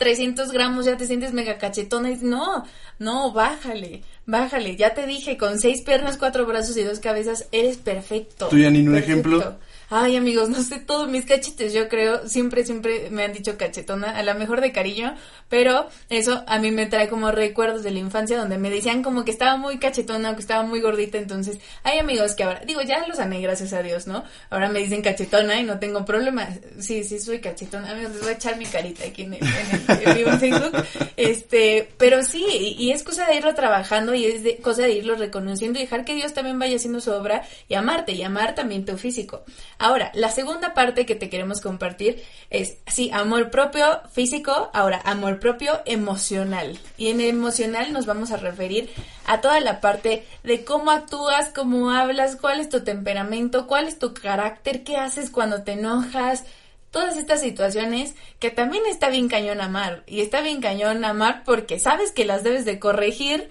300 0.00 0.50
gramos 0.50 0.86
ya 0.86 0.96
te 0.96 1.06
sientes 1.06 1.34
mega 1.34 1.58
cachetona 1.58 2.10
y 2.10 2.16
no, 2.22 2.64
no, 2.98 3.32
bájale, 3.32 4.02
bájale, 4.24 4.74
ya 4.74 4.94
te 4.94 5.06
dije, 5.06 5.36
con 5.36 5.60
seis 5.60 5.82
piernas, 5.84 6.16
cuatro 6.16 6.46
brazos 6.46 6.74
y 6.78 6.84
dos 6.84 7.00
cabezas 7.00 7.48
eres 7.52 7.76
perfecto. 7.76 8.48
¿Tú, 8.48 8.56
Janine, 8.56 8.88
un 8.88 8.94
Perfecto. 8.94 9.28
ejemplo? 9.28 9.58
Ay, 9.92 10.14
amigos, 10.14 10.48
no 10.48 10.62
sé, 10.62 10.78
todos 10.78 11.08
mis 11.08 11.24
cachetes, 11.24 11.72
yo 11.72 11.88
creo, 11.88 12.28
siempre, 12.28 12.64
siempre 12.64 13.10
me 13.10 13.24
han 13.24 13.32
dicho 13.32 13.58
cachetona, 13.58 14.16
a 14.16 14.22
lo 14.22 14.32
mejor 14.36 14.60
de 14.60 14.70
cariño, 14.70 15.16
pero 15.48 15.88
eso 16.08 16.44
a 16.46 16.60
mí 16.60 16.70
me 16.70 16.86
trae 16.86 17.08
como 17.08 17.32
recuerdos 17.32 17.82
de 17.82 17.90
la 17.90 17.98
infancia 17.98 18.38
donde 18.38 18.56
me 18.56 18.70
decían 18.70 19.02
como 19.02 19.24
que 19.24 19.32
estaba 19.32 19.56
muy 19.56 19.78
cachetona 19.78 20.30
o 20.30 20.34
que 20.36 20.42
estaba 20.42 20.62
muy 20.62 20.80
gordita, 20.80 21.18
entonces 21.18 21.58
hay 21.82 21.98
amigos 21.98 22.36
que 22.36 22.44
ahora, 22.44 22.60
digo, 22.64 22.82
ya 22.82 23.04
los 23.08 23.18
amé, 23.18 23.40
gracias 23.40 23.72
a 23.72 23.82
Dios, 23.82 24.06
¿no? 24.06 24.22
Ahora 24.48 24.68
me 24.68 24.78
dicen 24.78 25.02
cachetona 25.02 25.58
y 25.58 25.64
no 25.64 25.80
tengo 25.80 26.04
problema, 26.04 26.48
sí, 26.78 27.02
sí 27.02 27.18
soy 27.18 27.40
cachetona, 27.40 27.90
amigos, 27.90 28.12
les 28.12 28.20
voy 28.22 28.30
a 28.30 28.34
echar 28.34 28.56
mi 28.58 28.66
carita 28.66 29.04
aquí 29.04 29.22
en, 29.22 29.34
el, 29.34 29.40
en, 29.42 30.08
el- 30.08 30.28
en 30.28 30.38
Facebook, 30.38 30.84
este, 31.16 31.88
pero 31.98 32.22
sí, 32.22 32.46
y, 32.78 32.84
y 32.84 32.92
es 32.92 33.02
cosa 33.02 33.26
de 33.26 33.34
irlo 33.34 33.54
trabajando 33.56 34.14
y 34.14 34.24
es 34.24 34.44
de, 34.44 34.58
cosa 34.58 34.82
de 34.82 34.92
irlo 34.92 35.16
reconociendo 35.16 35.80
y 35.80 35.82
dejar 35.82 36.04
que 36.04 36.14
Dios 36.14 36.32
también 36.32 36.60
vaya 36.60 36.76
haciendo 36.76 37.00
su 37.00 37.10
obra 37.10 37.42
y 37.68 37.74
amarte 37.74 38.12
y 38.12 38.22
amar 38.22 38.54
también 38.54 38.84
tu 38.84 38.96
físico. 38.96 39.42
Ahora, 39.82 40.10
la 40.12 40.28
segunda 40.28 40.74
parte 40.74 41.06
que 41.06 41.14
te 41.14 41.30
queremos 41.30 41.62
compartir 41.62 42.22
es, 42.50 42.76
sí, 42.86 43.10
amor 43.14 43.50
propio 43.50 44.02
físico, 44.12 44.68
ahora 44.74 45.00
amor 45.06 45.40
propio 45.40 45.80
emocional. 45.86 46.78
Y 46.98 47.08
en 47.08 47.22
emocional 47.22 47.90
nos 47.90 48.04
vamos 48.04 48.30
a 48.30 48.36
referir 48.36 48.90
a 49.24 49.40
toda 49.40 49.58
la 49.60 49.80
parte 49.80 50.26
de 50.44 50.66
cómo 50.66 50.90
actúas, 50.90 51.48
cómo 51.54 51.92
hablas, 51.92 52.36
cuál 52.36 52.60
es 52.60 52.68
tu 52.68 52.84
temperamento, 52.84 53.66
cuál 53.66 53.88
es 53.88 53.98
tu 53.98 54.12
carácter, 54.12 54.84
qué 54.84 54.98
haces 54.98 55.30
cuando 55.30 55.62
te 55.62 55.72
enojas, 55.72 56.44
todas 56.90 57.16
estas 57.16 57.40
situaciones 57.40 58.16
que 58.38 58.50
también 58.50 58.84
está 58.84 59.08
bien 59.08 59.28
cañón 59.28 59.62
amar. 59.62 60.02
Y 60.06 60.20
está 60.20 60.42
bien 60.42 60.60
cañón 60.60 61.06
amar 61.06 61.42
porque 61.46 61.78
sabes 61.78 62.12
que 62.12 62.26
las 62.26 62.42
debes 62.42 62.66
de 62.66 62.78
corregir, 62.78 63.48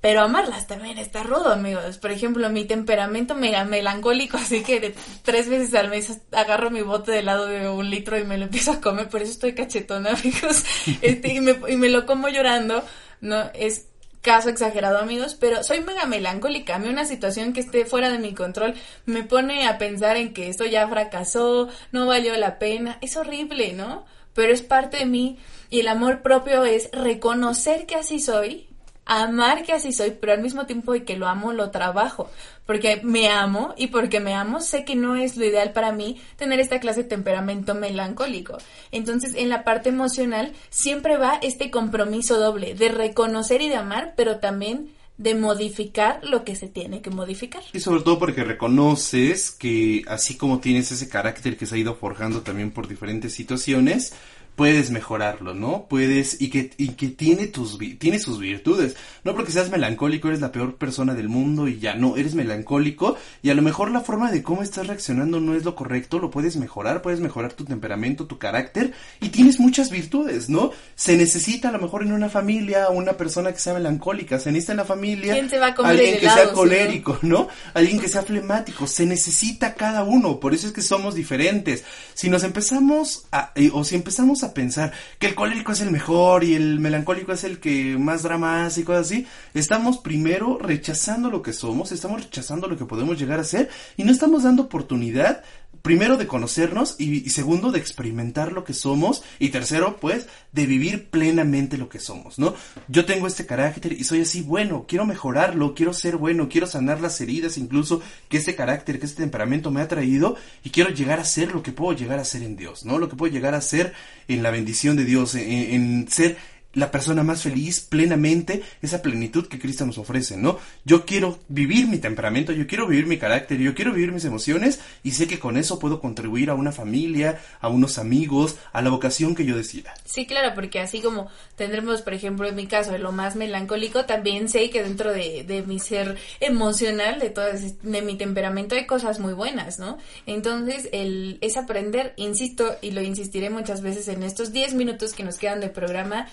pero 0.00 0.20
amarlas 0.20 0.66
también 0.66 0.96
está 0.98 1.24
rudo, 1.24 1.52
amigos. 1.52 1.98
Por 1.98 2.12
ejemplo, 2.12 2.48
mi 2.50 2.64
temperamento 2.64 3.34
mega 3.34 3.64
melancólico, 3.64 4.36
así 4.36 4.62
que 4.62 4.94
tres 5.22 5.48
veces 5.48 5.74
al 5.74 5.88
mes 5.88 6.20
agarro 6.30 6.70
mi 6.70 6.82
bote 6.82 7.10
de 7.10 7.18
helado 7.18 7.46
de 7.46 7.68
un 7.68 7.90
litro 7.90 8.16
y 8.16 8.24
me 8.24 8.38
lo 8.38 8.44
empiezo 8.44 8.72
a 8.72 8.80
comer, 8.80 9.08
por 9.08 9.22
eso 9.22 9.32
estoy 9.32 9.54
cachetona, 9.54 10.10
amigos. 10.18 10.64
Este, 11.02 11.34
y, 11.34 11.40
me, 11.40 11.58
y 11.68 11.76
me 11.76 11.88
lo 11.88 12.06
como 12.06 12.28
llorando, 12.28 12.84
no 13.20 13.50
es 13.54 13.86
caso 14.22 14.50
exagerado, 14.50 14.98
amigos, 14.98 15.34
pero 15.34 15.64
soy 15.64 15.80
mega 15.80 16.06
melancólica. 16.06 16.76
A 16.76 16.78
mí 16.78 16.88
una 16.88 17.04
situación 17.04 17.52
que 17.52 17.60
esté 17.60 17.84
fuera 17.84 18.10
de 18.10 18.18
mi 18.18 18.34
control 18.34 18.74
me 19.04 19.24
pone 19.24 19.66
a 19.66 19.78
pensar 19.78 20.16
en 20.16 20.32
que 20.32 20.48
esto 20.48 20.64
ya 20.64 20.86
fracasó, 20.86 21.68
no 21.92 22.06
valió 22.06 22.36
la 22.36 22.58
pena. 22.58 22.98
Es 23.00 23.16
horrible, 23.16 23.72
¿no? 23.72 24.04
Pero 24.34 24.52
es 24.52 24.62
parte 24.62 24.98
de 24.98 25.06
mí 25.06 25.38
y 25.70 25.80
el 25.80 25.88
amor 25.88 26.22
propio 26.22 26.64
es 26.64 26.90
reconocer 26.92 27.86
que 27.86 27.96
así 27.96 28.20
soy, 28.20 28.67
amar 29.08 29.64
que 29.64 29.72
así 29.72 29.92
soy, 29.92 30.12
pero 30.20 30.34
al 30.34 30.42
mismo 30.42 30.66
tiempo 30.66 30.92
de 30.92 31.02
que 31.02 31.16
lo 31.16 31.26
amo, 31.26 31.52
lo 31.52 31.70
trabajo. 31.70 32.30
Porque 32.66 33.00
me 33.02 33.28
amo 33.28 33.74
y 33.76 33.88
porque 33.88 34.20
me 34.20 34.34
amo, 34.34 34.60
sé 34.60 34.84
que 34.84 34.94
no 34.94 35.16
es 35.16 35.36
lo 35.36 35.46
ideal 35.46 35.72
para 35.72 35.90
mí 35.90 36.20
tener 36.36 36.60
esta 36.60 36.78
clase 36.78 37.02
de 37.02 37.08
temperamento 37.08 37.74
melancólico. 37.74 38.58
Entonces, 38.92 39.34
en 39.34 39.48
la 39.48 39.64
parte 39.64 39.88
emocional, 39.88 40.52
siempre 40.68 41.16
va 41.16 41.38
este 41.42 41.70
compromiso 41.70 42.38
doble 42.38 42.74
de 42.74 42.90
reconocer 42.90 43.62
y 43.62 43.70
de 43.70 43.76
amar, 43.76 44.12
pero 44.14 44.38
también 44.38 44.90
de 45.16 45.34
modificar 45.34 46.20
lo 46.22 46.44
que 46.44 46.54
se 46.54 46.68
tiene 46.68 47.02
que 47.02 47.10
modificar. 47.10 47.62
Y 47.72 47.80
sobre 47.80 48.02
todo 48.02 48.18
porque 48.20 48.44
reconoces 48.44 49.50
que 49.50 50.04
así 50.06 50.36
como 50.36 50.60
tienes 50.60 50.92
ese 50.92 51.08
carácter 51.08 51.56
que 51.56 51.66
se 51.66 51.74
ha 51.74 51.78
ido 51.78 51.96
forjando 51.96 52.42
también 52.42 52.70
por 52.70 52.86
diferentes 52.86 53.34
situaciones, 53.34 54.12
puedes 54.58 54.90
mejorarlo, 54.90 55.54
¿no? 55.54 55.86
Puedes, 55.88 56.40
y 56.40 56.50
que, 56.50 56.72
y 56.78 56.88
que 56.88 57.10
tiene 57.10 57.46
tus, 57.46 57.78
tiene 57.98 58.18
sus 58.18 58.40
virtudes. 58.40 58.96
No 59.22 59.36
porque 59.36 59.52
seas 59.52 59.70
melancólico 59.70 60.26
eres 60.26 60.40
la 60.40 60.50
peor 60.50 60.74
persona 60.74 61.14
del 61.14 61.28
mundo 61.28 61.68
y 61.68 61.78
ya 61.78 61.94
no, 61.94 62.16
eres 62.16 62.34
melancólico 62.34 63.16
y 63.40 63.50
a 63.50 63.54
lo 63.54 63.62
mejor 63.62 63.92
la 63.92 64.00
forma 64.00 64.32
de 64.32 64.42
cómo 64.42 64.64
estás 64.64 64.88
reaccionando 64.88 65.38
no 65.38 65.54
es 65.54 65.64
lo 65.64 65.76
correcto, 65.76 66.18
lo 66.18 66.32
puedes 66.32 66.56
mejorar, 66.56 67.02
puedes 67.02 67.20
mejorar 67.20 67.52
tu 67.52 67.64
temperamento, 67.66 68.26
tu 68.26 68.38
carácter 68.38 68.94
y 69.20 69.28
tienes 69.28 69.60
muchas 69.60 69.92
virtudes, 69.92 70.50
¿no? 70.50 70.72
Se 70.96 71.16
necesita 71.16 71.68
a 71.68 71.72
lo 71.72 71.78
mejor 71.78 72.02
en 72.02 72.12
una 72.12 72.28
familia 72.28 72.90
una 72.90 73.12
persona 73.12 73.52
que 73.52 73.60
sea 73.60 73.74
melancólica, 73.74 74.40
se 74.40 74.50
necesita 74.50 74.72
en 74.72 74.78
la 74.78 74.84
familia 74.84 75.34
¿Quién 75.34 75.48
se 75.48 75.58
va 75.58 75.68
a 75.68 75.74
comer 75.76 75.92
alguien 75.92 76.18
que 76.18 76.30
sea 76.30 76.52
colérico, 76.52 77.16
¿no? 77.22 77.46
Alguien 77.74 78.00
que 78.00 78.08
sea 78.08 78.22
flemático, 78.22 78.88
se 78.88 79.06
necesita 79.06 79.74
cada 79.74 80.02
uno, 80.02 80.40
por 80.40 80.52
eso 80.52 80.66
es 80.66 80.72
que 80.72 80.82
somos 80.82 81.14
diferentes. 81.14 81.84
Si 82.14 82.28
nos 82.28 82.42
empezamos 82.42 83.26
a, 83.30 83.52
eh, 83.54 83.70
o 83.72 83.84
si 83.84 83.94
empezamos 83.94 84.42
a 84.42 84.47
pensar 84.54 84.92
que 85.18 85.26
el 85.26 85.34
colérico 85.34 85.72
es 85.72 85.80
el 85.80 85.90
mejor 85.90 86.44
y 86.44 86.54
el 86.54 86.80
melancólico 86.80 87.32
es 87.32 87.44
el 87.44 87.60
que 87.60 87.96
más 87.98 88.22
drama 88.22 88.68
y 88.76 88.82
cosas 88.82 89.06
así, 89.06 89.26
estamos 89.54 89.98
primero 89.98 90.58
rechazando 90.58 91.30
lo 91.30 91.42
que 91.42 91.52
somos, 91.52 91.92
estamos 91.92 92.24
rechazando 92.24 92.66
lo 92.66 92.76
que 92.76 92.84
podemos 92.84 93.18
llegar 93.18 93.40
a 93.40 93.44
ser 93.44 93.70
y 93.96 94.04
no 94.04 94.12
estamos 94.12 94.42
dando 94.42 94.64
oportunidad 94.64 95.42
primero 95.88 96.18
de 96.18 96.26
conocernos 96.26 96.96
y, 96.98 97.30
segundo 97.30 97.72
de 97.72 97.78
experimentar 97.78 98.52
lo 98.52 98.62
que 98.62 98.74
somos 98.74 99.22
y 99.38 99.48
tercero 99.48 99.96
pues 99.98 100.26
de 100.52 100.66
vivir 100.66 101.08
plenamente 101.08 101.78
lo 101.78 101.88
que 101.88 101.98
somos, 101.98 102.38
¿no? 102.38 102.54
Yo 102.88 103.06
tengo 103.06 103.26
este 103.26 103.46
carácter 103.46 103.94
y 103.94 104.04
soy 104.04 104.20
así 104.20 104.42
bueno, 104.42 104.84
quiero 104.86 105.06
mejorarlo, 105.06 105.74
quiero 105.74 105.94
ser 105.94 106.18
bueno, 106.18 106.50
quiero 106.50 106.66
sanar 106.66 107.00
las 107.00 107.18
heridas 107.22 107.56
incluso 107.56 108.02
que 108.28 108.36
este 108.36 108.54
carácter, 108.54 109.00
que 109.00 109.06
este 109.06 109.22
temperamento 109.22 109.70
me 109.70 109.80
ha 109.80 109.88
traído 109.88 110.36
y 110.62 110.68
quiero 110.68 110.90
llegar 110.90 111.20
a 111.20 111.24
ser 111.24 111.54
lo 111.54 111.62
que 111.62 111.72
puedo 111.72 111.96
llegar 111.96 112.18
a 112.18 112.24
ser 112.26 112.42
en 112.42 112.56
Dios, 112.56 112.84
¿no? 112.84 112.98
Lo 112.98 113.08
que 113.08 113.16
puedo 113.16 113.32
llegar 113.32 113.54
a 113.54 113.62
ser 113.62 113.94
en 114.28 114.42
la 114.42 114.50
bendición 114.50 114.94
de 114.94 115.06
Dios, 115.06 115.34
en 115.36 116.06
ser 116.10 116.36
la 116.74 116.90
persona 116.90 117.22
más 117.22 117.42
feliz 117.42 117.80
plenamente, 117.80 118.62
esa 118.82 119.00
plenitud 119.00 119.48
que 119.48 119.58
Cristo 119.58 119.86
nos 119.86 119.98
ofrece, 119.98 120.36
¿no? 120.36 120.58
Yo 120.84 121.06
quiero 121.06 121.38
vivir 121.48 121.88
mi 121.88 121.98
temperamento, 121.98 122.52
yo 122.52 122.66
quiero 122.66 122.86
vivir 122.86 123.06
mi 123.06 123.16
carácter, 123.16 123.58
yo 123.58 123.74
quiero 123.74 123.92
vivir 123.92 124.12
mis 124.12 124.24
emociones 124.24 124.80
y 125.02 125.12
sé 125.12 125.26
que 125.26 125.38
con 125.38 125.56
eso 125.56 125.78
puedo 125.78 126.00
contribuir 126.00 126.50
a 126.50 126.54
una 126.54 126.72
familia, 126.72 127.40
a 127.60 127.68
unos 127.68 127.98
amigos, 127.98 128.56
a 128.72 128.82
la 128.82 128.90
vocación 128.90 129.34
que 129.34 129.46
yo 129.46 129.56
decida. 129.56 129.94
Sí, 130.04 130.26
claro, 130.26 130.54
porque 130.54 130.80
así 130.80 131.00
como 131.00 131.28
tendremos, 131.56 132.02
por 132.02 132.12
ejemplo, 132.12 132.46
en 132.46 132.54
mi 132.54 132.66
caso, 132.66 132.96
lo 132.98 133.12
más 133.12 133.34
melancólico, 133.34 134.04
también 134.04 134.48
sé 134.48 134.70
que 134.70 134.82
dentro 134.82 135.12
de, 135.12 135.44
de 135.44 135.62
mi 135.62 135.78
ser 135.78 136.16
emocional, 136.40 137.18
de 137.18 137.30
todo, 137.30 137.46
de 137.82 138.02
mi 138.02 138.16
temperamento, 138.16 138.74
hay 138.74 138.86
cosas 138.86 139.20
muy 139.20 139.32
buenas, 139.32 139.78
¿no? 139.78 139.98
Entonces, 140.26 140.88
el, 140.92 141.38
es 141.40 141.56
aprender, 141.56 142.12
insisto, 142.16 142.76
y 142.82 142.90
lo 142.90 143.00
insistiré 143.00 143.50
muchas 143.50 143.80
veces 143.80 144.08
en 144.08 144.22
estos 144.22 144.52
10 144.52 144.74
minutos 144.74 145.12
que 145.12 145.24
nos 145.24 145.38
quedan 145.38 145.60
de 145.60 145.68
programa, 145.68 146.28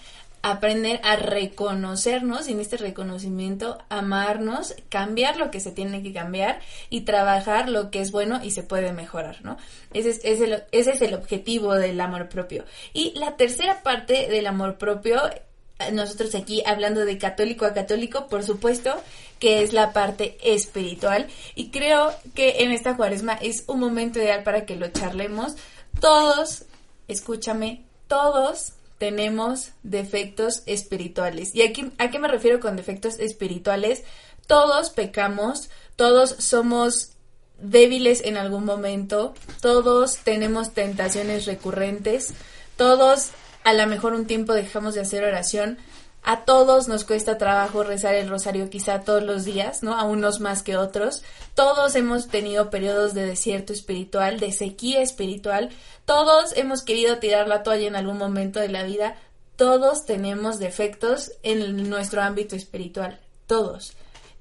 aprender 0.46 1.02
a 1.04 1.16
reconocernos 1.16 2.48
y 2.48 2.52
en 2.52 2.60
este 2.60 2.78
reconocimiento 2.78 3.80
amarnos, 3.90 4.76
cambiar 4.90 5.38
lo 5.38 5.50
que 5.50 5.60
se 5.60 5.72
tiene 5.72 6.04
que 6.04 6.14
cambiar 6.14 6.60
y 6.92 7.02
trabajar 7.02 7.68
lo 7.68 7.90
que 7.90 8.00
es 8.00 8.12
bueno 8.12 8.40
y 8.44 8.52
se 8.52 8.62
puede 8.62 8.94
mejorar, 8.94 9.44
¿no? 9.44 9.58
Ese 9.92 10.12
es, 10.12 10.42
el, 10.42 10.62
ese 10.72 10.92
es 10.92 11.02
el 11.02 11.16
objetivo 11.16 11.74
del 11.74 12.00
amor 12.00 12.30
propio. 12.30 12.64
Y 12.94 13.18
la 13.18 13.38
tercera 13.38 13.82
parte 13.82 14.28
del 14.30 14.46
amor 14.46 14.78
propio, 14.78 15.20
nosotros 15.92 16.36
aquí 16.36 16.62
hablando 16.64 17.06
de 17.06 17.18
católico 17.18 17.66
a 17.66 17.74
católico, 17.74 18.28
por 18.28 18.44
supuesto, 18.44 19.02
que 19.40 19.64
es 19.64 19.74
la 19.74 19.94
parte 19.94 20.38
espiritual 20.44 21.26
y 21.56 21.72
creo 21.72 22.14
que 22.36 22.58
en 22.60 22.72
esta 22.72 22.96
cuaresma 22.96 23.34
es 23.34 23.64
un 23.66 23.80
momento 23.80 24.20
ideal 24.20 24.44
para 24.44 24.68
que 24.68 24.76
lo 24.76 24.90
charlemos. 24.90 25.56
Todos, 26.00 26.66
escúchame, 27.08 27.82
todos 28.08 28.75
tenemos 28.98 29.72
defectos 29.84 30.64
espirituales. 30.66 31.54
¿Y 31.54 31.64
aquí, 31.64 31.92
a 31.98 32.10
qué 32.10 32.20
me 32.20 32.28
refiero 32.28 32.60
con 32.60 32.76
defectos 32.76 33.20
espirituales? 33.20 34.04
Todos 34.48 34.90
pecamos, 34.90 35.70
todos 35.96 36.30
somos 36.40 37.12
débiles 37.60 38.22
en 38.26 38.38
algún 38.38 38.66
momento, 38.66 39.34
todos 39.62 40.18
tenemos 40.18 40.74
tentaciones 40.74 41.46
recurrentes, 41.46 42.34
todos 42.78 43.32
a 43.64 43.74
lo 43.74 43.88
mejor 43.88 44.14
un 44.14 44.28
tiempo 44.28 44.54
dejamos 44.54 44.94
de 44.94 45.02
hacer 45.02 45.24
oración, 45.24 45.78
a 46.26 46.44
todos 46.44 46.88
nos 46.88 47.04
cuesta 47.04 47.38
trabajo 47.38 47.84
rezar 47.84 48.16
el 48.16 48.30
rosario 48.30 48.72
quizá 48.72 49.02
todos 49.02 49.22
los 49.22 49.46
días, 49.46 49.84
¿no? 49.84 49.94
A 49.94 50.04
unos 50.04 50.40
más 50.40 50.64
que 50.64 50.76
otros. 50.76 51.22
Todos 51.54 51.96
hemos 51.96 52.28
tenido 52.28 52.72
periodos 52.72 53.14
de 53.14 53.28
desierto 53.28 53.74
espiritual, 53.74 54.40
de 54.40 54.52
sequía 54.52 55.04
espiritual. 55.04 55.70
Todos 56.06 56.58
hemos 56.58 56.82
querido 56.82 57.20
tirar 57.20 57.48
la 57.48 57.62
toalla 57.62 57.88
en 57.88 57.96
algún 57.96 58.18
momento 58.18 58.60
de 58.60 58.70
la 58.70 58.82
vida. 58.82 59.18
Todos 59.56 60.06
tenemos 60.06 60.58
defectos 60.58 61.32
en 61.44 61.88
nuestro 61.92 62.24
ámbito 62.24 62.56
espiritual. 62.56 63.20
Todos. 63.46 63.94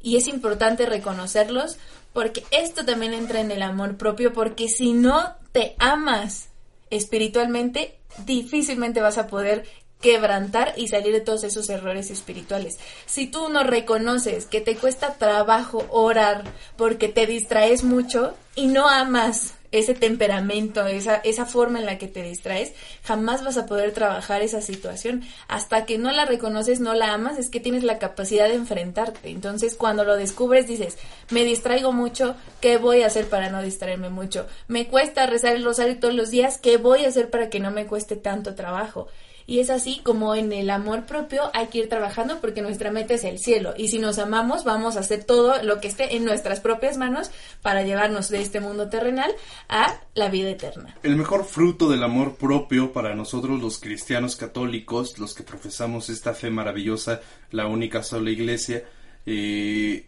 Y 0.03 0.17
es 0.17 0.27
importante 0.27 0.87
reconocerlos 0.87 1.77
porque 2.15 2.45
esto 2.51 2.87
también 2.87 3.13
entra 3.13 3.41
en 3.41 3.51
el 3.51 3.61
amor 3.61 3.99
propio 3.99 4.33
porque 4.33 4.69
si 4.69 4.95
no 4.95 5.35
te 5.53 5.75
amas 5.79 6.49
espiritualmente, 6.89 7.99
difícilmente 8.25 9.03
vas 9.03 9.19
a 9.19 9.27
poder 9.27 9.65
quebrantar 10.01 10.75
y 10.77 10.89
salir 10.89 11.13
de 11.13 11.21
todos 11.21 11.45
esos 11.45 11.69
errores 11.71 12.11
espirituales. 12.11 12.79
Si 13.07 13.27
tú 13.27 13.49
no 13.49 13.65
reconoces 13.65 14.47
que 14.47 14.61
te 14.61 14.77
cuesta 14.77 15.15
trabajo 15.15 15.87
orar 15.91 16.45
porque 16.77 17.09
te 17.09 17.27
distraes 17.27 17.85
mucho 17.85 18.35
y 18.55 18.67
no 18.67 18.89
amas 18.89 19.55
ese 19.75 19.95
temperamento, 19.95 20.87
esa, 20.87 21.17
esa 21.17 21.47
forma 21.47 21.81
en 21.81 21.87
la 21.87 21.99
que 21.99 22.07
te 22.07 22.23
distraes, 22.23 22.73
jamás 23.03 23.43
vas 23.43 23.57
a 23.57 23.67
poder 23.67 23.93
trabajar 23.93 24.41
esa 24.41 24.61
situación. 24.61 25.25
Hasta 25.49 25.85
que 25.85 25.99
no 25.99 26.13
la 26.13 26.27
reconoces, 26.27 26.79
no 26.79 26.95
la 26.95 27.13
amas, 27.13 27.39
es 27.39 27.51
que 27.51 27.59
tienes 27.59 27.83
la 27.83 27.99
capacidad 27.99 28.47
de 28.47 28.55
enfrentarte. 28.55 29.31
Entonces, 29.31 29.75
cuando 29.75 30.05
lo 30.05 30.17
descubres, 30.17 30.69
dices, 30.69 30.97
me 31.31 31.45
distraigo 31.45 31.93
mucho, 31.93 32.37
¿qué 32.61 32.77
voy 32.77 33.03
a 33.03 33.09
hacer 33.09 33.29
para 33.29 33.51
no 33.51 33.63
distraerme 33.63 34.11
mucho? 34.11 34.47
Me 34.69 34.87
cuesta 34.87 35.27
rezar 35.27 35.57
el 35.57 35.65
rosario 35.65 35.99
todos 35.99 36.15
los 36.15 36.31
días, 36.31 36.59
¿qué 36.59 36.77
voy 36.77 37.05
a 37.05 37.09
hacer 37.09 37.29
para 37.29 37.51
que 37.51 37.59
no 37.59 37.73
me 37.73 37.87
cueste 37.87 38.15
tanto 38.15 38.55
trabajo? 38.55 39.09
Y 39.47 39.61
es 39.61 39.71
así 39.71 40.01
como 40.03 40.35
en 40.35 40.53
el 40.53 40.71
amor 40.71 41.05
propio 41.05 41.51
hay 41.53 41.67
que 41.67 41.79
ir 41.79 41.89
trabajando 41.89 42.41
porque 42.41 42.63
nuestra 42.63 42.91
meta 42.91 43.15
es 43.15 43.25
el 43.25 43.39
cielo. 43.39 43.75
Y 43.77 43.89
si 43.89 43.99
nos 43.99 44.19
amamos, 44.19 44.65
vamos 44.65 44.97
a 44.97 45.01
hacer 45.01 45.25
todo 45.25 45.63
lo 45.63 45.81
que 45.81 45.89
esté 45.89 46.17
en 46.17 46.25
nuestras 46.25 46.61
propias 46.61 46.97
manos 46.97 47.31
para 47.63 47.83
llevarnos 47.83 48.29
de 48.31 48.41
este 48.41 48.61
mundo 48.61 48.89
terrenal 48.89 49.31
a 49.69 50.01
la 50.15 50.29
vida 50.29 50.51
eterna. 50.51 50.97
El 51.03 51.17
mejor 51.17 51.45
fruto 51.45 51.91
del 51.91 52.03
amor 52.03 52.37
propio 52.37 52.93
para 52.93 53.15
nosotros 53.15 53.61
los 53.61 53.79
cristianos 53.79 54.37
católicos, 54.37 55.19
los 55.19 55.35
que 55.35 55.43
profesamos 55.43 56.09
esta 56.09 56.35
fe 56.35 56.51
maravillosa, 56.51 57.21
la 57.51 57.67
única 57.67 58.03
sola 58.03 58.31
iglesia, 58.31 58.85
eh, 59.27 60.07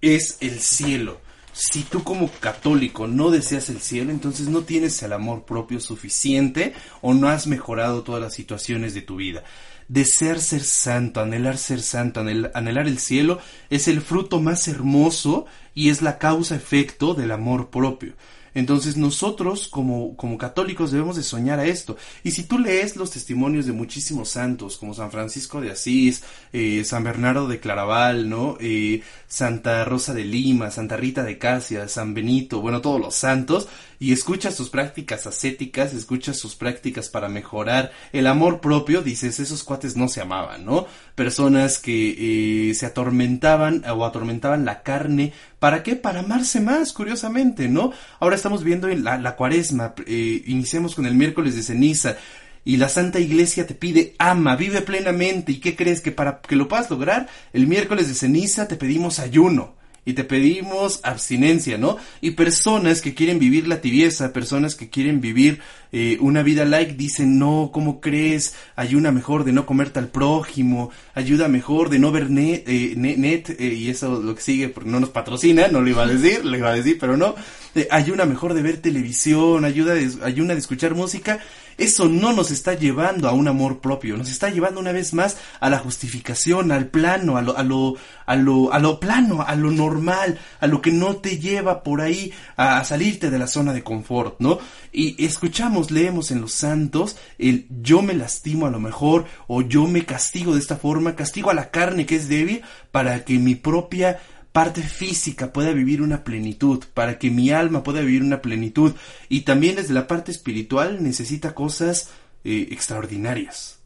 es 0.00 0.38
el 0.40 0.60
cielo. 0.60 1.25
Si 1.58 1.84
tú 1.84 2.04
como 2.04 2.30
católico 2.30 3.06
no 3.06 3.30
deseas 3.30 3.70
el 3.70 3.80
cielo, 3.80 4.10
entonces 4.10 4.48
no 4.48 4.60
tienes 4.64 5.02
el 5.02 5.14
amor 5.14 5.46
propio 5.46 5.80
suficiente 5.80 6.74
o 7.00 7.14
no 7.14 7.30
has 7.30 7.46
mejorado 7.46 8.02
todas 8.02 8.20
las 8.20 8.34
situaciones 8.34 8.92
de 8.92 9.00
tu 9.00 9.16
vida. 9.16 9.42
Desear 9.88 10.38
ser 10.40 10.62
santo, 10.62 11.20
anhelar 11.20 11.56
ser 11.56 11.80
santo, 11.80 12.20
anhel- 12.20 12.50
anhelar 12.52 12.86
el 12.86 12.98
cielo 12.98 13.38
es 13.70 13.88
el 13.88 14.02
fruto 14.02 14.38
más 14.42 14.68
hermoso 14.68 15.46
y 15.74 15.88
es 15.88 16.02
la 16.02 16.18
causa-efecto 16.18 17.14
del 17.14 17.30
amor 17.32 17.70
propio. 17.70 18.12
Entonces 18.56 18.96
nosotros 18.96 19.68
como, 19.68 20.16
como 20.16 20.38
católicos 20.38 20.90
debemos 20.90 21.16
de 21.16 21.22
soñar 21.22 21.60
a 21.60 21.66
esto. 21.66 21.98
Y 22.24 22.30
si 22.30 22.44
tú 22.44 22.58
lees 22.58 22.96
los 22.96 23.10
testimonios 23.10 23.66
de 23.66 23.72
muchísimos 23.72 24.30
santos, 24.30 24.78
como 24.78 24.94
San 24.94 25.10
Francisco 25.10 25.60
de 25.60 25.72
Asís, 25.72 26.24
eh, 26.54 26.82
San 26.82 27.04
Bernardo 27.04 27.48
de 27.48 27.60
Claraval, 27.60 28.30
¿no? 28.30 28.56
Eh, 28.58 29.02
Santa 29.28 29.84
Rosa 29.84 30.14
de 30.14 30.24
Lima, 30.24 30.70
Santa 30.70 30.96
Rita 30.96 31.22
de 31.22 31.36
Casia, 31.36 31.86
San 31.86 32.14
Benito, 32.14 32.62
bueno, 32.62 32.80
todos 32.80 32.98
los 32.98 33.14
santos, 33.14 33.68
y 33.98 34.12
escuchas 34.12 34.54
sus 34.54 34.70
prácticas 34.70 35.26
ascéticas, 35.26 35.92
escuchas 35.92 36.38
sus 36.38 36.54
prácticas 36.54 37.10
para 37.10 37.28
mejorar 37.28 37.92
el 38.12 38.26
amor 38.26 38.60
propio, 38.60 39.02
dices, 39.02 39.38
esos 39.38 39.64
cuates 39.64 39.96
no 39.96 40.08
se 40.08 40.22
amaban, 40.22 40.64
¿no? 40.64 40.86
Personas 41.14 41.78
que 41.78 42.70
eh, 42.70 42.74
se 42.74 42.86
atormentaban 42.86 43.84
o 43.86 44.06
atormentaban 44.06 44.64
la 44.64 44.82
carne, 44.82 45.34
¿para 45.58 45.82
qué? 45.82 45.96
Para 45.96 46.20
amarse 46.20 46.60
más, 46.60 46.92
curiosamente, 46.92 47.68
¿no? 47.68 47.92
Ahora 48.20 48.36
estamos 48.36 48.64
viendo 48.64 48.88
en 48.88 49.04
la, 49.04 49.18
la 49.18 49.36
cuaresma, 49.36 49.94
eh, 50.06 50.42
iniciemos 50.46 50.94
con 50.94 51.06
el 51.06 51.14
miércoles 51.14 51.54
de 51.56 51.62
ceniza, 51.62 52.16
y 52.64 52.78
la 52.78 52.88
Santa 52.88 53.20
Iglesia 53.20 53.64
te 53.64 53.74
pide 53.74 54.16
ama, 54.18 54.56
vive 54.56 54.82
plenamente. 54.82 55.52
¿Y 55.52 55.60
qué 55.60 55.76
crees? 55.76 56.00
Que 56.00 56.10
para 56.10 56.40
que 56.40 56.56
lo 56.56 56.66
puedas 56.66 56.90
lograr, 56.90 57.28
el 57.52 57.68
miércoles 57.68 58.08
de 58.08 58.14
ceniza 58.14 58.66
te 58.66 58.74
pedimos 58.74 59.20
ayuno 59.20 59.75
y 60.06 60.14
te 60.14 60.24
pedimos 60.24 61.00
abstinencia, 61.02 61.76
¿no? 61.76 61.98
Y 62.20 62.30
personas 62.30 63.02
que 63.02 63.12
quieren 63.12 63.40
vivir 63.40 63.66
la 63.66 63.80
tibieza, 63.80 64.32
personas 64.32 64.76
que 64.76 64.88
quieren 64.88 65.20
vivir 65.20 65.60
eh, 65.90 66.16
una 66.20 66.44
vida 66.44 66.64
like, 66.64 66.94
dicen, 66.94 67.40
no, 67.40 67.70
¿cómo 67.72 68.00
crees? 68.00 68.54
Ayuna 68.76 69.10
mejor 69.10 69.42
de 69.42 69.52
no 69.52 69.66
comerte 69.66 69.98
al 69.98 70.08
prójimo, 70.08 70.90
ayuda 71.14 71.48
mejor 71.48 71.90
de 71.90 71.98
no 71.98 72.12
ver 72.12 72.30
net, 72.30 72.62
eh, 72.68 72.94
net, 72.96 73.16
net, 73.16 73.50
eh, 73.58 73.74
y 73.74 73.90
eso 73.90 74.22
lo 74.22 74.36
que 74.36 74.42
sigue, 74.42 74.68
porque 74.68 74.88
no 74.88 75.00
nos 75.00 75.10
patrocina, 75.10 75.66
no 75.68 75.80
lo 75.80 75.90
iba 75.90 76.04
a 76.04 76.06
decir, 76.06 76.44
lo 76.44 76.56
iba 76.56 76.70
a 76.70 76.74
decir, 76.74 76.98
pero 77.00 77.16
no. 77.16 77.34
Eh, 77.74 77.88
ayuna 77.90 78.24
mejor 78.24 78.54
de 78.54 78.62
ver 78.62 78.78
televisión, 78.78 79.64
ayuda 79.64 79.94
de, 79.94 80.08
ayuna 80.22 80.54
de 80.54 80.60
escuchar 80.60 80.94
música. 80.94 81.40
Eso 81.78 82.08
no 82.08 82.32
nos 82.32 82.50
está 82.50 82.74
llevando 82.74 83.28
a 83.28 83.32
un 83.32 83.48
amor 83.48 83.80
propio, 83.80 84.16
nos 84.16 84.30
está 84.30 84.50
llevando 84.50 84.80
una 84.80 84.92
vez 84.92 85.12
más 85.14 85.36
a 85.60 85.68
la 85.68 85.78
justificación, 85.78 86.72
al 86.72 86.88
plano, 86.88 87.36
a 87.36 87.42
lo, 87.42 87.56
a 87.56 87.62
lo, 87.62 87.96
a 88.24 88.36
lo, 88.36 88.72
a 88.72 88.78
lo 88.78 88.98
plano, 88.98 89.42
a 89.42 89.54
lo 89.56 89.70
normal, 89.70 90.38
a 90.60 90.66
lo 90.66 90.80
que 90.80 90.92
no 90.92 91.16
te 91.16 91.38
lleva 91.38 91.82
por 91.82 92.00
ahí 92.00 92.32
a, 92.56 92.78
a 92.78 92.84
salirte 92.84 93.30
de 93.30 93.38
la 93.38 93.46
zona 93.46 93.72
de 93.72 93.82
confort, 93.82 94.36
¿no? 94.40 94.58
Y 94.92 95.22
escuchamos, 95.24 95.90
leemos 95.90 96.30
en 96.30 96.40
los 96.40 96.52
santos 96.52 97.16
el 97.38 97.66
yo 97.82 98.00
me 98.00 98.14
lastimo 98.14 98.66
a 98.66 98.70
lo 98.70 98.80
mejor 98.80 99.26
o 99.46 99.62
yo 99.62 99.86
me 99.86 100.04
castigo 100.04 100.54
de 100.54 100.60
esta 100.60 100.76
forma, 100.76 101.16
castigo 101.16 101.50
a 101.50 101.54
la 101.54 101.70
carne 101.70 102.06
que 102.06 102.16
es 102.16 102.28
débil 102.28 102.62
para 102.90 103.24
que 103.24 103.38
mi 103.38 103.54
propia 103.54 104.18
parte 104.56 104.80
física 104.80 105.52
pueda 105.52 105.70
vivir 105.72 106.00
una 106.00 106.24
plenitud, 106.24 106.82
para 106.94 107.18
que 107.18 107.28
mi 107.28 107.50
alma 107.50 107.82
pueda 107.82 108.00
vivir 108.00 108.22
una 108.22 108.40
plenitud. 108.40 108.94
Y 109.28 109.42
también 109.42 109.76
desde 109.76 109.92
la 109.92 110.06
parte 110.06 110.32
espiritual 110.32 111.02
necesita 111.02 111.54
cosas 111.54 112.08
eh, 112.42 112.68
extraordinarias. 112.70 113.80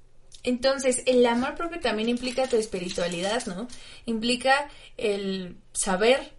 Entonces, 0.44 1.02
el 1.06 1.26
amor 1.26 1.56
propio 1.56 1.80
también 1.80 2.08
implica 2.08 2.46
tu 2.46 2.54
espiritualidad, 2.54 3.44
¿no? 3.46 3.66
Implica 4.06 4.70
el 4.96 5.56
saber, 5.72 6.34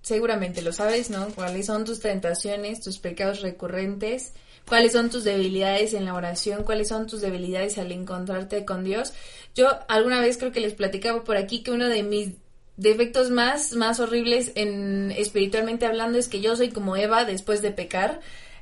seguramente 0.00 0.62
lo 0.62 0.72
sabes, 0.72 1.10
¿no? 1.10 1.28
Cuáles 1.34 1.66
son 1.66 1.84
tus 1.84 2.00
tentaciones, 2.00 2.80
tus 2.80 2.98
pecados 2.98 3.42
recurrentes, 3.42 4.32
cuáles 4.66 4.92
son 4.92 5.10
tus 5.10 5.24
debilidades 5.24 5.92
en 5.92 6.06
la 6.06 6.14
oración, 6.14 6.64
cuáles 6.64 6.88
son 6.88 7.06
tus 7.06 7.20
debilidades 7.20 7.76
al 7.76 7.92
encontrarte 7.92 8.64
con 8.64 8.82
Dios. 8.82 9.12
Yo 9.54 9.68
alguna 9.88 10.22
vez 10.22 10.38
creo 10.38 10.52
que 10.52 10.60
les 10.60 10.72
platicaba 10.72 11.22
por 11.22 11.36
aquí 11.36 11.62
que 11.62 11.70
uno 11.70 11.90
de 11.90 12.02
mis 12.02 12.30
defectos 12.78 13.30
más, 13.30 13.72
más 13.74 14.00
horribles 14.00 14.52
en 14.54 15.12
espiritualmente 15.12 15.84
hablando 15.84 16.16
es 16.18 16.28
que 16.28 16.40
yo 16.40 16.56
soy 16.56 16.70
como 16.70 16.96
Eva 16.96 17.24
después 17.26 17.60
de 17.60 17.70
pecar. 17.72 18.20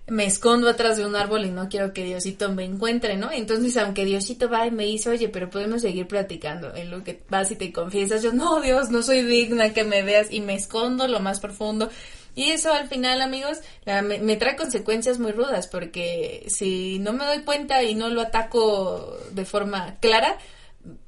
me 0.09 0.25
escondo 0.25 0.69
atrás 0.69 0.97
de 0.97 1.05
un 1.05 1.17
árbol 1.17 1.45
y 1.47 1.51
no 1.51 1.69
quiero 1.69 1.93
que 1.93 2.05
Diosito 2.05 2.53
me 2.53 2.65
encuentre, 2.65 3.17
¿no? 3.17 3.33
Entonces, 3.33 3.77
aunque 3.77 4.05
Diosito 4.05 4.49
va 4.49 4.65
y 4.67 4.71
me 4.71 4.85
dice, 4.85 5.11
oye, 5.11 5.29
pero 5.29 5.51
podemos 5.51 5.83
seguir 5.83 6.07
platicando, 6.07 6.75
en 6.77 6.91
lo 6.93 7.03
que 7.03 7.23
vas 7.29 7.51
y 7.51 7.57
te 7.57 7.73
confiesas, 7.73 8.23
yo, 8.23 8.33
no, 8.33 8.61
Dios, 8.61 8.91
no 8.91 9.03
soy 9.03 9.23
digna 9.23 9.73
que 9.73 9.83
me 9.83 10.03
veas 10.03 10.29
y 10.31 10.41
me 10.41 10.55
escondo 10.55 11.09
lo 11.09 11.19
más 11.21 11.41
profundo. 11.41 11.91
Y 12.37 12.51
eso 12.51 12.73
al 12.73 12.87
final, 12.89 13.21
amigos, 13.21 13.59
la- 13.85 14.03
me, 14.03 14.19
me 14.19 14.37
trae 14.37 14.55
consecuencias 14.57 15.19
muy 15.19 15.33
rudas, 15.33 15.67
porque 15.67 16.45
si 16.49 16.99
no 17.01 17.13
me 17.13 17.25
doy 17.27 17.41
cuenta 17.43 17.83
y 17.83 17.95
no 17.97 18.09
lo 18.09 18.21
ataco 18.21 19.19
de 19.33 19.45
forma 19.45 19.97
clara, 20.01 20.39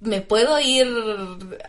me 0.00 0.20
puedo 0.20 0.58
ir 0.60 0.86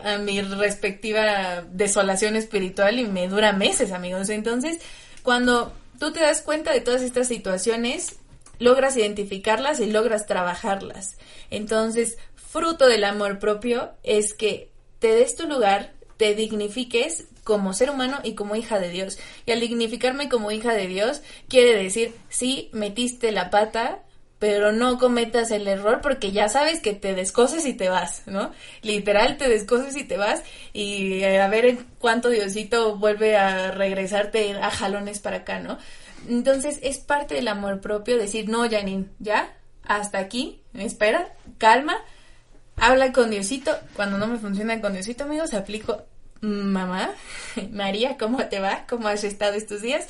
a 0.02 0.18
mi 0.18 0.40
respectiva 0.42 1.62
desolación 1.70 2.36
espiritual 2.36 2.98
y 2.98 3.06
me 3.06 3.28
dura 3.28 3.52
meses, 3.52 3.92
amigos. 3.92 4.28
Entonces, 4.28 4.80
cuando 5.22 5.72
tú 5.98 6.12
te 6.12 6.20
das 6.20 6.42
cuenta 6.42 6.72
de 6.72 6.80
todas 6.80 7.02
estas 7.02 7.28
situaciones, 7.28 8.16
logras 8.58 8.96
identificarlas 8.96 9.80
y 9.80 9.86
logras 9.86 10.26
trabajarlas. 10.26 11.16
Entonces, 11.50 12.18
fruto 12.34 12.86
del 12.86 13.04
amor 13.04 13.38
propio 13.38 13.90
es 14.02 14.34
que 14.34 14.70
te 14.98 15.08
des 15.08 15.34
tu 15.34 15.48
lugar, 15.48 15.92
te 16.16 16.34
dignifiques 16.34 17.24
como 17.44 17.72
ser 17.72 17.90
humano 17.90 18.20
y 18.22 18.34
como 18.34 18.54
hija 18.54 18.78
de 18.78 18.90
Dios. 18.90 19.18
Y 19.46 19.52
al 19.52 19.60
dignificarme 19.60 20.28
como 20.28 20.50
hija 20.50 20.74
de 20.74 20.86
Dios, 20.86 21.22
quiere 21.48 21.82
decir, 21.82 22.14
sí, 22.28 22.68
metiste 22.72 23.32
la 23.32 23.50
pata, 23.50 24.02
pero 24.40 24.72
no 24.72 24.98
cometas 24.98 25.50
el 25.50 25.68
error 25.68 26.00
porque 26.02 26.32
ya 26.32 26.48
sabes 26.48 26.80
que 26.80 26.94
te 26.94 27.14
descoses 27.14 27.66
y 27.66 27.74
te 27.74 27.90
vas, 27.90 28.22
¿no? 28.26 28.52
Literal, 28.80 29.36
te 29.36 29.48
descoses 29.48 29.94
y 29.96 30.04
te 30.04 30.16
vas 30.16 30.42
y 30.72 31.22
eh, 31.22 31.40
a 31.40 31.48
ver 31.48 31.66
en 31.66 31.86
cuánto 31.98 32.30
Diosito 32.30 32.96
vuelve 32.96 33.36
a 33.36 33.70
regresarte 33.70 34.54
a 34.54 34.70
jalones 34.70 35.20
para 35.20 35.38
acá, 35.38 35.60
¿no? 35.60 35.76
Entonces 36.26 36.80
es 36.82 36.98
parte 36.98 37.34
del 37.34 37.48
amor 37.48 37.82
propio 37.82 38.16
decir, 38.16 38.48
no, 38.48 38.68
Janine, 38.68 39.08
ya, 39.18 39.54
hasta 39.84 40.18
aquí, 40.18 40.62
espera, 40.72 41.34
calma, 41.58 41.98
habla 42.76 43.12
con 43.12 43.30
Diosito. 43.30 43.76
Cuando 43.94 44.16
no 44.16 44.26
me 44.26 44.38
funciona 44.38 44.80
con 44.80 44.94
Diosito, 44.94 45.24
amigos, 45.24 45.52
aplico, 45.52 46.04
mamá, 46.40 47.10
María, 47.72 48.16
¿cómo 48.16 48.38
te 48.46 48.58
va? 48.58 48.86
¿Cómo 48.88 49.06
has 49.08 49.22
estado 49.22 49.52
estos 49.52 49.82
días? 49.82 50.06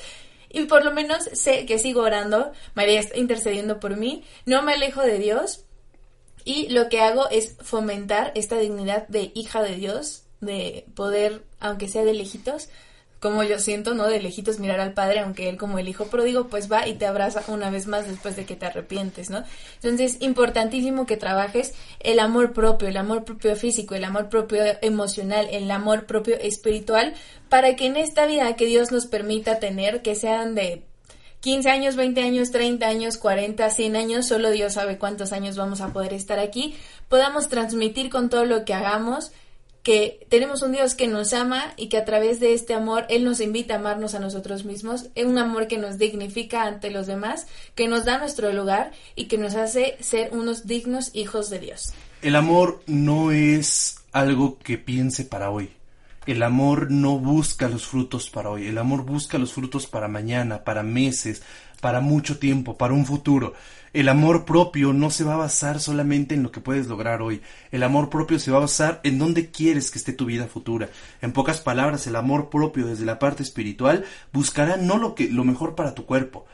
Y 0.50 0.64
por 0.64 0.84
lo 0.84 0.92
menos 0.92 1.24
sé 1.32 1.64
que 1.64 1.78
sigo 1.78 2.02
orando, 2.02 2.52
María 2.74 3.00
está 3.00 3.16
intercediendo 3.16 3.80
por 3.80 3.96
mí, 3.96 4.24
no 4.46 4.62
me 4.62 4.74
alejo 4.74 5.02
de 5.02 5.18
Dios 5.18 5.64
y 6.44 6.68
lo 6.68 6.88
que 6.88 7.00
hago 7.00 7.28
es 7.30 7.56
fomentar 7.60 8.32
esta 8.34 8.58
dignidad 8.58 9.06
de 9.08 9.30
hija 9.34 9.62
de 9.62 9.76
Dios, 9.76 10.24
de 10.40 10.86
poder, 10.94 11.44
aunque 11.60 11.88
sea 11.88 12.04
de 12.04 12.14
lejitos, 12.14 12.68
como 13.20 13.42
yo 13.42 13.58
siento, 13.58 13.94
¿no? 13.94 14.06
De 14.06 14.20
lejitos 14.20 14.58
mirar 14.58 14.80
al 14.80 14.94
Padre, 14.94 15.20
aunque 15.20 15.48
Él 15.48 15.58
como 15.58 15.78
el 15.78 15.88
Hijo 15.88 16.06
pródigo, 16.06 16.48
pues 16.48 16.72
va 16.72 16.88
y 16.88 16.94
te 16.94 17.06
abraza 17.06 17.44
una 17.48 17.70
vez 17.70 17.86
más 17.86 18.08
después 18.08 18.34
de 18.34 18.46
que 18.46 18.56
te 18.56 18.66
arrepientes, 18.66 19.28
¿no? 19.28 19.44
Entonces, 19.82 20.16
importantísimo 20.20 21.06
que 21.06 21.18
trabajes 21.18 21.74
el 22.00 22.18
amor 22.18 22.52
propio, 22.52 22.88
el 22.88 22.96
amor 22.96 23.24
propio 23.24 23.54
físico, 23.56 23.94
el 23.94 24.04
amor 24.04 24.30
propio 24.30 24.62
emocional, 24.80 25.48
el 25.52 25.70
amor 25.70 26.06
propio 26.06 26.36
espiritual, 26.36 27.14
para 27.50 27.76
que 27.76 27.86
en 27.86 27.96
esta 27.96 28.24
vida 28.24 28.56
que 28.56 28.66
Dios 28.66 28.90
nos 28.90 29.06
permita 29.06 29.58
tener, 29.58 30.00
que 30.00 30.14
sean 30.14 30.54
de 30.54 30.84
15 31.40 31.70
años, 31.70 31.96
20 31.96 32.22
años, 32.22 32.50
30 32.50 32.86
años, 32.86 33.16
40, 33.16 33.68
100 33.70 33.96
años, 33.96 34.26
solo 34.26 34.50
Dios 34.50 34.74
sabe 34.74 34.98
cuántos 34.98 35.32
años 35.32 35.56
vamos 35.56 35.80
a 35.80 35.88
poder 35.88 36.12
estar 36.12 36.38
aquí, 36.38 36.74
podamos 37.08 37.48
transmitir 37.48 38.10
con 38.10 38.28
todo 38.28 38.44
lo 38.44 38.64
que 38.64 38.74
hagamos 38.74 39.32
que 39.82 40.26
tenemos 40.28 40.62
un 40.62 40.72
Dios 40.72 40.94
que 40.94 41.06
nos 41.06 41.32
ama 41.32 41.72
y 41.76 41.88
que 41.88 41.96
a 41.96 42.04
través 42.04 42.40
de 42.40 42.54
este 42.54 42.74
amor 42.74 43.06
Él 43.08 43.24
nos 43.24 43.40
invita 43.40 43.74
a 43.74 43.78
amarnos 43.78 44.14
a 44.14 44.20
nosotros 44.20 44.64
mismos, 44.64 45.06
es 45.14 45.24
un 45.24 45.38
amor 45.38 45.68
que 45.68 45.78
nos 45.78 45.98
dignifica 45.98 46.64
ante 46.64 46.90
los 46.90 47.06
demás, 47.06 47.46
que 47.74 47.88
nos 47.88 48.04
da 48.04 48.18
nuestro 48.18 48.52
lugar 48.52 48.92
y 49.16 49.24
que 49.24 49.38
nos 49.38 49.54
hace 49.54 49.96
ser 50.00 50.30
unos 50.32 50.66
dignos 50.66 51.10
hijos 51.14 51.50
de 51.50 51.58
Dios. 51.60 51.92
El 52.22 52.36
amor 52.36 52.82
no 52.86 53.32
es 53.32 53.96
algo 54.12 54.58
que 54.58 54.76
piense 54.76 55.24
para 55.24 55.50
hoy. 55.50 55.70
El 56.26 56.42
amor 56.42 56.90
no 56.90 57.18
busca 57.18 57.68
los 57.68 57.86
frutos 57.86 58.28
para 58.28 58.50
hoy. 58.50 58.66
El 58.66 58.76
amor 58.76 59.04
busca 59.04 59.38
los 59.38 59.54
frutos 59.54 59.86
para 59.86 60.06
mañana, 60.06 60.64
para 60.64 60.82
meses, 60.82 61.42
para 61.80 62.00
mucho 62.00 62.38
tiempo, 62.38 62.76
para 62.78 62.94
un 62.94 63.06
futuro. 63.06 63.54
El 63.92 64.08
amor 64.08 64.44
propio 64.44 64.92
no 64.92 65.10
se 65.10 65.24
va 65.24 65.34
a 65.34 65.38
basar 65.38 65.80
solamente 65.80 66.34
en 66.36 66.44
lo 66.44 66.52
que 66.52 66.60
puedes 66.60 66.86
lograr 66.86 67.22
hoy. 67.22 67.42
El 67.72 67.82
amor 67.82 68.08
propio 68.08 68.38
se 68.38 68.52
va 68.52 68.58
a 68.58 68.60
basar 68.60 69.00
en 69.02 69.18
dónde 69.18 69.50
quieres 69.50 69.90
que 69.90 69.98
esté 69.98 70.12
tu 70.12 70.26
vida 70.26 70.46
futura. 70.46 70.90
En 71.20 71.32
pocas 71.32 71.60
palabras, 71.60 72.06
el 72.06 72.14
amor 72.14 72.50
propio 72.50 72.86
desde 72.86 73.04
la 73.04 73.18
parte 73.18 73.42
espiritual 73.42 74.04
buscará 74.32 74.76
no 74.76 74.96
lo 74.96 75.16
que 75.16 75.28
lo 75.28 75.42
mejor 75.44 75.74
para 75.74 75.94
tu 75.94 76.06
cuerpo, 76.06 76.46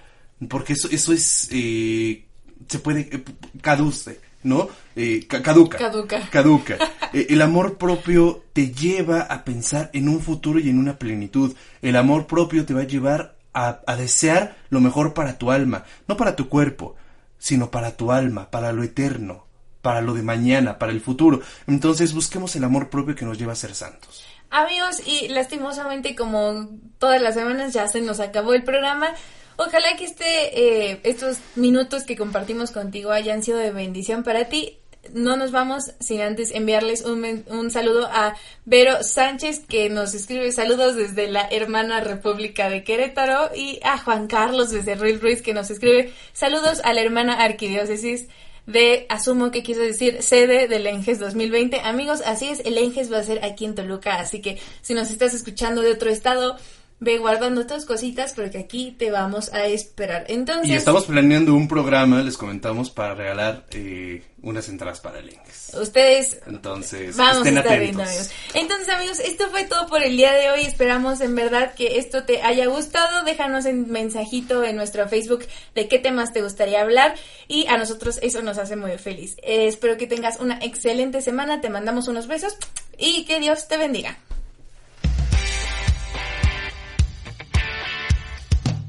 porque 0.48 0.72
eso 0.72 0.88
eso 0.90 1.12
es 1.12 1.48
eh, 1.52 2.24
se 2.68 2.78
puede 2.78 3.00
eh, 3.12 3.22
caduce, 3.60 4.18
¿no? 4.42 4.68
Eh, 4.94 5.26
ca- 5.28 5.42
caduca. 5.42 5.76
Caduca. 5.76 6.30
Caduca. 6.30 6.78
El 7.12 7.42
amor 7.42 7.76
propio 7.76 8.44
te 8.54 8.70
lleva 8.72 9.20
a 9.20 9.44
pensar 9.44 9.90
en 9.92 10.08
un 10.08 10.20
futuro 10.20 10.58
y 10.58 10.70
en 10.70 10.78
una 10.78 10.98
plenitud. 10.98 11.54
El 11.82 11.96
amor 11.96 12.26
propio 12.26 12.64
te 12.64 12.72
va 12.74 12.80
a 12.80 12.86
llevar 12.86 13.35
a, 13.56 13.96
desear 13.96 14.54
lo 14.68 14.80
mejor 14.80 15.14
para 15.14 15.38
tu 15.38 15.50
alma, 15.50 15.84
no 16.06 16.16
para 16.16 16.36
tu 16.36 16.48
cuerpo, 16.48 16.94
sino 17.38 17.70
para 17.70 17.96
tu 17.96 18.12
alma, 18.12 18.50
para 18.50 18.72
lo 18.72 18.82
eterno, 18.82 19.46
para 19.80 20.02
lo 20.02 20.12
de 20.12 20.22
mañana, 20.22 20.78
para 20.78 20.92
el 20.92 21.00
futuro. 21.00 21.40
Entonces 21.66 22.12
busquemos 22.12 22.54
el 22.54 22.64
amor 22.64 22.90
propio 22.90 23.14
que 23.14 23.24
nos 23.24 23.38
lleva 23.38 23.54
a 23.54 23.56
ser 23.56 23.74
santos. 23.74 24.24
Amigos, 24.50 25.00
y 25.06 25.28
lastimosamente 25.28 26.14
como 26.14 26.68
todas 26.98 27.20
las 27.22 27.34
semanas 27.34 27.72
ya 27.72 27.88
se 27.88 28.02
nos 28.02 28.20
acabó 28.20 28.52
el 28.52 28.62
programa. 28.62 29.08
Ojalá 29.56 29.96
que 29.96 30.04
este, 30.04 30.90
eh, 30.90 31.00
estos 31.04 31.38
minutos 31.54 32.04
que 32.04 32.16
compartimos 32.16 32.72
contigo 32.72 33.10
hayan 33.10 33.42
sido 33.42 33.56
de 33.56 33.70
bendición 33.70 34.22
para 34.22 34.44
ti. 34.44 34.78
No 35.14 35.36
nos 35.36 35.50
vamos 35.50 35.92
sin 36.00 36.20
antes 36.20 36.50
enviarles 36.52 37.02
un, 37.02 37.44
un 37.48 37.70
saludo 37.70 38.06
a 38.06 38.34
Vero 38.64 39.02
Sánchez 39.02 39.60
que 39.66 39.88
nos 39.88 40.14
escribe 40.14 40.52
saludos 40.52 40.96
desde 40.96 41.28
la 41.28 41.48
hermana 41.50 42.00
República 42.00 42.70
de 42.70 42.84
Querétaro 42.84 43.50
y 43.54 43.80
a 43.82 43.98
Juan 43.98 44.26
Carlos 44.26 44.70
desde 44.70 44.94
Ruiz 44.94 45.20
Ruiz 45.20 45.42
que 45.42 45.54
nos 45.54 45.70
escribe 45.70 46.12
saludos 46.32 46.80
a 46.84 46.92
la 46.92 47.02
hermana 47.02 47.34
Arquidiócesis 47.42 48.26
de, 48.66 49.06
asumo 49.08 49.50
que 49.50 49.62
quiso 49.62 49.80
decir, 49.80 50.22
sede 50.22 50.68
del 50.68 50.86
Enges 50.86 51.18
2020. 51.18 51.80
Amigos, 51.80 52.20
así 52.26 52.48
es, 52.48 52.60
el 52.60 52.76
Enges 52.78 53.12
va 53.12 53.18
a 53.18 53.22
ser 53.22 53.44
aquí 53.44 53.64
en 53.64 53.74
Toluca, 53.74 54.16
así 54.16 54.40
que 54.40 54.58
si 54.82 54.94
nos 54.94 55.10
estás 55.10 55.34
escuchando 55.34 55.82
de 55.82 55.92
otro 55.92 56.10
estado, 56.10 56.56
ve 56.98 57.18
guardando 57.18 57.66
tus 57.66 57.84
cositas 57.84 58.32
porque 58.32 58.58
aquí 58.58 58.94
te 58.98 59.10
vamos 59.10 59.52
a 59.52 59.66
esperar. 59.66 60.24
Entonces, 60.28 60.68
Y 60.70 60.74
estamos 60.74 61.04
planeando 61.04 61.54
un 61.54 61.68
programa, 61.68 62.22
les 62.22 62.36
comentamos, 62.38 62.90
para 62.90 63.14
regalar 63.14 63.66
eh, 63.72 64.22
unas 64.42 64.68
entradas 64.68 65.00
para 65.00 65.18
el 65.18 65.30
Inges. 65.30 65.72
ustedes 65.80 66.38
Entonces, 66.46 67.16
Vamos 67.16 67.38
estén 67.38 67.58
a 67.58 67.60
estar 67.60 67.74
atentos. 67.74 67.80
viendo, 67.96 68.02
amigos. 68.02 68.30
Entonces, 68.54 68.88
amigos, 68.88 69.20
esto 69.20 69.48
fue 69.50 69.64
todo 69.64 69.86
por 69.88 70.02
el 70.02 70.16
día 70.16 70.32
de 70.32 70.50
hoy. 70.50 70.62
Esperamos 70.62 71.20
en 71.20 71.34
verdad 71.34 71.74
que 71.74 71.98
esto 71.98 72.24
te 72.24 72.40
haya 72.42 72.66
gustado. 72.66 73.24
Déjanos 73.24 73.66
un 73.66 73.90
mensajito 73.90 74.64
en 74.64 74.76
nuestro 74.76 75.06
Facebook 75.08 75.44
de 75.74 75.88
qué 75.88 75.98
temas 75.98 76.32
te 76.32 76.40
gustaría 76.42 76.80
hablar 76.80 77.14
y 77.46 77.66
a 77.66 77.76
nosotros 77.76 78.18
eso 78.22 78.40
nos 78.42 78.56
hace 78.58 78.76
muy 78.76 78.96
feliz. 78.98 79.36
Eh, 79.42 79.66
espero 79.66 79.98
que 79.98 80.06
tengas 80.06 80.40
una 80.40 80.58
excelente 80.62 81.20
semana. 81.20 81.60
Te 81.60 81.68
mandamos 81.68 82.08
unos 82.08 82.26
besos 82.26 82.56
y 82.96 83.24
que 83.26 83.38
Dios 83.38 83.68
te 83.68 83.76
bendiga. 83.76 84.16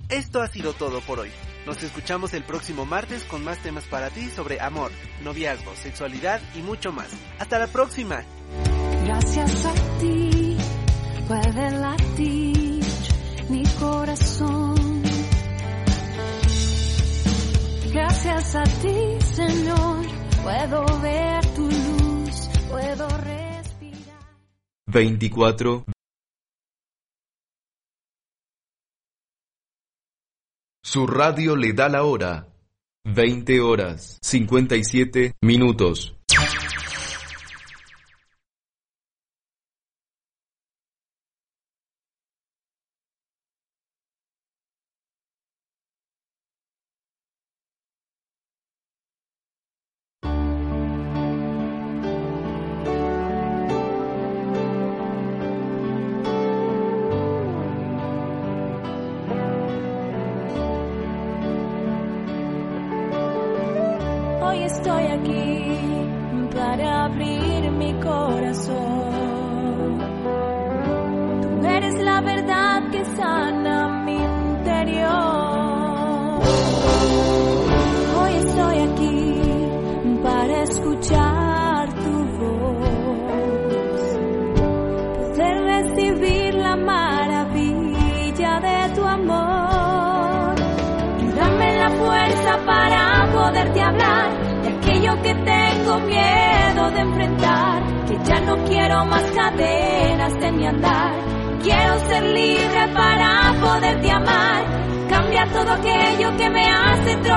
Esto 0.10 0.41
ha 0.41 0.47
sido 0.47 0.72
todo 0.72 1.01
por 1.01 1.20
hoy. 1.20 1.30
Nos 1.66 1.84
escuchamos 1.84 2.34
el 2.34 2.43
próximo 2.43 2.86
martes 2.86 3.26
con 3.26 3.43
más 3.43 3.58
temas 3.62 3.84
para 3.86 4.10
ti 4.10 4.30
sobre 4.30 4.62
amor, 4.62 4.91
noviazgo, 5.22 5.76
sexualidad 5.76 6.39
y 6.55 6.62
mucho 6.62 6.93
más. 6.93 7.10
Hasta 7.39 7.60
la 7.60 7.68
próxima. 7.68 8.24
Gracias 9.03 9.66
a 9.66 9.74
ti 9.99 10.58
puede 11.28 11.72
latir 11.72 12.86
mi 13.49 13.64
corazón. 13.80 15.03
Gracias 17.91 18.55
a 18.55 18.64
ti, 18.64 19.26
Señor, 19.34 20.05
puedo 20.41 21.01
ver 21.01 21.45
tu 21.53 21.64
luz, 21.64 22.49
puedo 22.70 23.08
respirar. 23.10 24.24
24. 24.86 25.96
Su 30.89 31.05
radio 31.05 31.57
le 31.57 31.73
da 31.73 31.89
la 31.89 32.03
hora. 32.03 32.47
20 33.03 33.59
horas 33.59 34.19
57 34.21 35.33
minutos. 35.41 36.16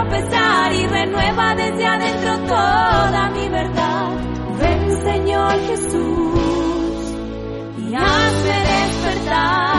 Tropezar 0.01 0.73
y 0.73 0.87
renueva 0.87 1.55
desde 1.55 1.87
adentro 1.87 2.39
toda 2.47 3.31
mi 3.31 3.49
verdad. 3.49 4.09
Ven 4.59 5.03
Señor 5.05 5.53
Jesús 5.67 7.17
y 7.79 7.95
hazme 7.95 8.61
despertar 8.73 9.70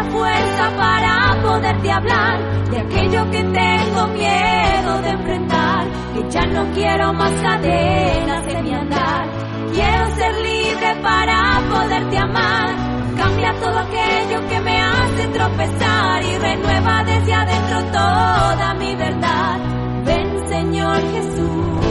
la 0.00 0.10
fuerza 0.10 0.70
para 0.78 1.42
poderte 1.42 1.92
hablar 1.92 2.70
de 2.70 2.78
aquello 2.78 3.30
que 3.30 3.42
tengo 3.42 4.06
miedo 4.08 5.02
de 5.02 5.10
enfrentar, 5.10 5.84
que 6.14 6.30
ya 6.30 6.46
no 6.46 6.72
quiero 6.72 7.12
más 7.12 7.32
cadenas 7.42 8.46
de 8.46 8.62
mi 8.62 8.72
andar. 8.72 9.28
Quiero 9.74 10.10
ser 10.16 10.34
libre 10.40 10.96
para 11.02 11.60
poderte 11.70 12.16
amar. 12.18 12.70
Cambia 13.16 13.52
todo 13.60 13.78
aquello 13.78 14.48
que 14.48 14.60
me 14.60 14.80
hace 14.80 15.28
tropezar 15.28 16.22
y 16.24 16.38
renueva 16.38 17.04
desde 17.04 17.34
adentro 17.34 17.82
toda 17.92 18.74
mi 18.78 18.94
verdad. 18.94 19.58
Ven 20.06 20.48
Señor 20.48 21.00
Jesús 21.12 21.84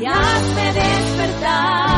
y 0.00 0.04
hazme 0.04 0.72
despertar. 0.74 1.97